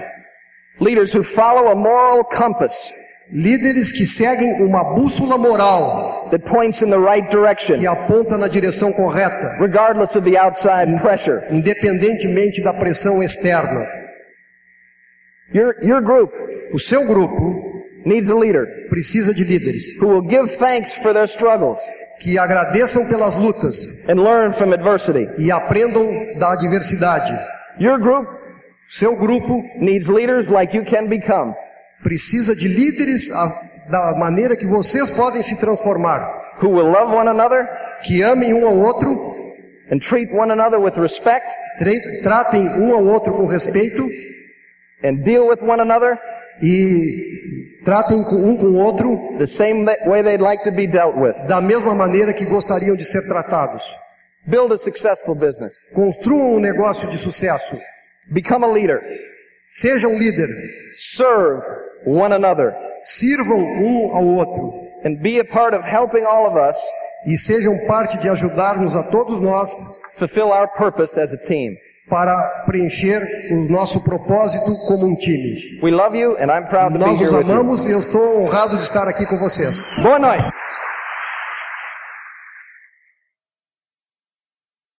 Leaders 0.80 1.14
who 1.14 1.24
follow 1.24 1.70
a 1.70 1.76
moral 1.76 2.24
compass 2.26 2.94
Líderes 3.32 3.92
que 3.92 4.06
seguem 4.06 4.64
uma 4.64 4.94
bússola 4.94 5.36
moral 5.36 6.30
that 6.30 6.48
points 6.48 6.84
in 6.84 6.92
the 6.92 7.00
right 7.00 7.28
direction, 7.32 7.80
que 7.80 7.88
aponta 7.88 8.38
na 8.38 8.48
direção 8.48 8.94
correta, 8.94 9.58
regardless 9.60 10.16
of 10.16 10.30
the 10.30 10.38
outside 10.38 11.02
pressure. 11.02 11.42
independentemente 11.50 12.62
da 12.62 12.72
pressão 12.72 13.24
externa. 13.24 13.84
Your, 15.54 15.76
your 15.82 16.02
group 16.02 16.32
O 16.72 16.80
seu 16.80 17.06
grupo 17.06 17.75
needs 18.06 18.30
a 18.30 18.36
leader 18.36 18.66
precisa 18.90 19.34
de 19.34 19.44
líderes 19.44 19.98
who 20.02 20.08
will 20.08 20.28
give 20.28 20.48
thanks 20.58 20.96
for 21.02 21.14
their 21.14 21.28
struggles 21.28 21.80
que 22.22 22.38
agradeçam 22.38 23.06
pelas 23.08 23.36
lutas 23.36 24.08
and 24.10 24.16
learn 24.24 24.54
from 24.54 24.74
adversity. 24.74 25.28
e 25.38 25.52
aprendam 25.52 26.10
da 26.40 26.54
adversidade. 26.54 27.32
Your 27.80 28.00
group 28.00 28.28
Seu 28.88 29.16
grupo 29.18 29.64
needs 29.80 30.08
leaders 30.08 30.50
like 30.50 30.78
you 30.78 30.86
can 30.86 31.08
become, 31.08 31.54
precisa 32.04 32.56
de 32.56 32.68
líderes 32.68 33.32
a- 33.32 33.52
da 33.90 34.16
maneira 34.18 34.56
que 34.56 34.68
vocês 34.68 35.10
podem 35.10 35.42
se 35.42 35.60
transformar, 35.60 36.22
who 36.62 36.70
will 36.70 36.86
love 36.92 37.14
one 37.14 37.28
another 37.28 37.68
que 38.04 38.22
amem 38.24 38.54
um 38.54 38.66
ao 38.66 38.78
outro, 38.78 39.10
and 39.92 39.98
treat 40.00 40.32
one 40.32 40.52
another 40.54 40.80
with 40.80 40.94
respect 40.98 41.48
tratem 42.24 42.68
um 42.80 42.94
ao 42.94 43.04
outro 43.06 43.34
com 43.34 43.46
respeito 43.48 44.08
and 45.04 45.24
deal 45.24 45.48
with 45.48 45.62
one 45.62 45.82
another 45.82 46.18
e 46.62 47.82
tratem 47.84 48.24
com 48.24 48.36
um 48.50 48.58
com 48.58 48.66
o 48.68 48.76
outro 48.80 49.38
the 49.38 49.48
same 49.48 49.86
way 50.06 50.24
they'd 50.24 50.42
like 50.42 50.64
to 50.64 50.72
be 50.72 50.88
dealt 50.88 51.16
with. 51.18 51.36
da 51.48 51.60
mesma 51.62 51.94
maneira 51.94 52.34
que 52.34 52.46
gostariam 52.46 52.96
de 52.96 53.04
ser 53.04 53.28
tratados. 53.28 53.84
Build 54.48 54.72
a 54.74 54.78
successful 54.78 55.34
business. 55.36 55.90
Construam 55.94 56.56
um 56.56 56.60
negócio 56.60 57.10
de 57.10 57.18
sucesso. 57.18 57.78
Become 58.32 58.64
a 58.64 58.68
leader. 58.72 59.02
Sejam 59.68 60.12
líder. 60.18 60.48
Serve 60.98 61.62
one 62.06 62.34
another 62.34 62.72
Sirvam 63.04 63.58
um 63.84 64.16
ao 64.16 64.24
outro. 64.24 64.72
and 65.04 65.18
be 65.22 65.40
a 65.40 65.46
part 65.46 65.76
of 65.76 65.84
helping 65.86 66.24
all 66.26 66.48
of 66.48 66.56
us 66.58 66.78
E 67.28 67.36
sejam 67.38 67.74
parte 67.88 68.18
de 68.20 68.30
ajudarmos 68.30 68.96
a 68.96 69.04
todos 69.12 69.42
nós 69.42 69.70
fulfill 70.20 70.52
our 70.54 70.68
purpose 70.68 71.20
as 71.20 71.34
a 71.34 71.38
team. 71.38 71.76
Para 72.10 72.64
preencher 72.66 73.22
o 73.52 73.68
nosso 73.70 74.00
propósito 74.04 74.76
como 74.88 75.08
um 75.08 75.16
time. 75.16 75.80
Nós 77.00 77.20
os 77.22 77.34
amamos 77.50 77.86
e 77.86 77.92
eu 77.92 78.00
estou 78.00 78.44
honrado 78.44 78.78
de 78.78 78.84
estar 78.84 79.08
aqui 79.08 79.26
com 79.26 79.38
vocês. 79.38 79.96
Boa 80.04 80.20
noite. 80.20 80.46